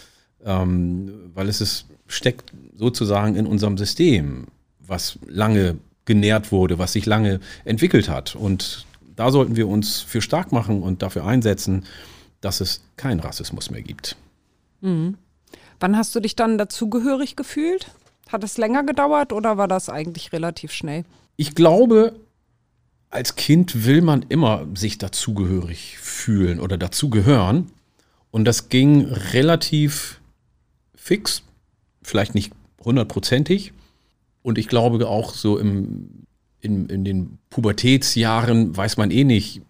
ähm, 0.44 1.30
weil 1.34 1.48
es 1.48 1.60
ist, 1.60 1.86
steckt 2.08 2.52
sozusagen 2.74 3.36
in 3.36 3.46
unserem 3.46 3.78
System, 3.78 4.48
was 4.80 5.20
lange 5.26 5.76
genährt 6.04 6.50
wurde, 6.50 6.80
was 6.80 6.94
sich 6.94 7.06
lange 7.06 7.38
entwickelt 7.64 8.08
hat. 8.08 8.34
Und 8.34 8.86
da 9.14 9.30
sollten 9.30 9.54
wir 9.54 9.68
uns 9.68 10.00
für 10.00 10.20
stark 10.20 10.50
machen 10.50 10.82
und 10.82 11.02
dafür 11.02 11.24
einsetzen, 11.24 11.84
dass 12.40 12.60
es 12.60 12.82
keinen 12.96 13.20
Rassismus 13.20 13.70
mehr 13.70 13.82
gibt. 13.82 14.16
Mhm. 14.80 15.16
Wann 15.78 15.96
hast 15.96 16.12
du 16.16 16.20
dich 16.20 16.34
dann 16.34 16.58
dazugehörig 16.58 17.36
gefühlt? 17.36 17.86
Hat 18.28 18.42
es 18.42 18.58
länger 18.58 18.82
gedauert 18.82 19.32
oder 19.32 19.58
war 19.58 19.68
das 19.68 19.88
eigentlich 19.88 20.32
relativ 20.32 20.72
schnell? 20.72 21.04
Ich 21.36 21.54
glaube, 21.54 22.16
als 23.10 23.36
Kind 23.36 23.86
will 23.86 24.02
man 24.02 24.24
immer 24.28 24.66
sich 24.74 24.98
dazugehörig 24.98 25.98
fühlen 25.98 26.60
oder 26.60 26.76
dazugehören. 26.76 27.70
Und 28.30 28.44
das 28.44 28.68
ging 28.68 29.06
relativ 29.06 30.20
fix, 30.94 31.42
vielleicht 32.02 32.34
nicht 32.34 32.52
hundertprozentig. 32.84 33.72
Und 34.42 34.58
ich 34.58 34.68
glaube 34.68 35.06
auch 35.08 35.34
so 35.34 35.58
im, 35.58 36.26
in, 36.60 36.86
in 36.88 37.04
den 37.04 37.38
Pubertätsjahren 37.50 38.76
weiß 38.76 38.96
man 38.98 39.10
eh 39.10 39.24
nicht, 39.24 39.62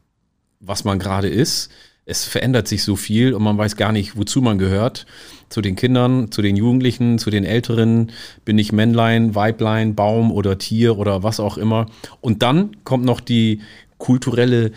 was 0.60 0.84
man 0.84 0.98
gerade 0.98 1.28
ist 1.28 1.70
es 2.08 2.24
verändert 2.24 2.66
sich 2.66 2.84
so 2.84 2.96
viel 2.96 3.34
und 3.34 3.42
man 3.42 3.58
weiß 3.58 3.76
gar 3.76 3.92
nicht, 3.92 4.16
wozu 4.16 4.40
man 4.40 4.56
gehört. 4.56 5.04
Zu 5.50 5.60
den 5.60 5.76
Kindern, 5.76 6.32
zu 6.32 6.40
den 6.40 6.56
Jugendlichen, 6.56 7.18
zu 7.18 7.28
den 7.28 7.44
Älteren, 7.44 8.12
bin 8.46 8.58
ich 8.58 8.72
Männlein, 8.72 9.34
Weiblein, 9.34 9.94
Baum 9.94 10.32
oder 10.32 10.56
Tier 10.56 10.96
oder 10.96 11.22
was 11.22 11.38
auch 11.38 11.58
immer. 11.58 11.84
Und 12.22 12.42
dann 12.42 12.82
kommt 12.84 13.04
noch 13.04 13.20
die 13.20 13.60
kulturelle 13.98 14.72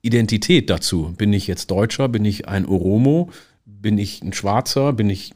Identität 0.00 0.70
dazu. 0.70 1.14
Bin 1.18 1.34
ich 1.34 1.46
jetzt 1.46 1.70
Deutscher? 1.70 2.08
Bin 2.08 2.24
ich 2.24 2.48
ein 2.48 2.64
Oromo? 2.64 3.28
Bin 3.66 3.98
ich 3.98 4.22
ein 4.22 4.32
Schwarzer? 4.32 4.94
Bin 4.94 5.10
ich, 5.10 5.32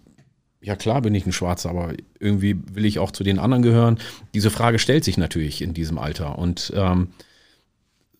ja 0.62 0.76
klar 0.76 1.02
bin 1.02 1.14
ich 1.14 1.26
ein 1.26 1.32
Schwarzer, 1.32 1.68
aber 1.68 1.92
irgendwie 2.18 2.56
will 2.72 2.86
ich 2.86 2.98
auch 2.98 3.10
zu 3.10 3.22
den 3.22 3.38
anderen 3.38 3.62
gehören. 3.62 3.98
Diese 4.32 4.50
Frage 4.50 4.78
stellt 4.78 5.04
sich 5.04 5.18
natürlich 5.18 5.60
in 5.60 5.74
diesem 5.74 5.98
Alter. 5.98 6.38
Und 6.38 6.72
ähm, 6.74 7.08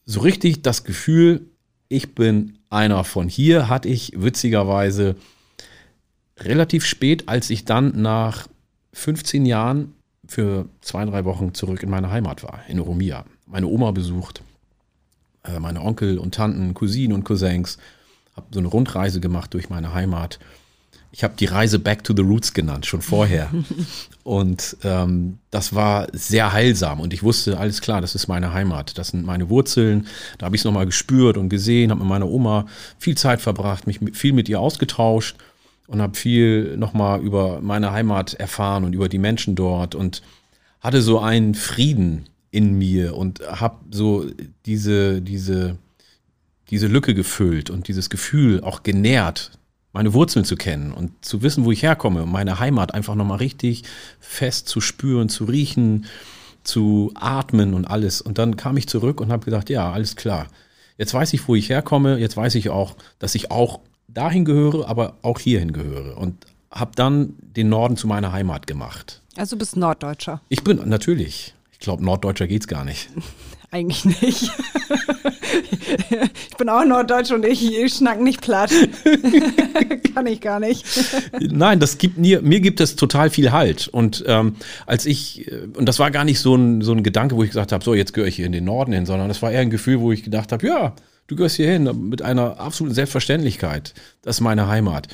so 0.05 0.21
richtig 0.21 0.61
das 0.61 0.85
Gefühl, 0.85 1.47
ich 1.89 2.15
bin 2.15 2.59
einer 2.75 3.05
von 3.05 3.29
hier, 3.29 3.69
hatte 3.69 3.89
ich 3.89 4.13
witzigerweise 4.17 5.17
relativ 6.39 6.85
spät, 6.85 7.29
als 7.29 7.51
ich 7.51 7.65
dann 7.65 8.03
nach 8.03 8.49
15 8.93 9.47
Jahren 9.47 9.95
für 10.27 10.69
zwei, 10.81 11.05
drei 11.05 11.25
Wochen 11.25 11.55
zurück 11.55 11.83
in 11.83 11.91
meine 11.91 12.11
Heimat 12.11 12.43
war, 12.43 12.61
in 12.69 12.81
Oromia. 12.81 13.25
Meine 13.47 13.67
Oma 13.67 13.91
besucht, 13.91 14.43
äh, 15.45 15.59
meine 15.61 15.81
Onkel 15.81 16.19
und 16.19 16.35
Tanten, 16.35 16.75
Cousinen 16.75 17.15
und 17.15 17.25
Cousins, 17.25 17.79
habe 18.35 18.47
so 18.51 18.59
eine 18.59 18.69
Rundreise 18.69 19.21
gemacht 19.21 19.55
durch 19.55 19.69
meine 19.71 19.95
Heimat. 19.95 20.39
Ich 21.17 21.23
habe 21.23 21.35
die 21.39 21.45
Reise 21.45 21.79
Back 21.79 22.03
to 22.03 22.13
the 22.13 22.23
Roots 22.23 22.55
genannt, 22.55 22.87
schon 22.87 23.01
vorher. 23.01 23.49
und 24.25 24.77
ähm, 24.83 25.39
das 25.53 25.73
war 25.73 26.09
sehr 26.13 26.53
heilsam. 26.53 26.99
Und 26.99 27.13
ich 27.13 27.23
wusste, 27.23 27.57
alles 27.57 27.81
klar, 27.81 28.01
das 28.01 28.17
ist 28.17 28.27
meine 28.27 28.53
Heimat. 28.53 28.99
Das 28.99 29.09
sind 29.09 29.25
meine 29.25 29.49
Wurzeln. 29.49 30.09
Da 30.39 30.47
habe 30.47 30.57
ich 30.57 30.63
es 30.63 30.65
nochmal 30.65 30.87
gespürt 30.87 31.37
und 31.37 31.51
gesehen, 31.51 31.93
habe 31.93 32.01
mit 32.01 32.09
meiner 32.09 32.29
Oma 32.29 32.67
viel 32.99 33.17
Zeit 33.17 33.41
verbracht, 33.41 33.87
mich 33.87 34.01
viel 34.13 34.33
mit 34.33 34.49
ihr 34.49 34.59
ausgetauscht 34.59 35.37
und 35.87 36.03
habe 36.03 36.17
viel 36.17 36.77
nochmal 36.77 37.21
über 37.21 37.61
meine 37.61 37.93
Heimat 37.93 38.35
erfahren 38.35 38.83
und 38.83 38.93
über 38.93 39.09
die 39.09 39.19
Menschen 39.19 39.55
dort 39.55 39.95
und 39.95 40.21
hatte 40.81 41.01
so 41.01 41.21
einen 41.21 41.55
Frieden 41.55 42.29
in 42.51 42.77
mir 42.77 43.17
und 43.17 43.39
habe 43.47 43.77
so 43.93 44.27
diese, 44.67 45.23
diese, 45.23 45.79
diese 46.71 46.89
Lücke 46.89 47.15
gefüllt 47.15 47.71
und 47.71 47.87
dieses 47.87 48.11
Gefühl 48.11 48.65
auch 48.65 48.83
genährt, 48.83 49.53
meine 49.95 50.13
Wurzeln 50.13 50.45
zu 50.45 50.57
kennen 50.57 50.93
und 50.93 51.25
zu 51.25 51.43
wissen, 51.43 51.65
wo 51.65 51.73
ich 51.73 51.83
herkomme, 51.83 52.27
meine 52.27 52.59
Heimat 52.59 52.93
einfach 52.93 53.15
nochmal 53.15 53.39
richtig 53.39 53.85
fest 54.21 54.69
zu 54.69 54.81
spüren, 54.81 55.29
zu 55.29 55.45
riechen, 55.45 56.07
zu 56.65 57.13
atmen 57.15 57.75
und 57.75 57.87
alles. 57.87 58.21
Und 58.21 58.39
dann 58.39 58.57
kam 58.57 58.77
ich 58.77 58.89
zurück 58.89 59.21
und 59.21 59.31
habe 59.31 59.45
gedacht, 59.45 59.71
ja, 59.71 59.93
alles 59.93 60.17
klar. 60.17 60.49
Jetzt 60.99 61.15
weiß 61.15 61.33
ich, 61.33 61.47
wo 61.47 61.55
ich 61.55 61.69
herkomme. 61.69 62.19
Jetzt 62.19 62.37
weiß 62.37 62.57
ich 62.57 62.71
auch, 62.71 62.97
dass 63.21 63.37
ich 63.37 63.53
auch 63.53 63.81
dahin 64.09 64.45
gehöre, 64.45 64.89
aber 64.89 65.17
auch 65.23 65.39
hierhin 65.39 65.73
gehöre. 65.73 66.19
Und 66.19 66.45
habe 66.73 66.93
dann 66.97 67.35
den 67.39 67.69
Norden 67.69 67.97
zu 67.97 68.09
meiner 68.09 68.33
Heimat 68.33 68.67
gemacht. 68.67 69.23
Also 69.37 69.55
du 69.55 69.61
bist 69.61 69.77
Norddeutscher. 69.77 70.41
Ich 70.49 70.65
bin 70.65 70.81
natürlich. 70.89 71.55
Ich 71.71 71.79
glaube, 71.79 72.05
Norddeutscher 72.05 72.49
geht's 72.49 72.67
gar 72.67 72.85
nicht. 72.85 73.11
Eigentlich 73.75 74.05
nicht. 74.05 74.53
ich 76.49 76.57
bin 76.57 76.69
auch 76.69 76.85
Norddeutsch 76.85 77.33
und 77.33 77.45
ich, 77.45 77.77
ich 77.77 77.93
schnack 77.93 78.21
nicht 78.21 78.41
platt. 78.41 78.71
Kann 80.15 80.29
ich 80.29 80.41
gar 80.41 80.61
nicht. 80.61 80.87
Nein, 81.41 81.81
das 81.81 81.99
gibt 81.99 82.17
mir, 82.17 82.41
mir 82.41 82.61
gibt 82.61 82.81
es 82.81 82.95
total 82.95 83.31
viel 83.31 83.51
Halt. 83.51 83.89
Und 83.89 84.23
ähm, 84.29 84.55
als 84.87 85.07
ich, 85.07 85.51
äh, 85.51 85.67
und 85.77 85.89
das 85.89 85.99
war 85.99 86.13
gar 86.13 86.25
nicht 86.25 86.39
so 86.39 86.55
ein, 86.55 86.83
so 86.83 86.93
ein 86.93 87.03
Gedanke, 87.03 87.35
wo 87.35 87.43
ich 87.43 87.51
gesagt 87.51 87.73
habe, 87.73 87.83
so, 87.83 87.95
jetzt 87.95 88.15
gehöre 88.15 88.29
ich 88.29 88.37
hier 88.37 88.47
in 88.47 88.53
den 88.53 88.63
Norden 88.63 88.93
hin, 88.93 89.07
sondern 89.07 89.27
das 89.27 89.43
war 89.43 89.51
eher 89.51 89.63
ein 89.63 89.71
Gefühl, 89.71 89.99
wo 89.99 90.13
ich 90.13 90.23
gedacht 90.23 90.53
habe, 90.53 90.65
ja, 90.65 90.95
du 91.27 91.35
gehörst 91.35 91.57
hier 91.57 91.73
hin 91.73 91.91
mit 92.09 92.23
einer 92.23 92.61
absoluten 92.61 92.95
Selbstverständlichkeit. 92.95 93.93
Das 94.23 94.37
ist 94.37 94.41
meine 94.41 94.69
Heimat. 94.69 95.09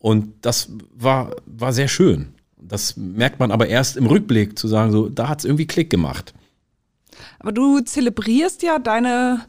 Und 0.00 0.32
das 0.42 0.68
war, 0.96 1.36
war 1.46 1.72
sehr 1.72 1.86
schön. 1.86 2.34
Das 2.60 2.96
merkt 2.96 3.38
man 3.38 3.52
aber 3.52 3.68
erst 3.68 3.96
im 3.96 4.06
Rückblick, 4.06 4.58
zu 4.58 4.66
sagen, 4.66 4.90
so, 4.90 5.08
da 5.08 5.28
hat 5.28 5.38
es 5.38 5.44
irgendwie 5.44 5.68
Klick 5.68 5.90
gemacht. 5.90 6.34
Aber 7.38 7.52
du 7.52 7.80
zelebrierst 7.80 8.62
ja 8.62 8.78
deine 8.78 9.46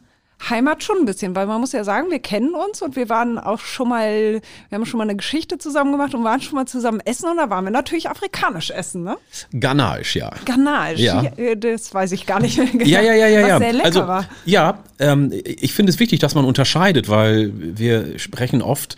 Heimat 0.50 0.84
schon 0.84 0.98
ein 1.00 1.06
bisschen, 1.06 1.36
weil 1.36 1.46
man 1.46 1.60
muss 1.60 1.72
ja 1.72 1.84
sagen, 1.84 2.10
wir 2.10 2.20
kennen 2.20 2.56
uns 2.56 2.82
und 2.82 2.96
wir 2.96 3.10
waren 3.10 3.38
auch 3.38 3.60
schon 3.60 3.90
mal, 3.90 4.42
wir 4.70 4.76
haben 4.76 4.86
schon 4.86 4.98
mal 4.98 5.04
eine 5.04 5.16
Geschichte 5.16 5.58
zusammen 5.58 5.92
gemacht 5.92 6.16
und 6.16 6.24
waren 6.24 6.42
schon 6.42 6.56
mal 6.56 6.66
zusammen 6.66 7.00
essen 7.06 7.30
und 7.30 7.38
da 7.38 7.50
waren 7.50 7.64
wir 7.64 7.72
natürlich 7.72 8.10
afrikanisch 8.10 8.72
essen, 8.72 9.04
ne? 9.04 9.18
Ghanisch, 9.54 10.16
ja. 10.16 10.32
Ghanisch, 10.46 11.00
Ja. 11.00 11.24
ja. 11.38 11.56
das 11.56 11.94
weiß 11.94 12.12
ich 12.14 12.26
gar 12.26 12.40
nicht 12.40 12.58
mehr 12.58 12.68
genau. 12.68 12.86
Ja, 12.86 13.02
ja, 13.02 13.14
ja, 13.14 13.28
ja, 13.28 13.42
was 13.42 13.50
ja. 13.50 13.60
sehr 13.60 13.74
lecker 13.74 13.86
also, 13.86 14.08
war. 14.08 14.26
Ja, 14.46 14.80
ähm, 15.00 15.32
ich 15.44 15.74
finde 15.74 15.92
es 15.92 16.00
wichtig, 16.00 16.20
dass 16.20 16.34
man 16.34 16.46
unterscheidet, 16.46 17.08
weil 17.08 17.52
wir 17.54 18.18
sprechen 18.18 18.62
oft 18.62 18.98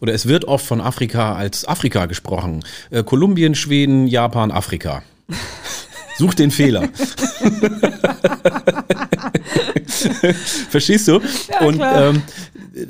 oder 0.00 0.14
es 0.14 0.26
wird 0.26 0.46
oft 0.46 0.64
von 0.64 0.80
Afrika 0.80 1.34
als 1.34 1.66
Afrika 1.66 2.06
gesprochen. 2.06 2.64
Äh, 2.90 3.02
Kolumbien, 3.02 3.54
Schweden, 3.54 4.06
Japan, 4.06 4.50
Afrika. 4.50 5.02
Such 6.18 6.34
den 6.34 6.50
Fehler. 6.50 6.88
Verstehst 10.70 11.08
du? 11.08 11.20
Ja, 11.48 11.66
Und 11.66 11.80
ähm, 11.82 12.22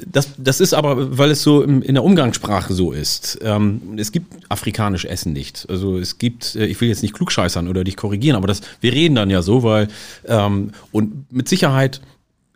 das, 0.07 0.31
das 0.37 0.61
ist 0.61 0.75
aber, 0.75 1.19
weil 1.19 1.31
es 1.31 1.43
so 1.43 1.63
im, 1.63 1.83
in 1.83 1.95
der 1.95 2.05
Umgangssprache 2.05 2.73
so 2.73 2.93
ist. 2.93 3.39
Ähm, 3.43 3.81
es 3.97 4.13
gibt 4.13 4.35
afrikanisch 4.49 5.05
Essen 5.05 5.33
nicht. 5.33 5.67
Also 5.69 5.99
es 5.99 6.19
gibt, 6.19 6.57
äh, 6.57 6.67
ich 6.67 6.81
will 6.81 6.89
jetzt 6.89 7.03
nicht 7.03 7.15
klugscheißern 7.15 7.69
oder 7.69 7.85
dich 7.85 7.97
korrigieren, 7.97 8.37
aber 8.37 8.47
das, 8.47 8.61
wir 8.81 8.93
reden 8.93 9.15
dann 9.15 9.31
ja 9.31 9.43
so, 9.43 9.63
weil 9.63 9.89
ähm, 10.27 10.73
und 10.93 11.33
mit 11.33 11.49
Sicherheit 11.49 12.01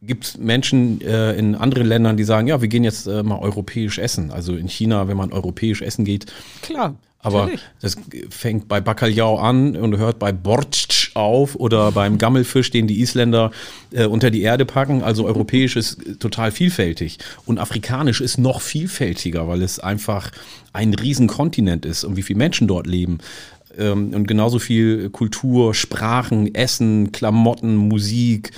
gibt 0.03 0.25
es 0.25 0.39
Menschen 0.39 1.01
äh, 1.01 1.35
in 1.35 1.55
anderen 1.55 1.87
Ländern, 1.87 2.16
die 2.16 2.25
sagen, 2.25 2.49
ja, 2.49 2.61
wir 2.61 2.68
gehen 2.68 2.85
jetzt 2.85 3.07
äh, 3.07 3.23
mal 3.23 3.39
europäisch 3.39 3.99
essen. 3.99 4.31
Also 4.31 4.57
in 4.57 4.68
China, 4.68 5.07
wenn 5.07 5.16
man 5.16 5.33
europäisch 5.33 5.81
essen 5.81 6.05
geht, 6.05 6.27
Klar. 6.62 6.97
Aber 7.23 7.43
natürlich. 7.43 7.62
das 7.81 7.97
fängt 8.31 8.66
bei 8.66 8.81
Bacalhau 8.81 9.39
an 9.39 9.77
und 9.77 9.97
hört 9.97 10.18
bei 10.18 10.33
Bortsch 10.33 11.12
auf 11.14 11.55
oder 11.55 11.93
beim 11.93 12.18
Gammelfisch, 12.18 12.70
den 12.70 12.89
die 12.89 13.01
Isländer 13.01 13.53
äh, 13.93 14.07
unter 14.07 14.31
die 14.31 14.43
Erde 14.43 14.64
packen. 14.64 15.05
Also 15.05 15.25
europäisch 15.27 15.77
ist 15.77 16.18
total 16.18 16.51
vielfältig. 16.51 17.18
Und 17.47 17.59
afrikanisch 17.59 18.20
ist 18.20 18.39
noch 18.39 18.61
vielfältiger, 18.61 19.47
weil 19.47 19.62
es 19.62 19.79
einfach 19.79 20.33
ein 20.73 20.95
Riesenkontinent 20.95 21.87
ist 21.87 22.03
und 22.03 22.16
wie 22.16 22.23
viele 22.23 22.39
Menschen 22.39 22.66
dort 22.66 22.89
leben. 22.89 23.18
Ähm, 23.79 24.14
und 24.14 24.27
genauso 24.27 24.59
viel 24.59 25.11
Kultur, 25.11 25.75
Sprachen, 25.75 26.55
Essen, 26.55 27.12
Klamotten, 27.12 27.77
Musik, 27.77 28.53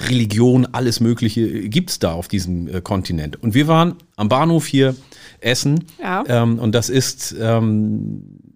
Religion, 0.00 0.66
alles 0.72 1.00
Mögliche 1.00 1.68
gibt's 1.68 1.98
da 1.98 2.12
auf 2.12 2.28
diesem 2.28 2.68
äh, 2.68 2.80
Kontinent. 2.80 3.42
Und 3.42 3.54
wir 3.54 3.66
waren 3.66 3.96
am 4.16 4.28
Bahnhof 4.28 4.66
hier 4.66 4.94
essen. 5.40 5.84
Ja. 6.00 6.24
Ähm, 6.28 6.58
und 6.58 6.74
das 6.74 6.88
ist 6.88 7.34
ähm, 7.38 8.54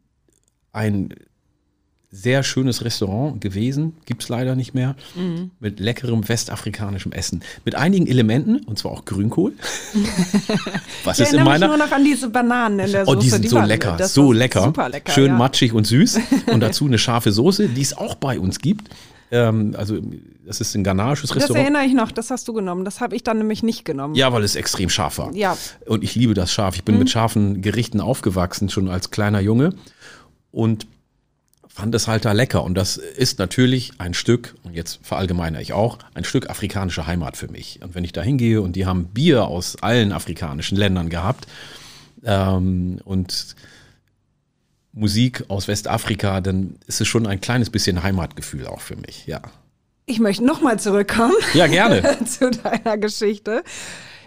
ein 0.73 1.15
sehr 2.15 2.43
schönes 2.43 2.85
Restaurant 2.85 3.41
gewesen, 3.41 3.95
gibt's 4.05 4.29
leider 4.29 4.55
nicht 4.55 4.75
mehr, 4.75 4.97
Mhm. 5.17 5.51
mit 5.61 5.81
leckerem 5.81 6.29
westafrikanischem 6.29 7.11
Essen. 7.13 7.41
Mit 7.65 7.75
einigen 7.75 8.07
Elementen, 8.07 8.57
und 8.67 8.79
zwar 8.79 8.93
auch 8.93 9.05
Grünkohl. 9.07 9.55
Was 11.05 11.19
Ich 11.19 11.25
ist 11.25 11.33
in 11.33 11.39
erinnere 11.39 11.55
mich 11.55 11.61
meiner. 11.61 11.69
nur 11.69 11.77
noch 11.79 11.93
an 11.93 12.05
diese 12.05 12.29
Bananen 12.29 12.79
in 12.81 12.93
der 12.93 13.03
Oh, 13.09 13.15
Soße. 13.15 13.19
die 13.25 13.31
sind 13.31 13.49
so 13.49 13.57
waren- 13.57 13.67
lecker, 13.69 13.97
das 13.97 14.15
so 14.15 14.33
lecker. 14.33 14.63
Super 14.65 14.89
lecker. 14.89 15.13
Schön 15.13 15.29
ja. 15.29 15.37
matschig 15.39 15.73
und 15.73 15.87
süß. 15.87 16.19
Und 16.53 16.61
dazu 16.61 16.87
eine 16.87 16.99
scharfe 16.99 17.33
Soße, 17.33 17.69
die 17.69 17.81
es 17.83 17.97
auch 17.97 18.15
bei 18.17 18.39
uns 18.39 18.59
gibt. 18.59 18.89
Ähm, 19.31 19.75
also, 19.79 19.99
das 20.45 20.61
ist 20.61 20.75
ein 20.75 20.85
ghanaisches 20.85 21.31
Das 21.31 21.37
Restaurant. 21.39 21.63
erinnere 21.65 21.85
ich 21.87 21.95
noch, 21.95 22.13
das 22.13 22.31
hast 22.31 22.47
du 22.47 22.53
genommen. 22.53 22.85
Das 22.85 23.01
habe 23.01 23.17
ich 23.17 23.23
dann 23.25 23.39
nämlich 23.39 23.63
nicht 23.63 23.87
genommen. 23.87 24.15
Ja, 24.15 24.31
weil 24.35 24.43
es 24.45 24.57
extrem 24.57 24.91
scharf 24.91 25.17
war. 25.17 25.35
Ja. 25.35 25.57
Und 25.87 26.05
ich 26.05 26.15
liebe 26.15 26.35
das 26.35 26.53
scharf. 26.53 26.77
Ich 26.77 26.85
bin 26.85 26.99
mit 26.99 27.09
scharfen 27.09 27.63
Gerichten 27.63 28.03
aufgewachsen, 28.03 28.69
schon 28.69 28.89
als 28.89 29.11
kleiner 29.11 29.41
Junge. 29.41 29.71
Und 30.51 30.87
fand 31.75 31.95
es 31.95 32.07
halt 32.07 32.25
da 32.25 32.33
lecker. 32.33 32.63
Und 32.65 32.75
das 32.75 32.97
ist 32.97 33.39
natürlich 33.39 33.93
ein 33.99 34.15
Stück, 34.15 34.55
und 34.63 34.75
jetzt 34.75 35.01
verallgemeine 35.03 35.63
ich 35.63 35.73
auch, 35.73 35.99
ein 36.15 36.25
Stück 36.25 36.51
afrikanische 36.51 37.07
Heimat 37.07 37.37
für 37.37 37.49
mich. 37.49 37.81
Und 37.83 37.95
wenn 37.95 38.05
ich 38.05 38.13
da 38.13 38.23
hingehe 38.23 38.61
und 38.61 38.77
die 38.77 38.85
haben 38.85 39.07
Bier 39.07 39.47
aus 39.47 39.77
allen 39.83 40.13
afrikanischen 40.13 40.77
Ländern 40.77 41.09
gehabt 41.09 41.47
ähm, 42.25 43.01
und 43.05 43.57
Musik 44.93 45.45
aus 45.49 45.67
Westafrika, 45.67 46.43
dann 46.43 46.77
ist 46.87 47.01
es 47.01 47.09
schon 47.09 47.27
ein 47.27 47.41
kleines 47.41 47.71
bisschen 47.71 48.03
Heimatgefühl 48.03 48.67
auch 48.67 48.83
für 48.83 48.97
mich, 48.97 49.27
ja. 49.27 49.41
Ich 50.05 50.21
möchte 50.21 50.45
nochmal 50.45 50.79
zurückkommen 50.79 51.35
Ja, 51.55 51.69
gerne. 51.69 52.19
zu 52.27 52.51
deiner 52.51 52.99
Geschichte. 52.99 53.63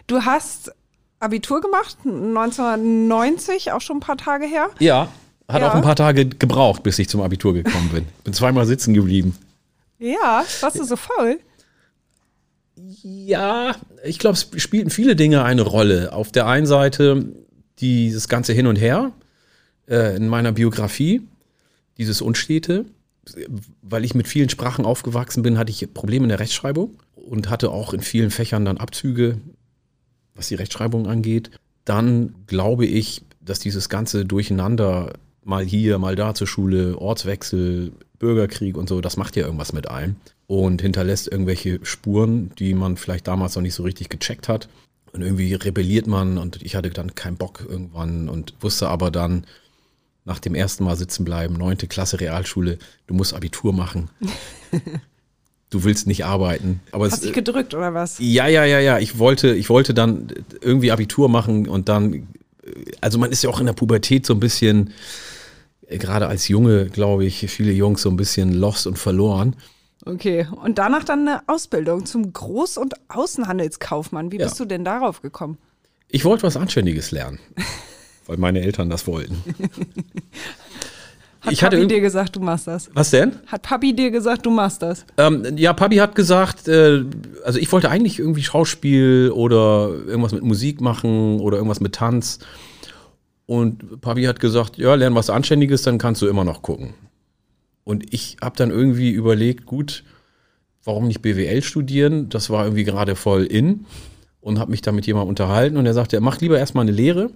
Du 0.07 0.23
hast 0.23 0.71
Abitur 1.19 1.61
gemacht, 1.61 1.97
1990, 2.05 3.71
auch 3.71 3.81
schon 3.81 3.97
ein 3.97 3.99
paar 3.99 4.17
Tage 4.17 4.45
her. 4.45 4.69
Ja, 4.79 5.09
hat 5.47 5.61
Ja. 5.61 5.69
auch 5.71 5.75
ein 5.75 5.81
paar 5.81 5.95
Tage 5.95 6.25
gebraucht, 6.25 6.83
bis 6.83 6.97
ich 6.99 7.07
zum 7.09 7.21
Abitur 7.21 7.53
gekommen 7.53 7.89
bin. 7.93 8.05
Bin 8.23 8.33
zweimal 8.33 8.65
sitzen 8.65 8.93
geblieben. 8.93 9.35
Ja, 9.99 10.43
warst 10.61 10.79
du 10.79 10.83
so 10.83 10.95
faul? 10.95 11.39
Ja, 13.03 13.75
ich 14.03 14.19
glaube, 14.19 14.35
es 14.35 14.49
spielten 14.61 14.89
viele 14.89 15.15
Dinge 15.15 15.43
eine 15.43 15.61
Rolle. 15.61 16.11
Auf 16.11 16.31
der 16.31 16.47
einen 16.47 16.65
Seite 16.65 17.25
dieses 17.79 18.27
ganze 18.27 18.53
Hin 18.53 18.67
und 18.67 18.75
Her 18.75 19.11
äh, 19.89 20.15
in 20.17 20.27
meiner 20.27 20.51
Biografie, 20.51 21.21
dieses 21.97 22.21
Unstete. 22.21 22.85
Weil 23.81 24.05
ich 24.05 24.13
mit 24.13 24.27
vielen 24.27 24.49
Sprachen 24.49 24.85
aufgewachsen 24.85 25.41
bin, 25.41 25.57
hatte 25.57 25.71
ich 25.71 25.91
Probleme 25.93 26.25
in 26.25 26.29
der 26.29 26.39
Rechtschreibung 26.39 26.95
und 27.15 27.49
hatte 27.49 27.71
auch 27.71 27.93
in 27.93 28.01
vielen 28.01 28.29
Fächern 28.29 28.65
dann 28.65 28.77
Abzüge, 28.77 29.37
was 30.35 30.49
die 30.49 30.55
Rechtschreibung 30.55 31.07
angeht. 31.07 31.49
Dann 31.85 32.35
glaube 32.45 32.85
ich, 32.85 33.23
dass 33.41 33.59
dieses 33.59 33.89
ganze 33.89 34.25
Durcheinander 34.25 35.13
mal 35.45 35.63
hier, 35.63 35.97
mal 35.99 36.15
da 36.15 36.33
zur 36.33 36.47
Schule, 36.47 36.97
Ortswechsel, 36.97 37.93
Bürgerkrieg 38.19 38.77
und 38.77 38.89
so, 38.89 38.99
das 38.99 39.15
macht 39.15 39.35
ja 39.35 39.45
irgendwas 39.45 39.71
mit 39.71 39.89
einem 39.89 40.15
und 40.47 40.81
hinterlässt 40.81 41.31
irgendwelche 41.31 41.79
Spuren, 41.83 42.51
die 42.59 42.73
man 42.73 42.97
vielleicht 42.97 43.27
damals 43.27 43.55
noch 43.55 43.61
nicht 43.61 43.73
so 43.73 43.83
richtig 43.83 44.09
gecheckt 44.09 44.49
hat. 44.49 44.67
Und 45.13 45.21
irgendwie 45.21 45.53
rebelliert 45.53 46.07
man 46.07 46.37
und 46.37 46.61
ich 46.61 46.75
hatte 46.75 46.89
dann 46.89 47.15
keinen 47.15 47.37
Bock 47.37 47.65
irgendwann 47.67 48.27
und 48.27 48.53
wusste 48.59 48.89
aber 48.89 49.11
dann 49.11 49.45
nach 50.25 50.39
dem 50.39 50.55
ersten 50.55 50.83
Mal 50.83 50.97
sitzen 50.97 51.23
bleiben, 51.23 51.53
neunte 51.53 51.87
Klasse 51.87 52.19
Realschule, 52.19 52.79
du 53.07 53.13
musst 53.13 53.33
Abitur 53.33 53.71
machen. 53.71 54.09
du 55.69 55.83
willst 55.83 56.07
nicht 56.07 56.25
arbeiten. 56.25 56.81
Aber 56.91 57.05
Hast 57.05 57.13
es, 57.13 57.21
dich 57.21 57.33
gedrückt 57.33 57.73
oder 57.73 57.93
was? 57.93 58.17
ja, 58.19 58.47
ja, 58.47 58.65
ja, 58.65 58.79
ja. 58.79 58.99
Ich 58.99 59.19
wollte, 59.19 59.53
ich 59.53 59.69
wollte 59.69 59.93
dann 59.93 60.27
irgendwie 60.61 60.91
Abitur 60.91 61.29
machen 61.29 61.67
und 61.67 61.87
dann, 61.87 62.27
also 62.99 63.17
man 63.17 63.31
ist 63.31 63.43
ja 63.43 63.49
auch 63.49 63.59
in 63.59 63.67
der 63.67 63.73
Pubertät 63.73 64.25
so 64.25 64.33
ein 64.33 64.39
bisschen, 64.39 64.91
gerade 65.89 66.27
als 66.27 66.47
Junge, 66.47 66.85
glaube 66.87 67.25
ich, 67.25 67.39
viele 67.51 67.71
Jungs 67.71 68.01
so 68.01 68.09
ein 68.09 68.17
bisschen 68.17 68.53
lost 68.53 68.87
und 68.87 68.97
verloren. 68.97 69.55
Okay, 70.05 70.47
und 70.63 70.77
danach 70.77 71.03
dann 71.03 71.27
eine 71.27 71.41
Ausbildung 71.47 72.05
zum 72.05 72.31
Groß- 72.33 72.77
und 72.77 72.93
Außenhandelskaufmann. 73.09 74.31
Wie 74.31 74.37
Ja. 74.37 74.45
bist 74.45 74.59
du 74.59 74.65
denn 74.65 74.83
darauf 74.85 75.21
gekommen? 75.21 75.57
Ich 76.09 76.23
wollte 76.25 76.43
was 76.43 76.57
Anständiges 76.57 77.11
lernen. 77.11 77.39
weil 78.27 78.37
meine 78.37 78.61
Eltern 78.61 78.89
das 78.89 79.05
wollten. 79.07 79.43
Hat 81.41 81.53
Ich 81.53 81.63
hatte 81.63 81.77
Papi 81.77 81.85
irg- 81.85 81.89
dir 81.89 82.01
gesagt, 82.01 82.35
du 82.35 82.39
machst 82.39 82.65
das? 82.67 82.89
Was 82.93 83.11
denn? 83.11 83.33
Hat 83.45 83.61
Papi 83.61 83.95
dir 83.95 84.09
gesagt, 84.09 84.45
du 84.47 84.49
machst 84.49 84.81
das? 84.81 85.05
Ähm, 85.17 85.43
ja, 85.57 85.73
Papi 85.73 85.97
hat 85.97 86.15
gesagt, 86.15 86.67
äh, 86.67 87.03
also 87.43 87.59
ich 87.59 87.71
wollte 87.71 87.89
eigentlich 87.91 88.17
irgendwie 88.17 88.41
Schauspiel 88.41 89.31
oder 89.31 89.89
irgendwas 90.07 90.31
mit 90.33 90.41
Musik 90.41 90.81
machen 90.81 91.39
oder 91.39 91.57
irgendwas 91.57 91.81
mit 91.81 91.93
Tanz. 91.93 92.39
Und 93.45 94.01
Papi 94.01 94.23
hat 94.23 94.39
gesagt, 94.39 94.77
ja, 94.77 94.95
lern 94.95 95.15
was 95.15 95.29
Anständiges, 95.29 95.83
dann 95.83 95.97
kannst 95.97 96.21
du 96.21 96.27
immer 96.27 96.43
noch 96.43 96.61
gucken. 96.61 96.95
Und 97.83 98.13
ich 98.13 98.37
habe 98.41 98.57
dann 98.57 98.71
irgendwie 98.71 99.11
überlegt, 99.11 99.65
gut, 99.65 100.03
warum 100.83 101.07
nicht 101.07 101.21
BWL 101.21 101.61
studieren? 101.61 102.29
Das 102.29 102.49
war 102.49 102.65
irgendwie 102.65 102.83
gerade 102.83 103.15
voll 103.15 103.43
in 103.43 103.85
und 104.41 104.59
habe 104.59 104.71
mich 104.71 104.81
da 104.81 104.91
mit 104.91 105.05
jemandem 105.05 105.29
unterhalten 105.29 105.77
und 105.77 105.85
er 105.85 105.93
sagte, 105.93 106.19
mach 106.21 106.39
lieber 106.39 106.57
erstmal 106.57 106.83
eine 106.83 106.91
Lehre, 106.91 107.29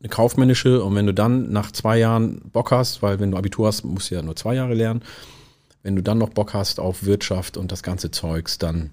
eine 0.00 0.08
kaufmännische 0.08 0.82
und 0.82 0.94
wenn 0.94 1.06
du 1.06 1.14
dann 1.14 1.50
nach 1.52 1.72
zwei 1.72 1.98
Jahren 1.98 2.40
Bock 2.52 2.70
hast, 2.70 3.02
weil 3.02 3.20
wenn 3.20 3.30
du 3.30 3.36
Abitur 3.36 3.66
hast, 3.66 3.84
musst 3.84 4.10
du 4.10 4.14
ja 4.14 4.22
nur 4.22 4.36
zwei 4.36 4.54
Jahre 4.54 4.74
lernen, 4.74 5.02
wenn 5.82 5.96
du 5.96 6.02
dann 6.02 6.18
noch 6.18 6.30
Bock 6.30 6.54
hast 6.54 6.80
auf 6.80 7.04
Wirtschaft 7.04 7.56
und 7.56 7.72
das 7.72 7.82
ganze 7.82 8.10
Zeugs, 8.10 8.58
dann 8.58 8.92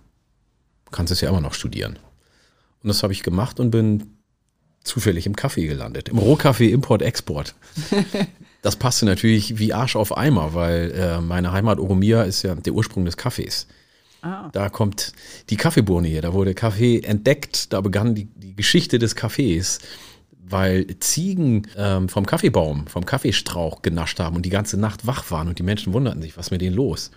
kannst 0.92 1.12
du 1.12 1.14
es 1.14 1.22
ja 1.22 1.30
immer 1.30 1.42
noch 1.42 1.54
studieren. 1.54 2.00
Und 2.84 2.88
das 2.88 3.04
habe 3.04 3.14
ich 3.14 3.24
gemacht 3.24 3.60
und 3.60 3.72
bin 3.72 4.17
zufällig 4.88 5.26
im 5.26 5.36
Kaffee 5.36 5.68
gelandet, 5.68 6.10
im 6.10 6.18
Rohkaffee 6.18 6.72
Import-Export. 6.72 7.56
Das 8.64 8.76
passte 8.76 9.06
natürlich 9.06 9.60
wie 9.60 9.72
Arsch 9.72 9.96
auf 9.96 10.18
Eimer, 10.18 10.54
weil 10.54 10.92
äh, 10.92 11.22
meine 11.22 11.52
Heimat 11.54 11.80
Oromia 11.80 12.24
ist 12.24 12.42
ja 12.42 12.56
der 12.56 12.74
Ursprung 12.74 13.06
des 13.06 13.16
Kaffees. 13.16 13.68
Ah. 14.24 14.50
Da 14.52 14.70
kommt 14.70 15.14
die 15.50 15.56
Kaffeebohne 15.56 16.08
hier, 16.08 16.22
da 16.22 16.34
wurde 16.34 16.54
Kaffee 16.54 17.00
entdeckt, 17.00 17.72
da 17.72 17.82
begann 17.82 18.16
die, 18.16 18.26
die 18.26 18.56
Geschichte 18.56 19.00
des 19.00 19.16
Kaffees, 19.16 19.80
weil 20.50 20.88
Ziegen 21.00 21.68
ähm, 21.78 22.10
vom 22.10 22.26
Kaffeebaum, 22.26 22.88
vom 22.88 23.06
Kaffeestrauch 23.06 23.84
genascht 23.84 24.20
haben 24.20 24.36
und 24.36 24.46
die 24.46 24.50
ganze 24.50 24.78
Nacht 24.78 25.06
wach 25.06 25.30
waren 25.30 25.48
und 25.48 25.60
die 25.60 25.64
Menschen 25.64 25.94
wunderten 25.94 26.22
sich, 26.22 26.36
was 26.36 26.48
ist 26.48 26.52
mit 26.52 26.62
denen 26.62 26.76
los? 26.76 27.12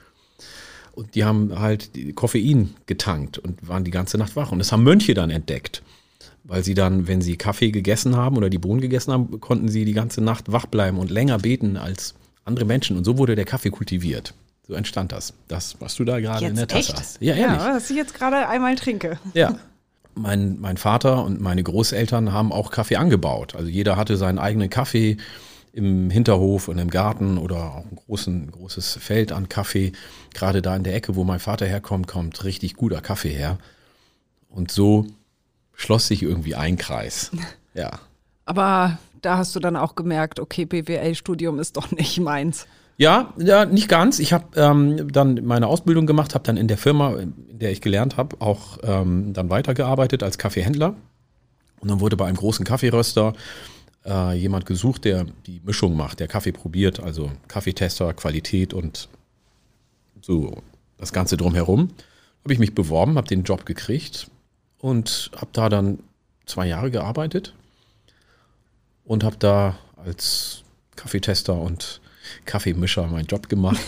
Und 0.93 1.15
die 1.15 1.25
haben 1.25 1.59
halt 1.59 1.91
Koffein 2.15 2.75
getankt 2.87 3.39
und 3.39 3.67
waren 3.67 3.85
die 3.85 3.91
ganze 3.91 4.19
Nacht 4.19 4.37
wach. 4.37 4.53
Und 4.53 4.59
das 4.59 4.73
haben 4.73 4.83
Mönche 4.83 5.15
dann 5.15 5.31
entdeckt. 5.31 5.83
Weil 6.45 6.65
sie 6.65 6.75
dann, 6.75 7.07
wenn 7.07 7.21
sie 7.21 7.37
Kaffee 7.37 7.71
gegessen 7.71 8.17
haben 8.17 8.37
oder 8.37 8.51
die 8.51 8.59
Bohnen 8.59 8.81
gegessen 8.81 9.13
haben, 9.13 9.41
konnten 9.41 9.69
sie 9.69 9.85
die 9.85 9.93
ganze 9.93 10.21
Nacht 10.21 10.51
wach 10.51 10.67
bleiben 10.67 10.99
und 10.99 11.11
länger 11.11 11.39
beten 11.39 11.77
als 11.77 12.15
andere 12.45 12.65
Menschen. 12.65 12.97
Und 12.97 13.05
so 13.05 13.19
wurde 13.19 13.37
der 13.37 13.45
Kaffee 13.45 13.71
kultiviert. 13.71 14.35
So 14.67 14.75
entstand 14.75 15.13
das. 15.13 15.35
Das, 15.49 15.77
was 15.81 15.97
du 15.97 16.05
da 16.05 16.21
gerade 16.21 16.47
in 16.47 16.55
der 16.55 16.69
Tasse 16.69 16.95
hast. 16.95 17.21
Ja, 17.21 17.35
ehrlich. 17.35 17.61
Ja, 17.61 17.75
was 17.75 17.91
ich 17.91 17.97
jetzt 17.97 18.15
gerade 18.15 18.49
einmal 18.49 18.75
trinke. 18.77 19.19
Ja. 19.35 19.59
Mein, 20.15 20.61
mein 20.61 20.77
Vater 20.77 21.25
und 21.25 21.41
meine 21.41 21.63
Großeltern 21.63 22.33
haben 22.33 22.53
auch 22.53 22.71
Kaffee 22.71 22.97
angebaut. 22.97 23.55
Also 23.55 23.69
jeder 23.69 23.97
hatte 23.97 24.17
seinen 24.17 24.39
eigenen 24.39 24.71
Kaffee 24.71 25.17
im 25.73 26.11
Hinterhof 26.11 26.69
und 26.69 26.79
im 26.79 26.91
Garten 26.91 27.39
oder 27.39 27.75
auch 27.75 27.85
ein 27.85 27.97
großen, 27.97 28.51
großes 28.51 28.99
Feld 29.01 29.33
an 29.33 29.49
Kaffee. 29.49 29.93
Gerade 30.35 30.63
da 30.63 30.75
in 30.75 30.85
der 30.85 30.95
Ecke, 30.95 31.17
wo 31.17 31.25
mein 31.25 31.39
Vater 31.39 31.67
herkommt, 31.67 32.07
kommt 32.07 32.45
richtig 32.45 32.75
guter 32.75 33.01
Kaffee 33.01 33.31
her. 33.31 33.59
Und 34.49 34.71
so 34.71 35.07
schloss 35.81 36.07
sich 36.07 36.23
irgendwie 36.23 36.55
ein 36.55 36.77
Kreis. 36.77 37.31
Ja. 37.73 38.01
Aber 38.47 38.99
da 39.23 39.39
hast 39.39 39.55
du 39.55 39.61
dann 39.61 39.77
auch 39.77 39.95
gemerkt, 39.95 40.41
okay, 40.41 40.65
BWL-Studium 40.65 41.61
ist 41.61 41.77
doch 41.77 41.93
nicht 41.93 42.19
meins. 42.19 42.67
Ja, 42.97 43.33
ja, 43.39 43.65
nicht 43.65 43.89
ganz. 43.89 44.19
Ich 44.19 44.33
habe 44.33 44.47
ähm, 44.57 45.13
dann 45.13 45.45
meine 45.45 45.69
Ausbildung 45.69 46.05
gemacht, 46.05 46.35
habe 46.35 46.43
dann 46.43 46.57
in 46.57 46.67
der 46.67 46.79
Firma, 46.79 47.15
in 47.15 47.33
der 47.53 47.71
ich 47.71 47.81
gelernt 47.81 48.17
habe, 48.17 48.41
auch 48.41 48.79
ähm, 48.83 49.33
dann 49.35 49.51
weitergearbeitet 49.51 50.25
als 50.25 50.37
Kaffeehändler. 50.37 50.97
Und 51.79 51.89
dann 51.89 52.01
wurde 52.01 52.17
bei 52.17 52.27
einem 52.27 52.39
großen 52.39 52.65
Kaffeeröster 52.65 53.35
äh, 54.05 54.37
jemand 54.37 54.67
gesucht, 54.67 55.05
der 55.05 55.27
die 55.47 55.61
Mischung 55.65 55.97
macht, 55.97 56.19
der 56.19 56.27
Kaffee 56.27 56.51
probiert, 56.51 56.99
also 56.99 57.31
Kaffeetester, 57.47 58.13
Qualität 58.15 58.75
und 58.75 59.09
so 60.23 60.61
das 60.99 61.13
Ganze 61.13 61.37
drumherum. 61.37 61.91
Habe 62.43 62.53
ich 62.53 62.59
mich 62.59 62.75
beworben, 62.75 63.17
habe 63.17 63.29
den 63.29 63.45
Job 63.45 63.65
gekriegt 63.65 64.29
und 64.81 65.31
habe 65.37 65.51
da 65.53 65.69
dann 65.69 65.99
zwei 66.47 66.67
Jahre 66.67 66.91
gearbeitet 66.91 67.55
und 69.05 69.25
habe 69.25 69.37
da 69.39 69.77
als 69.97 70.63
Kaffeetester 70.97 71.55
und 71.55 72.01
Kaffeemischer 72.45 73.07
meinen 73.07 73.27
Job 73.27 73.49
gemacht, 73.49 73.81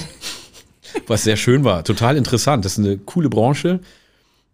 was 1.07 1.25
sehr 1.25 1.37
schön 1.37 1.65
war, 1.65 1.85
total 1.85 2.17
interessant. 2.17 2.65
Das 2.65 2.79
ist 2.79 2.85
eine 2.85 2.99
coole 2.99 3.29
Branche, 3.29 3.81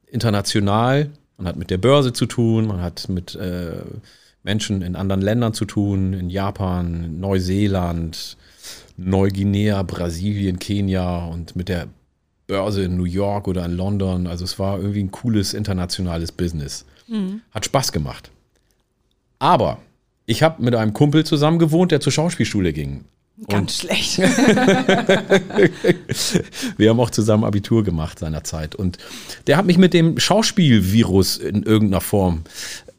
international. 0.07 1.11
Man 1.37 1.47
hat 1.47 1.57
mit 1.57 1.71
der 1.71 1.79
Börse 1.79 2.13
zu 2.13 2.27
tun, 2.27 2.67
man 2.67 2.81
hat 2.81 3.09
mit 3.09 3.35
äh, 3.35 3.83
Menschen 4.43 4.83
in 4.83 4.97
anderen 4.97 5.23
Ländern 5.23 5.55
zu 5.55 5.65
tun, 5.65 6.13
in 6.13 6.31
Japan, 6.31 7.21
Neuseeland, 7.21 8.37
Neuguinea, 8.97 9.83
Brasilien, 9.83 10.59
Kenia 10.59 11.27
und 11.27 11.55
mit 11.55 11.69
der 11.69 11.89
Börse 12.49 12.83
in 12.83 12.97
New 12.97 13.05
York 13.05 13.47
oder 13.47 13.65
in 13.65 13.77
London. 13.77 14.27
Also 14.27 14.45
es 14.45 14.59
war 14.59 14.79
irgendwie 14.79 15.05
ein 15.05 15.13
cooles 15.13 15.55
internationales 15.55 16.33
Business. 16.33 16.85
Hat 17.53 17.65
Spaß 17.65 17.93
gemacht. 17.93 18.33
Aber 19.39 19.79
ich 20.27 20.43
habe 20.43 20.61
mit 20.63 20.75
einem 20.75 20.93
Kumpel 20.93 21.25
zusammen 21.25 21.61
gewohnt, 21.61 21.93
der 21.93 22.01
zur 22.01 22.11
Schauspielschule 22.11 22.73
ging. 22.73 23.05
Ganz 23.47 23.77
schlecht. 23.77 24.19
Wir 26.77 26.91
haben 26.91 26.99
auch 26.99 27.11
zusammen 27.11 27.45
Abitur 27.45 27.85
gemacht 27.85 28.19
seinerzeit. 28.19 28.75
Und 28.75 28.99
der 29.47 29.57
hat 29.57 29.65
mich 29.65 29.79
mit 29.79 29.95
dem 29.95 30.19
Schauspielvirus 30.19 31.37
in 31.37 31.63
irgendeiner 31.63 32.01
Form 32.01 32.43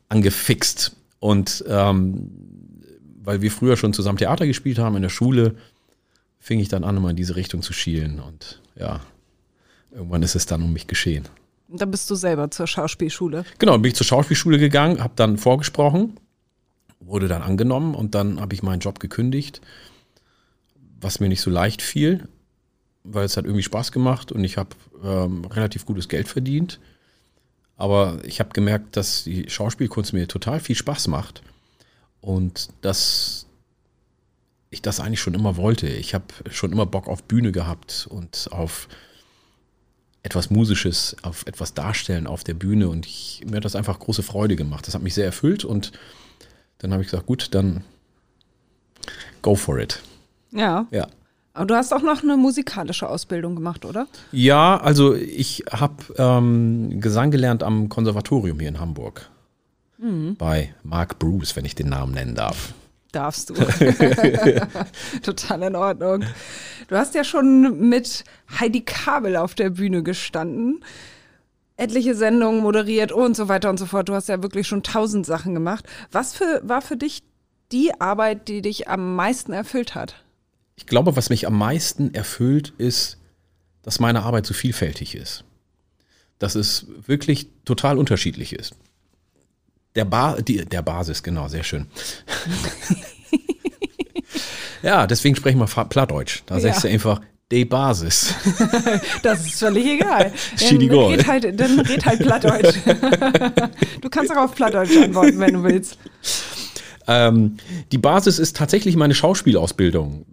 angefixt. 0.08 0.96
Und 1.20 1.66
ähm, 1.68 2.32
weil 3.22 3.42
wir 3.42 3.52
früher 3.52 3.76
schon 3.76 3.92
zusammen 3.94 4.18
Theater 4.18 4.48
gespielt 4.48 4.80
haben 4.80 4.96
in 4.96 5.02
der 5.02 5.10
Schule, 5.10 5.56
fing 6.40 6.60
ich 6.60 6.70
dann 6.70 6.86
an, 6.86 6.96
immer 6.98 7.10
in 7.10 7.18
diese 7.18 7.36
Richtung 7.36 7.62
zu 7.62 7.74
schielen. 7.74 8.22
Und 8.22 8.62
ja, 8.80 9.02
irgendwann 9.92 10.24
ist 10.24 10.36
es 10.36 10.46
dann 10.46 10.62
um 10.62 10.74
mich 10.74 10.88
geschehen. 10.88 11.28
Und 11.68 11.82
dann 11.82 11.92
bist 11.92 12.10
du 12.10 12.16
selber 12.16 12.50
zur 12.50 12.68
Schauspielschule. 12.68 13.46
Genau, 13.60 13.78
bin 13.78 13.90
ich 13.90 13.96
zur 13.96 14.06
Schauspielschule 14.06 14.58
gegangen, 14.58 15.04
habe 15.04 15.14
dann 15.16 15.38
vorgesprochen, 15.38 16.20
wurde 17.00 17.28
dann 17.28 17.44
angenommen 17.44 17.96
und 17.96 18.16
dann 18.16 18.40
habe 18.40 18.54
ich 18.54 18.64
meinen 18.64 18.80
Job 18.80 19.00
gekündigt, 19.00 19.62
was 21.00 21.20
mir 21.20 21.30
nicht 21.30 21.42
so 21.42 21.52
leicht 21.52 21.82
fiel, 21.82 22.28
weil 23.04 23.26
es 23.26 23.38
hat 23.38 23.46
irgendwie 23.46 23.64
Spaß 23.64 23.92
gemacht 23.92 24.32
und 24.32 24.44
ich 24.44 24.58
habe 24.58 24.70
ähm, 25.04 25.46
relativ 25.46 25.86
gutes 25.86 26.10
Geld 26.10 26.28
verdient. 26.28 26.80
Aber 27.78 28.20
ich 28.26 28.40
habe 28.40 28.50
gemerkt, 28.50 28.98
dass 28.98 29.24
die 29.24 29.50
Schauspielkunst 29.50 30.12
mir 30.12 30.28
total 30.28 30.60
viel 30.60 30.76
Spaß 30.76 31.08
macht 31.08 31.42
und 32.20 32.70
dass 32.82 33.46
ich 34.70 34.82
das 34.82 35.00
eigentlich 35.00 35.22
schon 35.22 35.34
immer 35.34 35.56
wollte. 35.56 35.88
Ich 35.88 36.14
habe 36.14 36.26
schon 36.50 36.72
immer 36.72 36.86
Bock 36.86 37.08
auf 37.08 37.24
Bühne 37.24 37.52
gehabt 37.52 38.08
und 38.10 38.50
auf 38.52 38.88
etwas 40.30 40.52
Musisches, 40.52 41.16
auf 41.24 41.46
etwas 41.48 41.74
Darstellen 41.74 42.28
auf 42.28 42.44
der 42.44 42.54
Bühne 42.54 42.88
und 42.88 43.08
ich, 43.08 43.44
mir 43.50 43.58
hat 43.58 43.66
das 43.66 43.76
einfach 43.76 43.98
große 43.98 44.22
Freude 44.22 44.56
gemacht. 44.56 44.88
Das 44.88 44.94
hat 44.94 45.02
mich 45.02 45.16
sehr 45.16 45.26
erfüllt 45.26 45.66
und 45.66 45.92
dann 46.78 46.94
habe 46.94 47.02
ich 47.02 47.10
gesagt, 47.10 47.26
gut, 47.26 47.54
dann 47.56 47.84
go 49.42 49.56
for 49.56 49.80
it. 49.80 50.02
Ja. 50.52 50.88
Ja. 50.92 51.08
Aber 51.54 51.66
du 51.66 51.76
hast 51.76 51.92
auch 51.94 52.04
noch 52.04 52.22
eine 52.22 52.38
musikalische 52.38 53.10
Ausbildung 53.10 53.56
gemacht, 53.56 53.86
oder? 53.86 54.08
Ja, 54.32 54.78
also 54.78 55.16
ich 55.16 55.64
habe 55.72 55.96
ähm, 56.18 57.02
Gesang 57.02 57.32
gelernt 57.32 57.64
am 57.64 57.90
Konservatorium 57.90 58.60
hier 58.60 58.70
in 58.70 58.80
Hamburg. 58.80 59.30
Bei 60.38 60.74
Mark 60.84 61.20
Bruce, 61.20 61.58
wenn 61.58 61.66
ich 61.66 61.76
den 61.76 61.90
Namen 61.90 62.14
nennen 62.14 62.34
darf. 62.34 62.74
Darfst 63.12 63.50
du. 63.50 63.54
Total 65.24 65.64
in 65.64 65.76
Ordnung. 65.76 66.26
Du 66.88 66.96
hast 66.96 67.16
ja 67.16 67.24
schon 67.24 67.90
mit 67.90 68.24
Heidi 68.60 68.82
Kabel 68.82 69.36
auf 69.36 69.56
der 69.56 69.72
Bühne 69.72 70.04
gestanden, 70.04 70.84
etliche 71.78 72.16
Sendungen 72.16 72.62
moderiert 72.62 73.12
und 73.12 73.36
so 73.36 73.48
weiter 73.48 73.70
und 73.70 73.78
so 73.78 73.86
fort. 73.86 74.10
Du 74.10 74.14
hast 74.14 74.30
ja 74.30 74.44
wirklich 74.44 74.68
schon 74.68 74.84
tausend 74.84 75.26
Sachen 75.26 75.54
gemacht. 75.54 75.86
Was 76.12 76.34
für, 76.34 76.62
war 76.64 76.82
für 76.82 76.98
dich 76.98 77.24
die 77.72 78.00
Arbeit, 78.00 78.48
die 78.48 78.62
dich 78.62 78.88
am 78.88 79.16
meisten 79.16 79.54
erfüllt 79.54 79.96
hat? 79.96 80.24
Ich 80.76 80.86
glaube, 80.86 81.16
was 81.16 81.30
mich 81.30 81.46
am 81.48 81.58
meisten 81.58 82.14
erfüllt, 82.14 82.74
ist, 82.78 83.18
dass 83.82 84.00
meine 84.00 84.24
Arbeit 84.24 84.46
so 84.46 84.54
vielfältig 84.54 85.16
ist. 85.16 85.44
Dass 86.38 86.56
es 86.56 86.88
wirklich 87.06 87.50
total 87.66 87.98
unterschiedlich 87.98 88.54
ist. 88.54 88.76
Der, 89.96 90.06
ba 90.06 90.38
die, 90.42 90.66
der 90.66 90.82
Basis, 90.82 91.24
genau, 91.24 91.48
sehr 91.48 91.64
schön. 91.64 91.88
ja, 94.84 95.08
deswegen 95.08 95.36
sprechen 95.36 95.60
wir 95.60 95.68
Plattdeutsch. 95.86 96.44
Da 96.46 96.60
sagst 96.60 96.84
du 96.84 96.88
Ja. 96.88 96.94
einfach, 96.94 97.22
die 97.52 97.66
Basis. 97.66 98.34
Das 99.24 99.46
ist 99.46 99.60
völlig 99.60 99.86
egal. 99.86 100.32
Dann 100.60 100.78
red 100.78 101.28
halt, 101.28 101.60
dann 101.60 101.80
red 101.80 102.06
halt 102.06 102.20
Plattdeutsch. 102.22 102.76
Du 104.02 104.10
kannst 104.10 104.32
auch 104.32 104.38
auf 104.38 104.56
Plattdeutsch 104.56 104.96
antworten, 104.98 105.40
wenn 105.40 105.54
du 105.56 105.64
willst. 105.64 105.98
Ähm, 107.08 107.58
die 107.92 107.98
Basis 107.98 108.38
ist 108.40 108.56
tatsächlich 108.56 108.96
meine 108.96 109.16
Schauspielausbildung, 109.16 110.26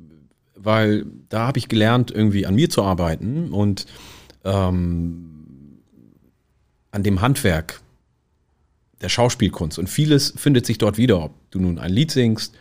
weil 0.54 1.06
da 1.30 1.46
habe 1.46 1.58
ich 1.58 1.68
gelernt, 1.68 2.10
irgendwie 2.10 2.44
an 2.46 2.54
mir 2.54 2.68
zu 2.68 2.82
arbeiten 2.82 3.50
und 3.50 3.86
ähm, 4.44 5.80
an 6.90 7.02
dem 7.02 7.22
Handwerk 7.22 7.80
der 9.00 9.08
Schauspielkunst. 9.08 9.78
Und 9.78 9.88
vieles 9.88 10.32
findet 10.36 10.66
sich 10.66 10.78
dort 10.78 10.96
wieder, 10.96 11.22
ob 11.22 11.32
du 11.50 11.60
nun 11.60 11.78
ein 11.78 11.92
Lied 11.92 12.10
singst, 12.10 12.54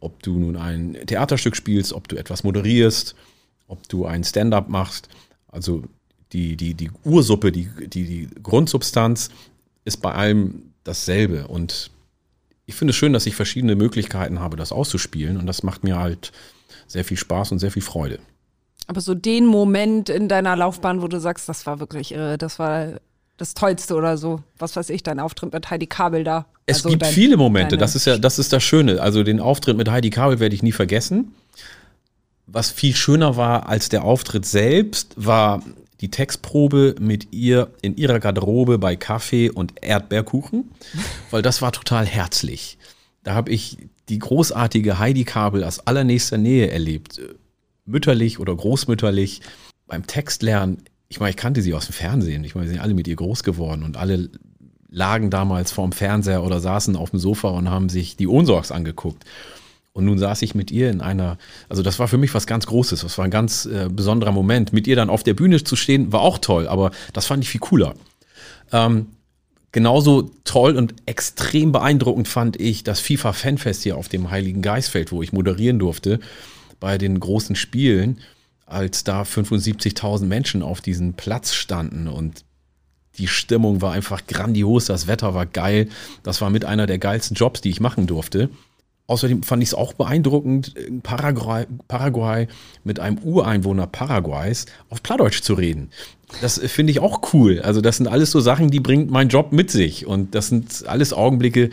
ob 0.00 0.22
du 0.22 0.38
nun 0.38 0.56
ein 0.56 0.96
Theaterstück 1.06 1.56
spielst, 1.56 1.92
ob 1.92 2.08
du 2.08 2.16
etwas 2.16 2.42
moderierst, 2.42 3.14
ob 3.68 3.88
du 3.88 4.04
ein 4.06 4.24
Stand-up 4.24 4.68
machst. 4.68 5.08
Also 5.48 5.84
die, 6.32 6.56
die, 6.56 6.74
die 6.74 6.90
Ursuppe, 7.04 7.52
die, 7.52 7.68
die, 7.86 8.04
die 8.04 8.28
Grundsubstanz 8.42 9.30
ist 9.84 9.98
bei 9.98 10.12
allem 10.12 10.72
dasselbe. 10.84 11.46
Und 11.46 11.90
ich 12.66 12.74
finde 12.74 12.90
es 12.90 12.96
schön, 12.96 13.12
dass 13.12 13.26
ich 13.26 13.36
verschiedene 13.36 13.76
Möglichkeiten 13.76 14.40
habe, 14.40 14.56
das 14.56 14.72
auszuspielen. 14.72 15.36
Und 15.36 15.46
das 15.46 15.62
macht 15.62 15.84
mir 15.84 15.98
halt 15.98 16.32
sehr 16.86 17.04
viel 17.04 17.16
Spaß 17.16 17.52
und 17.52 17.58
sehr 17.58 17.70
viel 17.70 17.82
Freude. 17.82 18.18
Aber 18.88 19.00
so 19.00 19.14
den 19.14 19.46
Moment 19.46 20.08
in 20.08 20.28
deiner 20.28 20.56
Laufbahn, 20.56 21.02
wo 21.02 21.08
du 21.08 21.20
sagst, 21.20 21.48
das 21.48 21.66
war 21.66 21.78
wirklich 21.78 22.12
irre, 22.12 22.36
das 22.36 22.58
war 22.58 23.00
das 23.42 23.54
Tollste 23.54 23.96
oder 23.96 24.16
so. 24.16 24.40
Was 24.58 24.76
weiß 24.76 24.88
ich, 24.90 25.02
dein 25.02 25.18
Auftritt 25.18 25.52
mit 25.52 25.68
Heidi 25.68 25.88
Kabel 25.88 26.22
da. 26.22 26.46
Es 26.64 26.76
also 26.76 26.90
gibt 26.90 27.02
dein, 27.02 27.12
viele 27.12 27.36
Momente, 27.36 27.76
das 27.76 27.96
ist 27.96 28.06
ja, 28.06 28.16
das 28.16 28.38
ist 28.38 28.52
das 28.52 28.62
Schöne. 28.62 29.02
Also 29.02 29.24
den 29.24 29.40
Auftritt 29.40 29.76
mit 29.76 29.90
Heidi 29.90 30.10
Kabel 30.10 30.38
werde 30.38 30.54
ich 30.54 30.62
nie 30.62 30.70
vergessen. 30.70 31.34
Was 32.46 32.70
viel 32.70 32.94
schöner 32.94 33.36
war 33.36 33.68
als 33.68 33.88
der 33.88 34.04
Auftritt 34.04 34.46
selbst, 34.46 35.14
war 35.16 35.60
die 36.00 36.10
Textprobe 36.10 36.94
mit 37.00 37.32
ihr 37.32 37.72
in 37.82 37.96
ihrer 37.96 38.20
Garderobe 38.20 38.78
bei 38.78 38.94
Kaffee 38.94 39.50
und 39.50 39.74
Erdbeerkuchen, 39.82 40.70
weil 41.32 41.42
das 41.42 41.62
war 41.62 41.72
total 41.72 42.06
herzlich. 42.06 42.78
Da 43.24 43.34
habe 43.34 43.50
ich 43.50 43.76
die 44.08 44.20
großartige 44.20 45.00
Heidi 45.00 45.24
Kabel 45.24 45.64
aus 45.64 45.80
allernächster 45.80 46.38
Nähe 46.38 46.70
erlebt. 46.70 47.20
Mütterlich 47.86 48.38
oder 48.38 48.54
großmütterlich. 48.54 49.40
Beim 49.88 50.06
Textlernen, 50.06 50.84
ich 51.12 51.20
meine, 51.20 51.28
ich 51.28 51.36
kannte 51.36 51.60
sie 51.60 51.74
aus 51.74 51.84
dem 51.84 51.92
Fernsehen. 51.92 52.42
Ich 52.42 52.54
meine, 52.54 52.68
sie 52.68 52.72
sind 52.72 52.82
alle 52.82 52.94
mit 52.94 53.06
ihr 53.06 53.16
groß 53.16 53.42
geworden 53.42 53.82
und 53.82 53.98
alle 53.98 54.30
lagen 54.88 55.28
damals 55.28 55.70
vorm 55.70 55.92
Fernseher 55.92 56.42
oder 56.42 56.58
saßen 56.58 56.96
auf 56.96 57.10
dem 57.10 57.18
Sofa 57.18 57.48
und 57.48 57.68
haben 57.68 57.90
sich 57.90 58.16
die 58.16 58.26
Ohnsorgs 58.26 58.72
angeguckt. 58.72 59.26
Und 59.92 60.06
nun 60.06 60.18
saß 60.18 60.40
ich 60.40 60.54
mit 60.54 60.70
ihr 60.70 60.88
in 60.88 61.02
einer, 61.02 61.36
also 61.68 61.82
das 61.82 61.98
war 61.98 62.08
für 62.08 62.16
mich 62.16 62.32
was 62.32 62.46
ganz 62.46 62.64
Großes, 62.64 63.02
das 63.02 63.18
war 63.18 63.26
ein 63.26 63.30
ganz 63.30 63.66
äh, 63.66 63.90
besonderer 63.92 64.32
Moment. 64.32 64.72
Mit 64.72 64.86
ihr 64.86 64.96
dann 64.96 65.10
auf 65.10 65.22
der 65.22 65.34
Bühne 65.34 65.62
zu 65.62 65.76
stehen, 65.76 66.12
war 66.12 66.22
auch 66.22 66.38
toll, 66.38 66.66
aber 66.66 66.92
das 67.12 67.26
fand 67.26 67.44
ich 67.44 67.50
viel 67.50 67.60
cooler. 67.60 67.92
Ähm, 68.72 69.08
genauso 69.70 70.30
toll 70.44 70.78
und 70.78 70.94
extrem 71.04 71.72
beeindruckend 71.72 72.26
fand 72.26 72.58
ich 72.58 72.84
das 72.84 73.00
FIFA 73.00 73.34
Fanfest 73.34 73.82
hier 73.82 73.98
auf 73.98 74.08
dem 74.08 74.30
Heiligen 74.30 74.62
Geistfeld, 74.62 75.12
wo 75.12 75.22
ich 75.22 75.34
moderieren 75.34 75.78
durfte 75.78 76.20
bei 76.80 76.96
den 76.96 77.20
großen 77.20 77.54
Spielen, 77.54 78.18
als 78.72 79.04
da 79.04 79.22
75.000 79.22 80.24
Menschen 80.24 80.62
auf 80.62 80.80
diesem 80.80 81.14
Platz 81.14 81.54
standen 81.54 82.08
und 82.08 82.44
die 83.18 83.26
Stimmung 83.28 83.82
war 83.82 83.92
einfach 83.92 84.26
grandios, 84.26 84.86
das 84.86 85.06
Wetter 85.06 85.34
war 85.34 85.44
geil. 85.44 85.88
Das 86.22 86.40
war 86.40 86.48
mit 86.48 86.64
einer 86.64 86.86
der 86.86 86.98
geilsten 86.98 87.34
Jobs, 87.34 87.60
die 87.60 87.68
ich 87.68 87.80
machen 87.80 88.06
durfte. 88.06 88.48
Außerdem 89.06 89.42
fand 89.42 89.62
ich 89.62 89.70
es 89.70 89.74
auch 89.74 89.92
beeindruckend, 89.92 90.68
in 90.78 91.02
Paraguay, 91.02 91.66
Paraguay 91.88 92.48
mit 92.84 93.00
einem 93.00 93.18
Ureinwohner 93.18 93.86
Paraguays 93.86 94.64
auf 94.88 95.02
Plattdeutsch 95.02 95.42
zu 95.42 95.54
reden. 95.54 95.90
Das 96.40 96.58
finde 96.58 96.92
ich 96.92 97.00
auch 97.00 97.34
cool. 97.34 97.60
Also 97.60 97.82
das 97.82 97.98
sind 97.98 98.06
alles 98.06 98.30
so 98.30 98.40
Sachen, 98.40 98.70
die 98.70 98.80
bringt 98.80 99.10
mein 99.10 99.28
Job 99.28 99.52
mit 99.52 99.70
sich. 99.70 100.06
Und 100.06 100.34
das 100.34 100.48
sind 100.48 100.86
alles 100.86 101.12
Augenblicke, 101.12 101.68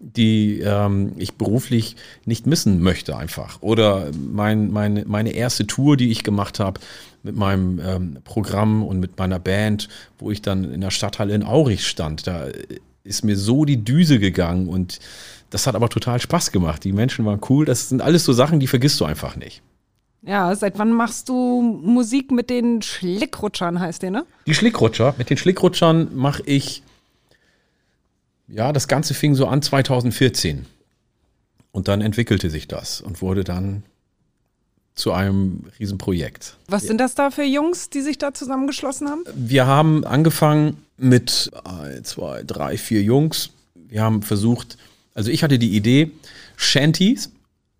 die 0.00 0.60
ähm, 0.60 1.12
ich 1.16 1.34
beruflich 1.34 1.96
nicht 2.24 2.46
missen 2.46 2.80
möchte 2.80 3.16
einfach. 3.16 3.62
Oder 3.62 4.10
mein, 4.12 4.70
meine, 4.70 5.04
meine 5.06 5.32
erste 5.32 5.66
Tour, 5.66 5.96
die 5.96 6.10
ich 6.10 6.22
gemacht 6.22 6.60
habe 6.60 6.80
mit 7.22 7.36
meinem 7.36 7.80
ähm, 7.84 8.18
Programm 8.24 8.82
und 8.82 9.00
mit 9.00 9.18
meiner 9.18 9.38
Band, 9.38 9.88
wo 10.18 10.30
ich 10.30 10.40
dann 10.40 10.72
in 10.72 10.80
der 10.80 10.90
Stadthalle 10.90 11.34
in 11.34 11.42
Aurich 11.42 11.86
stand. 11.86 12.26
Da 12.26 12.46
ist 13.02 13.24
mir 13.24 13.36
so 13.36 13.64
die 13.64 13.84
Düse 13.84 14.18
gegangen 14.18 14.68
und 14.68 15.00
das 15.50 15.66
hat 15.66 15.74
aber 15.74 15.88
total 15.88 16.20
Spaß 16.20 16.52
gemacht. 16.52 16.84
Die 16.84 16.92
Menschen 16.92 17.24
waren 17.24 17.40
cool. 17.48 17.64
Das 17.64 17.88
sind 17.88 18.02
alles 18.02 18.24
so 18.24 18.32
Sachen, 18.32 18.60
die 18.60 18.66
vergisst 18.66 19.00
du 19.00 19.04
einfach 19.04 19.36
nicht. 19.36 19.62
Ja, 20.22 20.54
seit 20.54 20.78
wann 20.78 20.92
machst 20.92 21.28
du 21.28 21.62
Musik 21.62 22.30
mit 22.30 22.50
den 22.50 22.82
Schlickrutschern, 22.82 23.80
heißt 23.80 24.02
der, 24.02 24.10
ne? 24.10 24.26
Die 24.46 24.54
Schlickrutscher. 24.54 25.14
Mit 25.16 25.30
den 25.30 25.36
Schlickrutschern 25.36 26.08
mache 26.14 26.42
ich, 26.44 26.82
ja, 28.48 28.72
das 28.72 28.88
Ganze 28.88 29.14
fing 29.14 29.34
so 29.34 29.46
an 29.46 29.62
2014. 29.62 30.66
Und 31.70 31.88
dann 31.88 32.00
entwickelte 32.00 32.50
sich 32.50 32.66
das 32.66 33.00
und 33.00 33.22
wurde 33.22 33.44
dann 33.44 33.82
zu 34.94 35.12
einem 35.12 35.64
Riesenprojekt. 35.78 36.56
Was 36.66 36.82
sind 36.82 36.98
das 36.98 37.14
da 37.14 37.30
für 37.30 37.44
Jungs, 37.44 37.88
die 37.88 38.00
sich 38.00 38.18
da 38.18 38.34
zusammengeschlossen 38.34 39.08
haben? 39.08 39.22
Wir 39.34 39.66
haben 39.66 40.04
angefangen 40.04 40.78
mit 40.96 41.50
ein, 41.64 42.04
zwei, 42.04 42.42
drei, 42.42 42.76
vier 42.76 43.02
Jungs. 43.02 43.50
Wir 43.74 44.02
haben 44.02 44.22
versucht, 44.22 44.76
also 45.14 45.30
ich 45.30 45.44
hatte 45.44 45.58
die 45.58 45.76
Idee, 45.76 46.10
Shanties, 46.56 47.30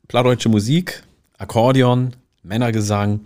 plattdeutsche 0.06 0.48
Musik, 0.48 1.02
Akkordeon, 1.38 2.12
Männergesang 2.42 3.20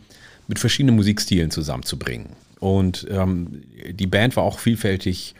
mit 0.49 0.59
verschiedenen 0.59 0.97
Musikstilen 0.97 1.51
zusammenzubringen. 1.51 2.31
Und 2.61 3.07
ähm, 3.11 3.63
die 3.91 4.07
Band 4.07 4.37
war 4.37 4.45
auch 4.45 4.59
vielfältig 4.59 5.35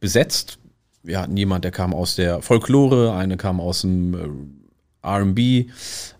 besetzt. 0.00 0.58
Wir 1.02 1.20
hatten 1.20 1.36
jemand, 1.36 1.64
der 1.64 1.72
kam 1.72 1.94
aus 1.94 2.14
der 2.14 2.42
Folklore, 2.42 3.14
eine 3.14 3.36
kam 3.36 3.60
aus 3.60 3.82
dem 3.82 4.14
äh, 4.14 5.06
RB, 5.06 5.66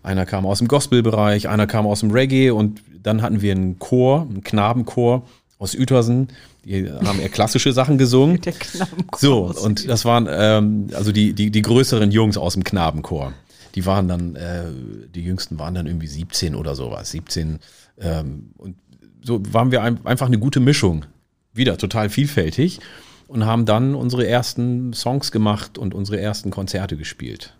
einer 0.01 0.25
kam 0.25 0.45
aus 0.45 0.59
dem 0.59 0.67
Gospelbereich, 0.67 1.47
einer 1.47 1.67
kam 1.67 1.87
aus 1.87 2.01
dem 2.01 2.11
Reggae 2.11 2.51
und 2.51 2.81
dann 3.01 3.21
hatten 3.21 3.41
wir 3.41 3.53
einen 3.53 3.79
Chor, 3.79 4.27
einen 4.29 4.43
Knabenchor 4.43 5.23
aus 5.57 5.75
Uetersen, 5.75 6.27
die 6.65 6.89
haben 6.89 7.19
eher 7.19 7.29
klassische 7.29 7.71
Sachen 7.71 7.97
gesungen. 7.97 8.41
Der 8.41 8.53
Knabenchor. 8.53 9.19
So, 9.19 9.53
und 9.61 9.87
das 9.87 10.03
waren 10.05 10.27
ähm, 10.29 10.87
also 10.93 11.11
die, 11.11 11.33
die, 11.33 11.51
die 11.51 11.61
größeren 11.61 12.11
Jungs 12.11 12.37
aus 12.37 12.53
dem 12.53 12.63
Knabenchor. 12.63 13.33
Die 13.75 13.85
waren 13.85 14.07
dann, 14.07 14.35
äh, 14.35 14.65
die 15.13 15.21
jüngsten 15.21 15.57
waren 15.59 15.73
dann 15.73 15.87
irgendwie 15.87 16.07
17 16.07 16.55
oder 16.55 16.75
sowas, 16.75 17.11
17. 17.11 17.59
Ähm, 17.99 18.51
und 18.57 18.75
so 19.21 19.41
waren 19.51 19.71
wir 19.71 19.81
ein, 19.81 20.05
einfach 20.05 20.27
eine 20.27 20.39
gute 20.39 20.59
Mischung. 20.59 21.05
Wieder 21.53 21.77
total 21.77 22.09
vielfältig 22.09 22.79
und 23.27 23.45
haben 23.45 23.65
dann 23.65 23.95
unsere 23.95 24.27
ersten 24.27 24.93
Songs 24.93 25.31
gemacht 25.31 25.77
und 25.77 25.93
unsere 25.93 26.19
ersten 26.19 26.51
Konzerte 26.51 26.97
gespielt. 26.97 27.55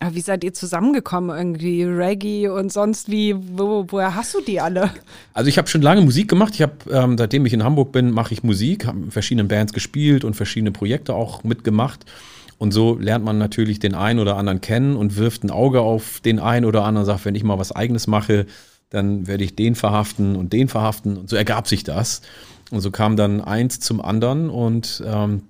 Aber 0.00 0.14
wie 0.14 0.20
seid 0.20 0.44
ihr 0.44 0.54
zusammengekommen 0.54 1.36
irgendwie? 1.36 1.82
Reggae 1.82 2.48
und 2.48 2.72
sonst 2.72 3.10
wie? 3.10 3.34
Wo, 3.36 3.84
woher 3.88 4.14
hast 4.14 4.32
du 4.34 4.40
die 4.40 4.60
alle? 4.60 4.90
Also 5.34 5.48
ich 5.48 5.58
habe 5.58 5.66
schon 5.68 5.82
lange 5.82 6.02
Musik 6.02 6.28
gemacht. 6.28 6.54
Ich 6.54 6.62
habe, 6.62 6.74
ähm, 6.90 7.18
seitdem 7.18 7.44
ich 7.46 7.52
in 7.52 7.64
Hamburg 7.64 7.90
bin, 7.90 8.12
mache 8.12 8.32
ich 8.32 8.44
Musik, 8.44 8.86
habe 8.86 8.98
in 8.98 9.10
verschiedenen 9.10 9.48
Bands 9.48 9.72
gespielt 9.72 10.24
und 10.24 10.34
verschiedene 10.34 10.70
Projekte 10.70 11.14
auch 11.14 11.42
mitgemacht. 11.42 12.04
Und 12.58 12.72
so 12.72 12.96
lernt 12.96 13.24
man 13.24 13.38
natürlich 13.38 13.78
den 13.78 13.94
einen 13.94 14.18
oder 14.18 14.36
anderen 14.36 14.60
kennen 14.60 14.96
und 14.96 15.16
wirft 15.16 15.44
ein 15.44 15.50
Auge 15.50 15.80
auf 15.80 16.20
den 16.20 16.38
einen 16.38 16.64
oder 16.64 16.84
anderen, 16.84 17.06
sagt, 17.06 17.24
wenn 17.24 17.34
ich 17.34 17.44
mal 17.44 17.58
was 17.58 17.72
eigenes 17.72 18.06
mache, 18.06 18.46
dann 18.90 19.26
werde 19.26 19.44
ich 19.44 19.54
den 19.54 19.74
verhaften 19.74 20.36
und 20.36 20.52
den 20.52 20.68
verhaften. 20.68 21.16
Und 21.16 21.28
so 21.28 21.36
ergab 21.36 21.68
sich 21.68 21.84
das. 21.84 22.22
Und 22.70 22.80
so 22.80 22.90
kam 22.90 23.16
dann 23.16 23.40
eins 23.40 23.80
zum 23.80 24.00
anderen 24.00 24.50
und 24.50 25.02
ähm, 25.06 25.42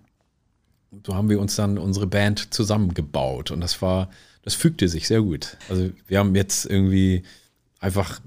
so 1.06 1.14
haben 1.14 1.28
wir 1.28 1.40
uns 1.40 1.56
dann 1.56 1.78
unsere 1.78 2.06
Band 2.06 2.54
zusammengebaut. 2.54 3.50
Und 3.50 3.60
das 3.60 3.82
war 3.82 4.08
das 4.48 4.54
fügte 4.54 4.88
sich 4.88 5.06
sehr 5.06 5.20
gut. 5.20 5.58
Also 5.68 5.90
wir 6.06 6.18
haben 6.18 6.34
jetzt 6.34 6.64
irgendwie 6.64 7.22
einfach 7.80 8.18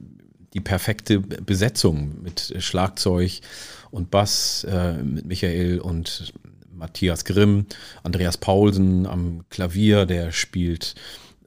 die 0.54 0.60
perfekte 0.60 1.20
Besetzung 1.20 2.22
mit 2.22 2.54
Schlagzeug 2.60 3.42
und 3.90 4.12
Bass, 4.12 4.64
äh, 4.66 5.02
mit 5.02 5.26
Michael 5.26 5.80
und 5.80 6.32
Matthias 6.72 7.26
Grimm, 7.26 7.66
Andreas 8.04 8.38
Paulsen 8.38 9.08
am 9.08 9.46
Klavier, 9.50 10.06
der 10.06 10.32
spielt 10.32 10.94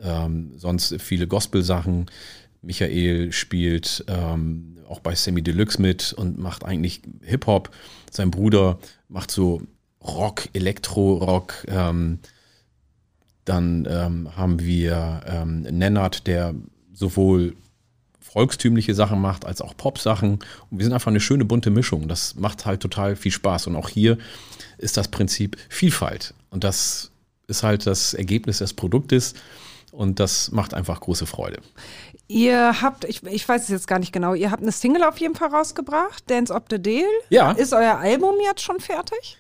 ähm, 0.01 0.55
sonst 0.57 1.01
viele 1.01 1.28
Gospel-Sachen. 1.28 2.07
Michael 2.65 3.33
spielt 3.33 4.05
ähm, 4.09 4.79
auch 4.89 5.01
bei 5.01 5.15
Semi 5.15 5.43
Deluxe 5.43 5.81
mit 5.81 6.12
und 6.12 6.39
macht 6.39 6.65
eigentlich 6.65 7.03
Hip-Hop. 7.23 7.71
Sein 8.11 8.31
Bruder 8.31 8.79
macht 9.09 9.31
so 9.31 9.62
Rock, 10.03 10.49
Elektro-Rock. 10.53 11.67
Ähm, 11.69 12.19
dann 13.45 13.87
ähm, 13.91 14.37
haben 14.37 14.61
wir 14.61 15.23
ähm, 15.27 15.62
Nennert, 15.62 16.27
der 16.27 16.55
sowohl 16.93 17.57
volkstümliche 18.21 18.95
Sachen 18.95 19.21
macht, 19.21 19.45
als 19.45 19.61
auch 19.61 19.77
Pop-Sachen. 19.77 20.33
Und 20.71 20.79
wir 20.79 20.85
sind 20.85 20.93
einfach 20.93 21.11
eine 21.11 21.21
schöne 21.21 21.45
bunte 21.45 21.71
Mischung. 21.71 22.09
Das 22.09 22.35
macht 22.35 22.67
halt 22.67 22.81
total 22.81 23.17
viel 23.17 23.33
Spaß. 23.33 23.67
Und 23.67 23.77
auch 23.77 23.89
hier 23.89 24.19
ist 24.79 24.97
das 24.97 25.09
Prinzip 25.09 25.57
Vielfalt. 25.69 26.35
Und 26.51 26.65
das 26.65 27.11
ist 27.47 27.62
halt 27.62 27.87
das 27.87 28.15
Ergebnis 28.15 28.59
des 28.59 28.73
Produktes. 28.73 29.35
Und 29.93 30.19
das 30.19 30.51
macht 30.51 30.75
einfach 30.75 31.01
große 31.01 31.27
Freude. 31.27 31.61
Ihr 32.27 32.81
habt, 32.81 33.05
ich, 33.05 33.22
ich 33.25 33.47
weiß 33.47 33.64
es 33.64 33.68
jetzt 33.68 33.87
gar 33.87 33.99
nicht 33.99 34.12
genau, 34.12 34.35
ihr 34.35 34.51
habt 34.51 34.62
eine 34.62 34.72
Single 34.72 35.05
auf 35.05 35.18
jeden 35.18 35.35
Fall 35.35 35.49
rausgebracht, 35.49 36.29
Dance 36.31 36.53
of 36.53 36.62
the 36.70 36.81
Deal. 36.81 37.05
Ja. 37.29 37.53
Ist 37.53 37.75
euer 37.75 37.99
Album 37.99 38.37
jetzt 38.43 38.62
schon 38.62 38.81
fertig? 38.81 39.37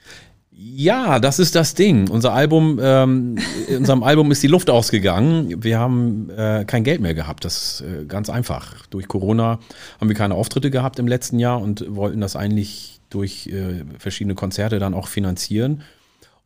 Ja, 0.56 1.18
das 1.18 1.40
ist 1.40 1.56
das 1.56 1.74
Ding. 1.74 2.08
Unser 2.08 2.32
Album, 2.32 2.78
ähm, 2.80 3.38
in 3.66 3.78
unserem 3.78 4.02
Album 4.04 4.30
ist 4.30 4.42
die 4.42 4.48
Luft 4.48 4.70
ausgegangen. 4.70 5.64
Wir 5.64 5.80
haben 5.80 6.30
äh, 6.30 6.64
kein 6.64 6.84
Geld 6.84 7.00
mehr 7.00 7.14
gehabt. 7.14 7.44
Das 7.44 7.56
ist 7.56 7.80
äh, 7.80 8.04
ganz 8.04 8.30
einfach. 8.30 8.86
Durch 8.90 9.08
Corona 9.08 9.58
haben 10.00 10.08
wir 10.08 10.14
keine 10.14 10.36
Auftritte 10.36 10.70
gehabt 10.70 11.00
im 11.00 11.08
letzten 11.08 11.40
Jahr 11.40 11.60
und 11.60 11.84
wollten 11.88 12.20
das 12.20 12.36
eigentlich 12.36 13.00
durch 13.10 13.48
äh, 13.48 13.84
verschiedene 13.98 14.36
Konzerte 14.36 14.78
dann 14.78 14.94
auch 14.94 15.08
finanzieren. 15.08 15.82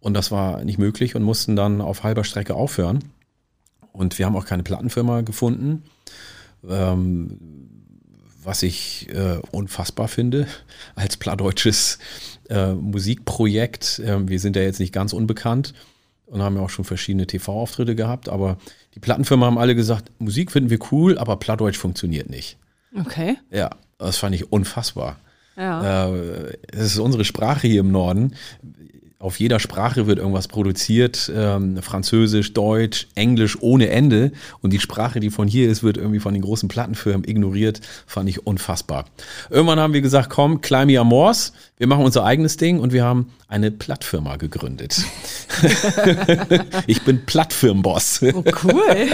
Und 0.00 0.14
das 0.14 0.30
war 0.30 0.64
nicht 0.64 0.78
möglich 0.78 1.14
und 1.14 1.22
mussten 1.22 1.54
dann 1.54 1.82
auf 1.82 2.02
halber 2.02 2.24
Strecke 2.24 2.54
aufhören. 2.54 3.00
Und 3.98 4.16
wir 4.16 4.26
haben 4.26 4.36
auch 4.36 4.46
keine 4.46 4.62
Plattenfirma 4.62 5.22
gefunden, 5.22 5.82
ähm, 6.68 7.36
was 8.44 8.62
ich 8.62 9.08
äh, 9.12 9.38
unfassbar 9.50 10.06
finde 10.06 10.46
als 10.94 11.16
plattdeutsches 11.16 11.98
äh, 12.48 12.74
Musikprojekt. 12.74 13.98
Äh, 13.98 14.28
wir 14.28 14.38
sind 14.38 14.54
ja 14.54 14.62
jetzt 14.62 14.78
nicht 14.78 14.92
ganz 14.94 15.12
unbekannt 15.12 15.74
und 16.26 16.40
haben 16.42 16.54
ja 16.54 16.62
auch 16.62 16.70
schon 16.70 16.84
verschiedene 16.84 17.26
TV-Auftritte 17.26 17.96
gehabt, 17.96 18.28
aber 18.28 18.58
die 18.94 19.00
Plattenfirmen 19.00 19.44
haben 19.44 19.58
alle 19.58 19.74
gesagt, 19.74 20.12
Musik 20.20 20.52
finden 20.52 20.70
wir 20.70 20.78
cool, 20.92 21.18
aber 21.18 21.36
Plattdeutsch 21.36 21.78
funktioniert 21.78 22.30
nicht. 22.30 22.56
Okay. 22.96 23.36
Ja, 23.50 23.70
das 23.98 24.18
fand 24.18 24.32
ich 24.36 24.52
unfassbar. 24.52 25.16
Ja. 25.56 26.06
Äh, 26.14 26.56
Es 26.70 26.92
ist 26.92 26.98
unsere 26.98 27.24
Sprache 27.24 27.66
hier 27.66 27.80
im 27.80 27.90
Norden. 27.90 28.34
Auf 29.20 29.40
jeder 29.40 29.58
Sprache 29.58 30.06
wird 30.06 30.20
irgendwas 30.20 30.46
produziert, 30.46 31.28
ähm, 31.34 31.82
Französisch, 31.82 32.52
Deutsch, 32.52 33.08
Englisch 33.16 33.58
ohne 33.60 33.88
Ende. 33.88 34.30
Und 34.60 34.72
die 34.72 34.78
Sprache, 34.78 35.18
die 35.18 35.30
von 35.30 35.48
hier 35.48 35.68
ist, 35.68 35.82
wird 35.82 35.96
irgendwie 35.96 36.20
von 36.20 36.34
den 36.34 36.42
großen 36.42 36.68
Plattenfirmen 36.68 37.28
ignoriert. 37.28 37.80
Fand 38.06 38.28
ich 38.28 38.46
unfassbar. 38.46 39.06
Irgendwann 39.50 39.80
haben 39.80 39.92
wir 39.92 40.02
gesagt, 40.02 40.30
komm, 40.30 40.60
Climb 40.60 40.96
Your 40.96 41.02
Morse, 41.02 41.50
wir 41.78 41.88
machen 41.88 42.04
unser 42.04 42.24
eigenes 42.24 42.58
Ding 42.58 42.78
und 42.78 42.92
wir 42.92 43.02
haben 43.02 43.32
eine 43.48 43.72
Plattfirma 43.72 44.36
gegründet. 44.36 45.02
ich 46.86 47.02
bin 47.02 47.26
Plattfirmenboss. 47.26 48.20
Oh, 48.22 48.44
cool. 48.62 49.08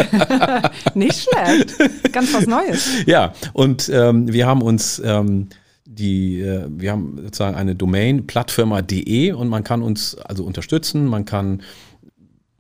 Nicht 0.94 1.26
schlecht. 1.30 2.12
Ganz 2.12 2.34
was 2.34 2.46
Neues. 2.46 2.90
Ja, 3.06 3.32
und 3.54 3.88
ähm, 3.88 4.30
wir 4.30 4.46
haben 4.46 4.60
uns 4.60 5.00
ähm, 5.02 5.48
die, 5.94 6.40
äh, 6.40 6.66
wir 6.68 6.92
haben 6.92 7.18
sozusagen 7.22 7.56
eine 7.56 7.74
Domain 7.74 8.26
plattfirma.de 8.26 9.32
und 9.32 9.48
man 9.48 9.64
kann 9.64 9.82
uns 9.82 10.16
also 10.16 10.44
unterstützen, 10.44 11.06
man 11.06 11.24
kann 11.24 11.62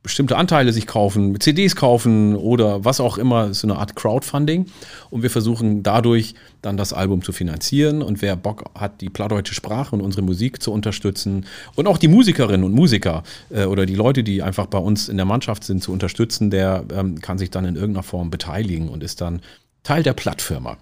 bestimmte 0.04 0.36
Anteile 0.36 0.70
sich 0.72 0.86
kaufen, 0.86 1.40
CDs 1.40 1.76
kaufen 1.76 2.36
oder 2.36 2.84
was 2.84 3.00
auch 3.00 3.16
immer, 3.16 3.54
so 3.54 3.66
eine 3.66 3.78
Art 3.78 3.96
Crowdfunding. 3.96 4.66
Und 5.08 5.22
wir 5.22 5.30
versuchen 5.30 5.82
dadurch 5.82 6.34
dann 6.60 6.76
das 6.76 6.92
Album 6.92 7.22
zu 7.22 7.32
finanzieren. 7.32 8.02
Und 8.02 8.20
wer 8.20 8.36
Bock 8.36 8.70
hat, 8.78 9.00
die 9.00 9.08
plattdeutsche 9.08 9.54
Sprache 9.54 9.96
und 9.96 10.02
unsere 10.02 10.22
Musik 10.22 10.62
zu 10.62 10.72
unterstützen 10.72 11.46
und 11.74 11.88
auch 11.88 11.96
die 11.96 12.08
Musikerinnen 12.08 12.64
und 12.64 12.74
Musiker 12.74 13.22
äh, 13.48 13.64
oder 13.64 13.86
die 13.86 13.94
Leute, 13.94 14.22
die 14.22 14.42
einfach 14.42 14.66
bei 14.66 14.78
uns 14.78 15.08
in 15.08 15.16
der 15.16 15.26
Mannschaft 15.26 15.64
sind, 15.64 15.82
zu 15.82 15.90
unterstützen, 15.90 16.50
der 16.50 16.84
ähm, 16.92 17.20
kann 17.22 17.38
sich 17.38 17.50
dann 17.50 17.64
in 17.64 17.74
irgendeiner 17.74 18.02
Form 18.02 18.30
beteiligen 18.30 18.90
und 18.90 19.02
ist 19.02 19.22
dann 19.22 19.40
Teil 19.84 20.02
der 20.02 20.12
Plattfirma. 20.12 20.76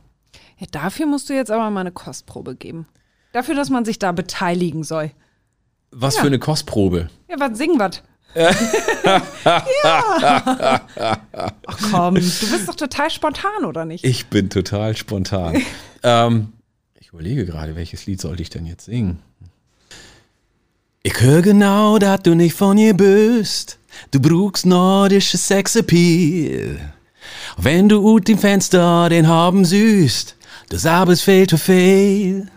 Ja, 0.62 0.68
dafür 0.70 1.06
musst 1.06 1.28
du 1.28 1.34
jetzt 1.34 1.50
aber 1.50 1.68
mal 1.70 1.80
eine 1.80 1.90
Kostprobe 1.90 2.54
geben. 2.54 2.86
Dafür, 3.32 3.56
dass 3.56 3.68
man 3.68 3.84
sich 3.84 3.98
da 3.98 4.12
beteiligen 4.12 4.84
soll. 4.84 5.10
Was 5.90 6.14
Ja. 6.14 6.20
für 6.20 6.28
eine 6.28 6.38
Kostprobe. 6.38 7.10
Ja, 7.28 7.34
was 7.40 7.58
singen 7.58 7.80
was? 7.80 8.00
ja. 8.34 9.20
Ach 11.66 11.78
komm, 11.90 12.14
du 12.14 12.20
bist 12.20 12.68
doch 12.68 12.76
total 12.76 13.10
spontan, 13.10 13.64
oder 13.64 13.84
nicht? 13.84 14.04
Ich 14.04 14.26
bin 14.26 14.48
total 14.50 14.96
spontan. 14.96 15.60
ähm, 16.04 16.52
ich 17.00 17.08
überlege 17.08 17.44
gerade, 17.44 17.74
welches 17.76 18.06
Lied 18.06 18.20
sollte 18.20 18.42
ich 18.42 18.50
denn 18.50 18.64
jetzt 18.64 18.84
singen? 18.84 19.18
Ich 21.02 21.20
höre 21.20 21.42
genau, 21.42 21.98
dass 21.98 22.22
du 22.22 22.34
nicht 22.34 22.54
von 22.54 22.78
ihr 22.78 22.94
bist. 22.94 23.78
Du 24.12 24.20
brauchst 24.20 24.64
nordische 24.64 25.36
Sexappeal. 25.36 26.78
Wenn 27.56 27.88
du 27.88 27.98
ut 28.00 28.28
im 28.28 28.38
Fenster 28.38 29.08
den 29.08 29.26
haben 29.26 29.64
süßt, 29.64 30.36
das 30.72 30.86
Abends 30.86 31.20
fehlt 31.20 31.50
zu 31.50 31.58
viel. 31.58 32.48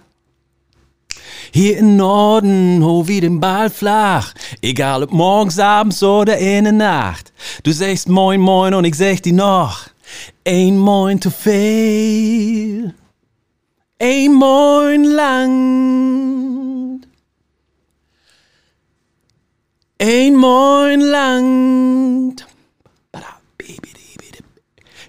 Hier 1.52 1.78
im 1.78 1.98
Norden 1.98 2.82
ho 2.82 3.10
wie 3.10 3.20
den 3.20 3.42
Ball 3.42 3.70
flach, 3.70 4.34
egal 4.62 5.04
ob 5.04 5.12
morgens, 5.12 5.60
abends 5.60 6.02
oder 6.02 6.38
in 6.38 6.64
der 6.64 6.74
Nacht. 6.74 7.34
Du 7.64 7.74
sagst 7.74 8.08
moin 8.08 8.40
moin 8.40 8.74
und 8.74 8.86
ich 8.86 8.96
sag 8.96 9.22
dir 9.22 9.34
noch, 9.34 9.90
ein 10.46 10.78
moin 10.78 11.20
zu 11.22 11.30
viel. 11.30 12.94
Ein 14.00 14.34
moin 14.34 15.04
lang. 15.04 15.86
Ein 20.02 20.36
moin 20.36 21.02
lang. 21.02 22.36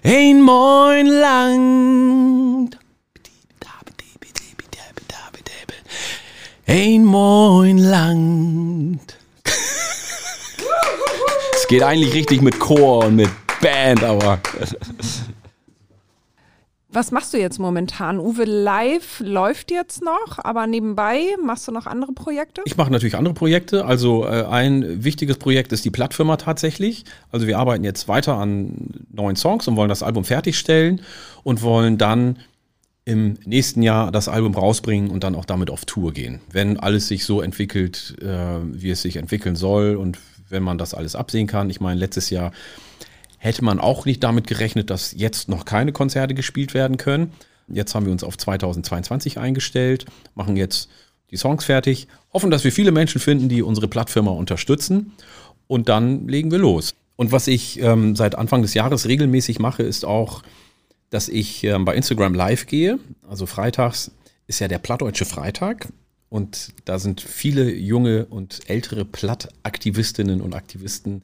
Ein 0.03 0.41
moin 0.41 1.07
lang. 1.07 2.77
Ein 6.69 7.05
moin 7.05 7.77
lang. 7.77 8.99
es 11.53 11.67
geht 11.69 11.81
eigentlich 11.81 12.13
richtig 12.13 12.41
mit 12.41 12.59
Chor 12.59 13.05
und 13.05 13.15
mit 13.15 13.29
Band, 13.61 14.03
aber 14.03 14.41
Was 16.89 17.11
machst 17.11 17.33
du 17.33 17.37
jetzt 17.37 17.57
momentan? 17.57 18.19
Uwe 18.19 18.43
Live 18.43 19.21
läuft 19.21 19.71
jetzt 19.71 20.03
noch, 20.03 20.39
aber 20.43 20.67
nebenbei 20.67 21.37
machst 21.41 21.69
du 21.69 21.71
noch 21.71 21.85
andere 21.85 22.11
Projekte? 22.11 22.63
Ich 22.65 22.75
mache 22.75 22.91
natürlich 22.91 23.15
andere 23.15 23.33
Projekte. 23.33 23.85
Also 23.85 24.25
äh, 24.25 24.43
ein 24.43 25.05
wichtiges 25.05 25.37
Projekt 25.37 25.71
ist 25.71 25.85
die 25.85 25.89
Plattfirma 25.89 26.35
tatsächlich. 26.35 27.05
Also 27.31 27.47
wir 27.47 27.59
arbeiten 27.59 27.85
jetzt 27.85 28.09
weiter 28.09 28.35
an 28.35 29.05
neuen 29.13 29.37
Songs 29.37 29.69
und 29.69 29.77
wollen 29.77 29.87
das 29.89 30.03
Album 30.03 30.25
fertigstellen 30.25 30.99
und 31.43 31.61
wollen 31.61 31.97
dann 31.97 32.39
im 33.07 33.37
nächsten 33.45 33.83
Jahr 33.83 34.11
das 34.11 34.27
Album 34.27 34.53
rausbringen 34.53 35.09
und 35.11 35.23
dann 35.23 35.33
auch 35.33 35.45
damit 35.45 35.69
auf 35.69 35.85
Tour 35.85 36.11
gehen. 36.11 36.41
Wenn 36.51 36.77
alles 36.77 37.07
sich 37.07 37.23
so 37.23 37.41
entwickelt, 37.41 38.15
äh, 38.21 38.59
wie 38.63 38.89
es 38.89 39.01
sich 39.01 39.15
entwickeln 39.15 39.55
soll 39.55 39.95
und 39.95 40.19
wenn 40.49 40.61
man 40.61 40.77
das 40.77 40.93
alles 40.93 41.15
absehen 41.15 41.47
kann. 41.47 41.69
Ich 41.69 41.79
meine, 41.79 41.97
letztes 41.97 42.29
Jahr 42.29 42.51
hätte 43.37 43.63
man 43.63 43.79
auch 43.79 44.05
nicht 44.05 44.21
damit 44.25 44.45
gerechnet, 44.45 44.89
dass 44.89 45.13
jetzt 45.15 45.47
noch 45.47 45.63
keine 45.63 45.93
Konzerte 45.93 46.33
gespielt 46.33 46.73
werden 46.73 46.97
können. 46.97 47.31
Jetzt 47.69 47.95
haben 47.95 48.05
wir 48.05 48.11
uns 48.11 48.25
auf 48.25 48.37
2022 48.37 49.37
eingestellt, 49.37 50.05
machen 50.35 50.57
jetzt 50.57 50.89
die 51.31 51.37
Songs 51.37 51.63
fertig, 51.63 52.09
hoffen, 52.33 52.51
dass 52.51 52.65
wir 52.65 52.73
viele 52.73 52.91
Menschen 52.91 53.21
finden, 53.21 53.47
die 53.47 53.61
unsere 53.61 53.87
Plattfirma 53.87 54.31
unterstützen 54.31 55.13
und 55.67 55.87
dann 55.87 56.27
legen 56.27 56.51
wir 56.51 56.59
los. 56.59 56.93
Und 57.15 57.31
was 57.31 57.47
ich 57.47 57.79
ähm, 57.79 58.17
seit 58.17 58.35
Anfang 58.35 58.63
des 58.63 58.73
Jahres 58.73 59.07
regelmäßig 59.07 59.59
mache, 59.59 59.83
ist 59.83 60.03
auch, 60.03 60.43
dass 61.09 61.29
ich 61.29 61.63
ähm, 61.63 61.85
bei 61.85 61.95
Instagram 61.95 62.33
live 62.33 62.65
gehe. 62.65 62.99
Also 63.27 63.45
freitags 63.45 64.11
ist 64.47 64.59
ja 64.59 64.67
der 64.67 64.79
Plattdeutsche 64.79 65.25
Freitag 65.25 65.87
und 66.29 66.73
da 66.85 66.99
sind 66.99 67.21
viele 67.21 67.73
junge 67.73 68.25
und 68.25 68.69
ältere 68.69 69.05
Plattaktivistinnen 69.05 70.41
und 70.41 70.53
Aktivisten 70.53 71.23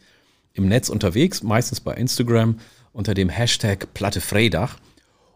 im 0.54 0.68
Netz 0.68 0.90
unterwegs, 0.90 1.44
meistens 1.44 1.82
bei 1.82 1.94
Instagram 1.96 2.60
unter 2.92 3.14
dem 3.14 3.30
Hashtag 3.30 3.94
Platte 3.94 4.22
Freitag. 4.22 4.78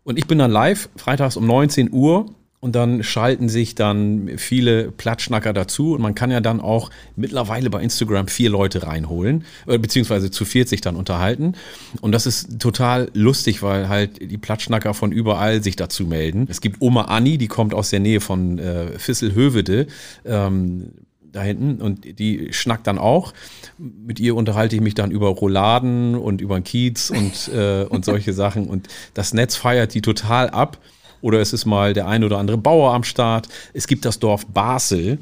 Und 0.03 0.17
ich 0.17 0.27
bin 0.27 0.37
dann 0.37 0.51
live, 0.51 0.89
freitags 0.95 1.35
um 1.35 1.45
19 1.45 1.91
Uhr 1.91 2.33
und 2.67 2.73
dann 2.73 3.01
schalten 3.01 3.47
sich 3.47 3.75
dann 3.75 4.31
viele 4.35 4.91
Plattschnacker 4.91 5.53
dazu 5.53 5.93
und 5.93 6.01
man 6.01 6.15
kann 6.15 6.31
ja 6.31 6.41
dann 6.41 6.59
auch 6.59 6.89
mittlerweile 7.15 7.69
bei 7.69 7.81
Instagram 7.81 8.27
vier 8.27 8.49
Leute 8.49 8.83
reinholen, 8.83 9.45
äh, 9.67 9.77
beziehungsweise 9.77 10.31
zu 10.31 10.43
40 10.43 10.81
dann 10.81 10.97
unterhalten. 10.97 11.53
Und 12.01 12.11
das 12.11 12.25
ist 12.25 12.59
total 12.59 13.09
lustig, 13.13 13.63
weil 13.63 13.87
halt 13.87 14.19
die 14.19 14.37
Plattschnacker 14.37 14.93
von 14.93 15.13
überall 15.13 15.63
sich 15.63 15.77
dazu 15.77 16.05
melden. 16.07 16.47
Es 16.49 16.59
gibt 16.59 16.81
Oma 16.81 17.03
Anni, 17.03 17.37
die 17.37 17.47
kommt 17.47 17.73
aus 17.73 17.89
der 17.89 18.01
Nähe 18.01 18.19
von 18.19 18.59
äh, 18.59 18.87
Visselhövede. 18.97 19.87
Ähm, 20.25 20.91
da 21.31 21.41
hinten 21.41 21.81
und 21.81 22.19
die 22.19 22.51
schnackt 22.51 22.87
dann 22.87 22.97
auch. 22.97 23.33
Mit 23.77 24.19
ihr 24.19 24.35
unterhalte 24.35 24.75
ich 24.75 24.81
mich 24.81 24.93
dann 24.93 25.11
über 25.11 25.27
Rouladen 25.29 26.15
und 26.15 26.41
über 26.41 26.59
den 26.59 26.65
Kiez 26.65 27.11
und, 27.11 27.49
äh, 27.53 27.83
und 27.83 28.03
solche 28.03 28.33
Sachen. 28.43 28.67
Und 28.67 28.87
das 29.13 29.33
Netz 29.33 29.55
feiert 29.55 29.93
die 29.93 30.01
total 30.01 30.49
ab. 30.49 30.77
Oder 31.21 31.39
es 31.41 31.53
ist 31.53 31.65
mal 31.65 31.93
der 31.93 32.07
ein 32.07 32.23
oder 32.23 32.37
andere 32.37 32.57
Bauer 32.57 32.93
am 32.93 33.03
Start. 33.03 33.47
Es 33.73 33.87
gibt 33.87 34.05
das 34.05 34.19
Dorf 34.19 34.45
Basel 34.47 35.19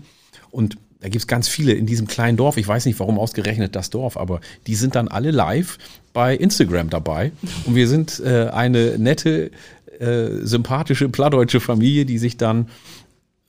und 0.52 0.78
da 1.06 1.10
gibt 1.10 1.22
es 1.22 1.28
ganz 1.28 1.48
viele 1.48 1.74
in 1.74 1.86
diesem 1.86 2.08
kleinen 2.08 2.36
Dorf. 2.36 2.58
Ich 2.58 2.68
weiß 2.68 2.86
nicht, 2.88 3.00
warum 3.00 3.20
ausgerechnet 3.20 3.76
das 3.76 3.91
Dorf, 3.91 4.18
aber 4.18 4.41
die 4.66 4.74
sind 4.74 4.96
dann 4.96 5.08
alle 5.08 5.30
live 5.30 5.78
bei 6.14 6.36
Instagram 6.36 6.89
dabei. 6.89 7.32
Und 7.66 7.76
wir 7.76 7.88
sind 7.88 8.20
äh, 8.22 8.48
eine 8.48 8.98
nette, 8.98 9.52
äh, 10.00 10.30
sympathische 10.41 11.08
plattdeutsche 11.10 11.60
Familie, 11.60 12.06
die 12.06 12.18
sich 12.18 12.38
dann 12.38 12.70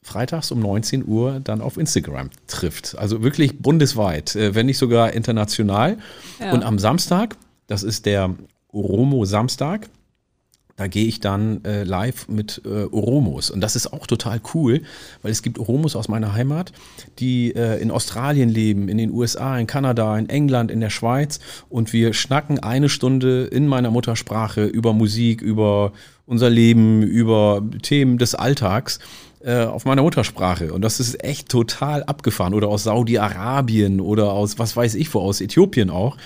freitags 0.02 0.50
um 0.50 0.60
19 0.60 1.06
Uhr 1.06 1.40
dann 1.42 1.60
auf 1.60 1.76
Instagram 1.78 2.30
trifft. 2.46 2.98
Also 2.98 3.22
wirklich 3.22 3.58
bundesweit, 3.58 4.36
äh, 4.36 4.54
wenn 4.54 4.66
nicht 4.66 4.78
sogar 4.78 5.12
international. 5.12 5.98
Ja. 6.38 6.52
Und 6.52 6.62
am 6.62 6.78
Samstag, 6.78 7.36
das 7.66 7.82
ist 7.82 8.06
der 8.06 8.34
Oromo 8.68 9.24
Samstag, 9.24 9.88
da 10.76 10.88
gehe 10.88 11.06
ich 11.06 11.20
dann 11.20 11.64
äh, 11.64 11.84
live 11.84 12.28
mit 12.28 12.60
äh, 12.64 12.84
Oromos. 12.84 13.50
Und 13.50 13.60
das 13.60 13.76
ist 13.76 13.92
auch 13.92 14.06
total 14.06 14.40
cool, 14.54 14.82
weil 15.22 15.32
es 15.32 15.42
gibt 15.42 15.58
Oromos 15.58 15.96
aus 15.96 16.08
meiner 16.08 16.34
Heimat, 16.34 16.72
die 17.18 17.54
äh, 17.54 17.80
in 17.80 17.90
Australien 17.90 18.50
leben, 18.50 18.88
in 18.88 18.98
den 18.98 19.10
USA, 19.10 19.58
in 19.58 19.66
Kanada, 19.66 20.18
in 20.18 20.28
England, 20.28 20.70
in 20.70 20.80
der 20.80 20.90
Schweiz. 20.90 21.40
Und 21.70 21.92
wir 21.92 22.12
schnacken 22.12 22.58
eine 22.58 22.88
Stunde 22.88 23.44
in 23.44 23.66
meiner 23.66 23.90
Muttersprache 23.90 24.64
über 24.64 24.92
Musik, 24.92 25.40
über 25.40 25.92
unser 26.26 26.50
Leben, 26.50 27.02
über 27.02 27.62
Themen 27.82 28.18
des 28.18 28.34
Alltags. 28.34 28.98
äh, 29.46 29.64
auf 29.64 29.84
meiner 29.84 30.02
Muttersprache. 30.02 30.72
Und 30.72 30.82
das 30.82 30.98
ist 30.98 31.22
echt 31.22 31.48
total 31.48 32.02
abgefahren. 32.02 32.52
Oder 32.52 32.68
aus 32.68 32.82
Saudi-Arabien 32.82 34.00
oder 34.00 34.32
aus, 34.32 34.58
was 34.58 34.76
weiß 34.76 34.94
ich 34.96 35.12
wo, 35.14 35.20
aus 35.20 35.40
Äthiopien 35.40 35.88
auch. 35.88 36.16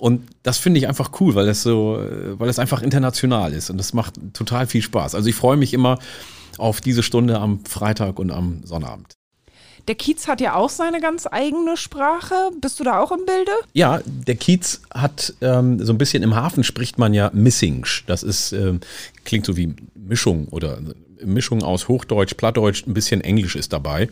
Und 0.00 0.26
das 0.42 0.56
finde 0.56 0.80
ich 0.80 0.88
einfach 0.88 1.10
cool, 1.20 1.34
weil 1.34 1.44
das 1.44 1.62
so, 1.62 1.98
äh, 2.00 2.38
weil 2.40 2.46
das 2.46 2.58
einfach 2.58 2.80
international 2.80 3.52
ist 3.52 3.68
und 3.68 3.76
das 3.76 3.92
macht 3.92 4.14
total 4.32 4.66
viel 4.66 4.80
Spaß. 4.80 5.14
Also 5.14 5.28
ich 5.28 5.36
freue 5.36 5.58
mich 5.58 5.74
immer 5.74 5.98
auf 6.56 6.80
diese 6.80 7.02
Stunde 7.02 7.38
am 7.38 7.64
Freitag 7.66 8.18
und 8.18 8.30
am 8.30 8.62
Sonnabend. 8.64 9.14
Der 9.88 9.94
Kiez 9.94 10.26
hat 10.26 10.40
ja 10.40 10.54
auch 10.54 10.70
seine 10.70 11.00
ganz 11.00 11.26
eigene 11.30 11.76
Sprache. 11.76 12.34
Bist 12.60 12.80
du 12.80 12.84
da 12.84 12.98
auch 12.98 13.12
im 13.12 13.26
Bilde? 13.26 13.50
Ja, 13.74 14.00
der 14.06 14.36
Kiez 14.36 14.80
hat 14.92 15.34
ähm, 15.42 15.84
so 15.84 15.92
ein 15.92 15.98
bisschen 15.98 16.22
im 16.22 16.34
Hafen 16.34 16.64
spricht 16.64 16.98
man 16.98 17.12
ja 17.12 17.30
Missingsch. 17.34 18.04
Das 18.06 18.22
ist, 18.22 18.52
ähm, 18.52 18.80
klingt 19.24 19.44
so 19.44 19.56
wie 19.58 19.74
Mischung 19.94 20.48
oder 20.48 20.78
Mischung 21.22 21.62
aus 21.62 21.88
Hochdeutsch, 21.88 22.34
Plattdeutsch, 22.36 22.86
ein 22.86 22.94
bisschen 22.94 23.20
Englisch 23.20 23.54
ist 23.54 23.72
dabei. 23.74 24.08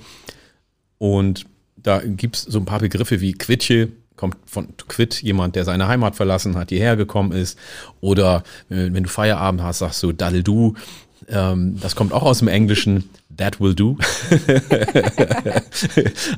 Und 0.98 1.46
da 1.76 2.02
gibt 2.04 2.36
es 2.36 2.42
so 2.42 2.58
ein 2.58 2.66
paar 2.66 2.80
Begriffe 2.80 3.20
wie 3.20 3.32
Quitsche, 3.32 3.88
kommt 4.18 4.36
von 4.44 4.68
Quit, 4.88 5.22
jemand, 5.22 5.56
der 5.56 5.64
seine 5.64 5.88
Heimat 5.88 6.16
verlassen 6.16 6.56
hat, 6.56 6.68
hierher 6.68 6.96
gekommen 6.96 7.32
ist. 7.32 7.58
Oder 8.00 8.42
äh, 8.68 8.92
wenn 8.92 9.04
du 9.04 9.08
Feierabend 9.08 9.62
hast, 9.62 9.78
sagst 9.78 10.02
du 10.02 10.12
Daddle 10.12 10.42
du. 10.42 10.74
Ähm, 11.28 11.78
das 11.80 11.96
kommt 11.96 12.12
auch 12.12 12.22
aus 12.22 12.40
dem 12.40 12.48
Englischen. 12.48 13.08
That 13.36 13.60
will 13.60 13.74
do. 13.74 13.96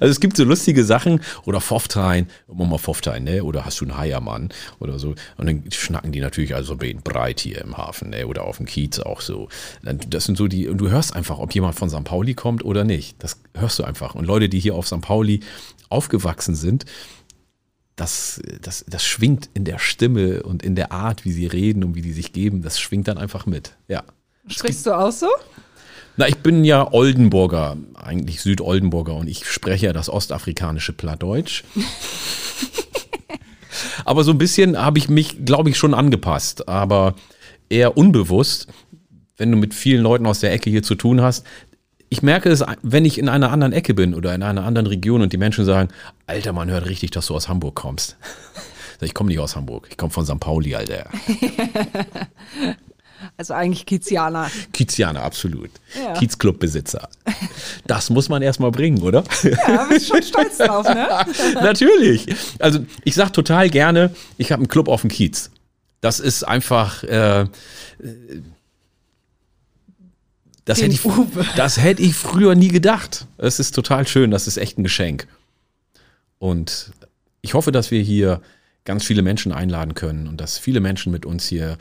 also 0.01 0.11
es 0.11 0.20
gibt 0.20 0.37
so 0.37 0.45
lustige 0.45 0.85
Sachen 0.85 1.22
oder 1.47 1.62
Foftein, 1.62 2.28
mal 2.47 2.76
Foftein, 2.76 3.24
ne? 3.24 3.43
Oder 3.43 3.64
hast 3.64 3.81
du 3.81 3.87
einen 3.87 3.97
Heiermann 3.97 4.51
oder 4.81 4.99
so. 4.99 5.14
Und 5.39 5.47
dann 5.47 5.62
schnacken 5.70 6.12
die 6.12 6.20
natürlich 6.20 6.55
also 6.55 6.76
breit 6.76 7.41
hier 7.41 7.62
im 7.62 7.78
Hafen, 7.78 8.11
ne? 8.11 8.26
Oder 8.26 8.45
auf 8.45 8.59
dem 8.59 8.66
Kiez 8.66 8.99
auch 8.99 9.22
so. 9.22 9.49
Das 9.83 10.24
sind 10.24 10.37
so 10.37 10.47
die, 10.47 10.68
und 10.68 10.76
du 10.76 10.91
hörst 10.91 11.16
einfach, 11.16 11.39
ob 11.39 11.55
jemand 11.55 11.74
von 11.76 11.89
St. 11.89 12.05
Pauli 12.05 12.35
kommt 12.35 12.62
oder 12.64 12.85
nicht. 12.85 13.16
Das 13.22 13.41
hörst 13.55 13.78
du 13.78 13.85
einfach. 13.85 14.14
Und 14.14 14.26
Leute, 14.26 14.51
die 14.51 14.61
hier 14.61 14.74
auf 14.74 14.87
St. 14.87 15.01
Pauli 15.01 15.41
aufgewachsen 15.89 16.55
sind, 16.55 16.85
das, 18.01 18.41
das, 18.63 18.85
das 18.89 19.05
schwingt 19.05 19.51
in 19.53 19.65
der 19.65 19.79
Stimme 19.79 20.43
und 20.43 20.63
in 20.63 20.75
der 20.75 20.91
Art, 20.91 21.25
wie 21.25 21.33
sie 21.33 21.47
reden 21.47 21.85
und 21.85 21.95
wie 21.95 22.03
die 22.03 22.13
sich 22.13 22.33
geben, 22.33 22.63
das 22.63 22.81
schwingt 22.81 23.09
dann 23.09 23.19
einfach 23.19 23.45
mit. 23.45 23.77
Ja. 23.89 24.05
Sprichst 24.47 24.87
du 24.87 24.93
auch 24.93 25.13
so? 25.13 25.29
Na, 26.17 26.27
ich 26.27 26.39
bin 26.39 26.65
ja 26.65 26.93
Oldenburger, 26.93 27.77
eigentlich 27.95 28.41
Südoldenburger 28.41 29.15
und 29.15 29.29
ich 29.29 29.47
spreche 29.47 29.87
ja 29.87 29.93
das 29.93 30.09
ostafrikanische 30.09 30.95
Plattdeutsch. 30.95 31.65
aber 34.05 34.25
so 34.25 34.33
ein 34.33 34.39
bisschen 34.39 34.79
habe 34.79 34.99
ich 34.99 35.11
mich, 35.11 35.45
glaube 35.45 35.69
ich, 35.69 35.77
schon 35.77 35.93
angepasst, 35.93 36.69
aber 36.69 37.15
eher 37.69 37.99
unbewusst. 37.99 38.67
Wenn 39.37 39.53
du 39.53 39.59
mit 39.59 39.75
vielen 39.75 40.03
Leuten 40.03 40.27
aus 40.27 40.41
der 40.41 40.53
Ecke 40.53 40.71
hier 40.71 40.83
zu 40.83 40.95
tun 40.95 41.21
hast, 41.21 41.47
ich 42.11 42.23
merke 42.23 42.51
es, 42.51 42.63
wenn 42.83 43.05
ich 43.05 43.19
in 43.19 43.29
einer 43.29 43.51
anderen 43.51 43.73
Ecke 43.73 43.95
bin 43.95 44.15
oder 44.15 44.35
in 44.35 44.43
einer 44.43 44.65
anderen 44.65 44.87
Region 44.87 45.23
und 45.23 45.33
die 45.33 45.39
Menschen 45.39 45.65
sagen, 45.65 45.89
Alter, 46.27 46.53
man 46.53 46.69
hört 46.69 46.87
richtig, 46.87 47.13
dass 47.13 47.29
du 47.29 47.35
aus 47.35 47.49
Hamburg 47.49 47.75
kommst. 47.75 48.17
Ich 49.03 49.15
komme 49.15 49.29
nicht 49.29 49.39
aus 49.39 49.57
Hamburg, 49.57 49.87
ich 49.89 49.97
komme 49.97 50.11
von 50.11 50.27
St. 50.27 50.39
Pauli, 50.39 50.75
Alter. 50.75 51.07
Also 53.37 53.55
eigentlich 53.55 53.87
Kizianer. 53.87 54.51
Kizianer, 54.73 55.23
absolut. 55.23 55.71
Ja. 55.95 56.15
Kiezclubbesitzer. 56.15 57.09
Das 57.87 58.11
muss 58.11 58.29
man 58.29 58.43
erstmal 58.43 58.71
bringen, 58.71 59.03
oder? 59.03 59.25
Ja, 59.43 59.85
bist 59.89 60.09
schon 60.09 60.23
stolz 60.23 60.59
drauf, 60.59 60.87
ne? 60.87 61.07
Natürlich. 61.55 62.27
Also 62.59 62.81
ich 63.05 63.15
sage 63.15 63.33
total 63.33 63.69
gerne, 63.69 64.15
ich 64.39 64.53
habe 64.53 64.61
einen 64.61 64.69
Club 64.69 64.89
auf 64.89 65.03
dem 65.03 65.11
Kiez. 65.11 65.51
Das 66.01 66.21
ist 66.21 66.45
einfach, 66.45 67.03
äh, 67.05 67.47
das 70.71 70.83
hätte, 70.83 70.95
ich, 70.95 71.03
das 71.57 71.79
hätte 71.79 72.03
ich 72.03 72.14
früher 72.14 72.55
nie 72.55 72.68
gedacht. 72.68 73.27
Es 73.39 73.59
ist 73.59 73.75
total 73.75 74.07
schön, 74.07 74.31
das 74.31 74.47
ist 74.47 74.57
echt 74.57 74.79
ein 74.79 74.85
Geschenk. 74.85 75.27
Und 76.39 76.93
ich 77.43 77.55
hoffe, 77.55 77.73
dass 77.73 77.91
wir 77.91 78.01
hier 78.01 78.41
ganz 78.85 79.05
viele 79.05 79.23
Menschen 79.23 79.53
einladen 79.53 79.95
können 79.95 80.27
und 80.29 80.41
dass 80.41 80.59
viele 80.59 80.81
Menschen 80.81 81.12
mit 81.12 81.27
uns 81.27 81.47
hier 81.49 81.77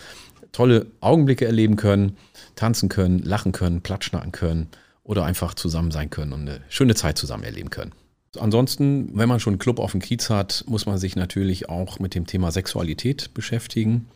tolle 0.51 0.87
Augenblicke 1.01 1.45
erleben 1.45 1.75
können, 1.75 2.17
tanzen 2.55 2.89
können, 2.89 3.19
lachen 3.19 3.51
können, 3.51 3.81
platschnacken 3.81 4.31
können 4.31 4.67
oder 5.03 5.23
einfach 5.23 5.53
zusammen 5.53 5.91
sein 5.91 6.09
können 6.09 6.33
und 6.33 6.41
eine 6.41 6.61
schöne 6.69 6.95
Zeit 6.95 7.17
zusammen 7.17 7.43
erleben 7.43 7.69
können. 7.69 7.91
Ansonsten, 8.37 9.11
wenn 9.17 9.29
man 9.29 9.39
schon 9.39 9.53
einen 9.53 9.59
Club 9.59 9.79
auf 9.79 9.91
dem 9.91 10.01
Kiez 10.01 10.29
hat, 10.29 10.63
muss 10.67 10.85
man 10.85 10.97
sich 10.97 11.15
natürlich 11.15 11.69
auch 11.69 11.99
mit 11.99 12.15
dem 12.15 12.27
Thema 12.27 12.51
Sexualität 12.51 13.33
beschäftigen. 13.33 14.07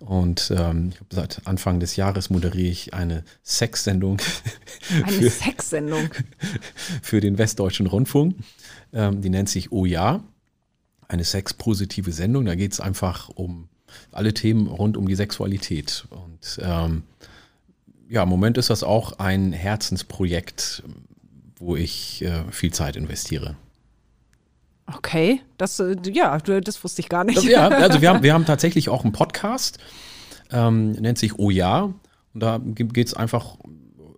Und 0.00 0.52
ähm, 0.56 0.92
seit 1.10 1.46
Anfang 1.46 1.78
des 1.78 1.96
Jahres 1.96 2.30
moderiere 2.30 2.70
ich 2.70 2.94
eine 2.94 3.22
Sexsendung. 3.44 4.18
Eine 5.04 5.30
Sexsendung. 5.30 6.08
Für 7.02 7.20
den 7.20 7.38
Westdeutschen 7.38 7.86
Rundfunk. 7.86 8.36
Ähm, 8.92 9.20
die 9.20 9.28
nennt 9.28 9.48
sich 9.48 9.72
Oh 9.72 9.84
ja. 9.84 10.22
Eine 11.06 11.24
sexpositive 11.24 12.12
Sendung. 12.12 12.44
Da 12.46 12.54
geht 12.54 12.72
es 12.72 12.80
einfach 12.80 13.28
um 13.28 13.68
alle 14.12 14.32
Themen 14.32 14.68
rund 14.68 14.96
um 14.96 15.06
die 15.06 15.16
Sexualität. 15.16 16.06
Und 16.10 16.60
ähm, 16.62 17.02
ja, 18.08 18.22
im 18.22 18.28
Moment 18.28 18.58
ist 18.58 18.70
das 18.70 18.82
auch 18.82 19.18
ein 19.18 19.52
Herzensprojekt, 19.52 20.82
wo 21.58 21.76
ich 21.76 22.22
äh, 22.22 22.44
viel 22.50 22.72
Zeit 22.72 22.96
investiere. 22.96 23.56
Okay, 24.86 25.40
das, 25.56 25.78
äh, 25.80 25.96
ja, 26.12 26.38
das 26.38 26.82
wusste 26.82 27.00
ich 27.00 27.08
gar 27.08 27.24
nicht. 27.24 27.42
Ja, 27.44 27.68
also 27.68 28.00
wir 28.00 28.10
haben, 28.10 28.22
wir 28.22 28.34
haben 28.34 28.46
tatsächlich 28.46 28.88
auch 28.88 29.04
einen 29.04 29.12
Podcast, 29.12 29.78
ähm, 30.50 30.92
nennt 30.92 31.18
sich 31.18 31.38
Oh 31.38 31.50
Ja. 31.50 31.92
Und 32.32 32.40
da 32.40 32.60
geht 32.62 33.06
es 33.06 33.14
einfach 33.14 33.56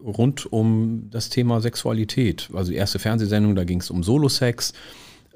rund 0.02 0.52
um 0.52 1.08
das 1.10 1.28
Thema 1.28 1.60
Sexualität. 1.60 2.50
Also 2.52 2.70
die 2.72 2.76
erste 2.76 2.98
Fernsehsendung, 2.98 3.54
da 3.54 3.64
ging 3.64 3.80
es 3.80 3.90
um 3.90 4.02
Solo-Sex. 4.02 4.72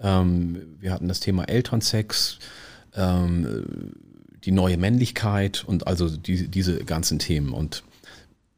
Ähm, 0.01 0.77
wir 0.81 0.93
hatten 0.93 1.09
das 1.09 1.21
Thema 1.21 1.45
Elternsex, 1.45 2.39
ähm, 2.95 3.93
die 4.45 4.53
neue 4.53 4.77
Männlichkeit 4.77 5.65
und 5.67 5.87
also 5.87 6.09
die, 6.09 6.49
diese 6.49 6.85
ganzen 6.85 7.19
Themen. 7.19 7.53
Und 7.53 7.83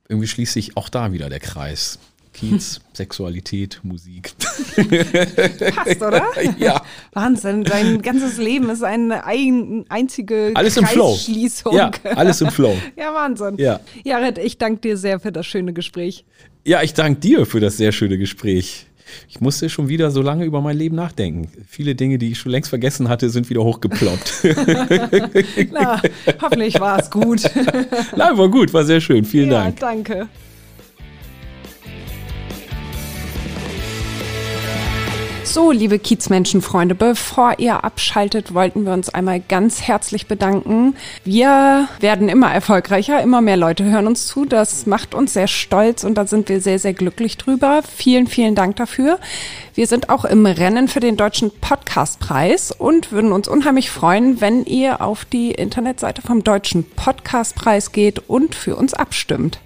irgendwie 0.09 0.29
schließt 0.29 0.55
sich 0.55 0.77
auch 0.77 0.89
da 0.89 1.13
wieder 1.13 1.29
der 1.29 1.41
Kreis. 1.41 1.99
Kiez, 2.39 2.81
Sexualität, 2.93 3.81
Musik. 3.83 4.33
Passt, 5.75 6.03
oder? 6.03 6.27
Ja. 6.59 6.83
Wahnsinn, 7.13 7.65
dein 7.65 8.03
ganzes 8.03 8.39
Leben 8.39 8.71
ist 8.71 8.83
eine 8.83 9.25
ein, 9.25 9.85
einzige 9.89 10.53
alles 10.55 10.77
im 10.77 10.87
Flow. 10.87 11.17
Ja, 11.73 11.91
alles 12.15 12.41
im 12.41 12.51
Flow. 12.51 12.77
Ja, 12.97 13.15
Wahnsinn. 13.15 13.57
Ja. 13.59 13.81
Jared, 14.05 14.39
ich 14.39 14.59
danke 14.59 14.81
dir 14.81 14.97
sehr 14.97 15.21
für 15.21 15.33
das 15.33 15.47
schöne 15.47 15.73
Gespräch. 15.73 16.25
Ja, 16.65 16.83
ich 16.83 16.95
danke 16.95 17.21
dir 17.21 17.47
für 17.47 17.61
das 17.61 17.77
sehr 17.77 17.93
schöne 17.93 18.19
Gespräch. 18.19 18.87
Ich 19.29 19.41
musste 19.41 19.71
schon 19.71 19.89
wieder 19.89 20.11
so 20.11 20.21
lange 20.21 20.45
über 20.45 20.61
mein 20.61 20.77
Leben 20.77 20.97
nachdenken. 20.97 21.51
Viele 21.67 21.95
Dinge, 21.95 22.19
die 22.19 22.33
ich 22.33 22.39
schon 22.39 22.53
längst 22.53 22.69
vergessen 22.69 23.09
hatte, 23.09 23.31
sind 23.31 23.49
wieder 23.49 23.65
hochgeploppt. 23.65 24.45
Na, 25.71 26.03
hoffentlich 26.43 26.79
war 26.79 27.01
es 27.01 27.11
gut. 27.11 27.43
Nein, 28.17 28.37
war 28.37 28.49
gut, 28.51 28.73
war 28.75 28.85
sehr 28.85 29.01
schön. 29.01 29.25
Vielen 29.25 29.51
ja, 29.51 29.65
Dank. 29.65 29.81
Danke. 29.81 30.29
So, 35.51 35.71
liebe 35.71 35.99
Kiezmenschenfreunde, 35.99 36.95
bevor 36.95 37.55
ihr 37.57 37.83
abschaltet, 37.83 38.53
wollten 38.53 38.85
wir 38.85 38.93
uns 38.93 39.09
einmal 39.09 39.41
ganz 39.41 39.81
herzlich 39.81 40.27
bedanken. 40.27 40.95
Wir 41.25 41.89
werden 42.01 42.29
immer 42.29 42.53
erfolgreicher, 42.53 43.23
immer 43.23 43.41
mehr 43.41 43.57
Leute 43.57 43.85
hören 43.85 44.07
uns 44.07 44.27
zu. 44.27 44.45
Das 44.45 44.85
macht 44.85 45.15
uns 45.15 45.33
sehr 45.33 45.49
stolz 45.49 46.05
und 46.05 46.17
da 46.17 46.27
sind 46.27 46.51
wir 46.51 46.61
sehr, 46.61 46.79
sehr 46.79 46.93
glücklich 46.93 47.39
drüber. 47.39 47.81
Vielen, 47.83 48.27
vielen 48.27 48.57
Dank 48.57 48.77
dafür. 48.77 49.19
Wir 49.73 49.87
sind 49.87 50.11
auch 50.11 50.27
im 50.27 50.45
Rennen 50.45 50.87
für 50.87 51.01
den 51.01 51.17
Deutschen 51.17 51.51
Podcastpreis 51.51 52.71
und 52.71 53.11
würden 53.11 53.33
uns 53.33 53.49
unheimlich 53.49 53.91
freuen, 53.91 54.43
wenn 54.43 54.67
ihr 54.67 55.01
auf 55.01 55.25
die 55.25 55.53
Internetseite 55.53 56.21
vom 56.21 56.45
Deutschen 56.45 56.85
Podcastpreis 56.85 57.93
geht 57.93 58.29
und 58.29 58.55
für 58.55 58.77
uns 58.77 58.93
abstimmt. 58.93 59.61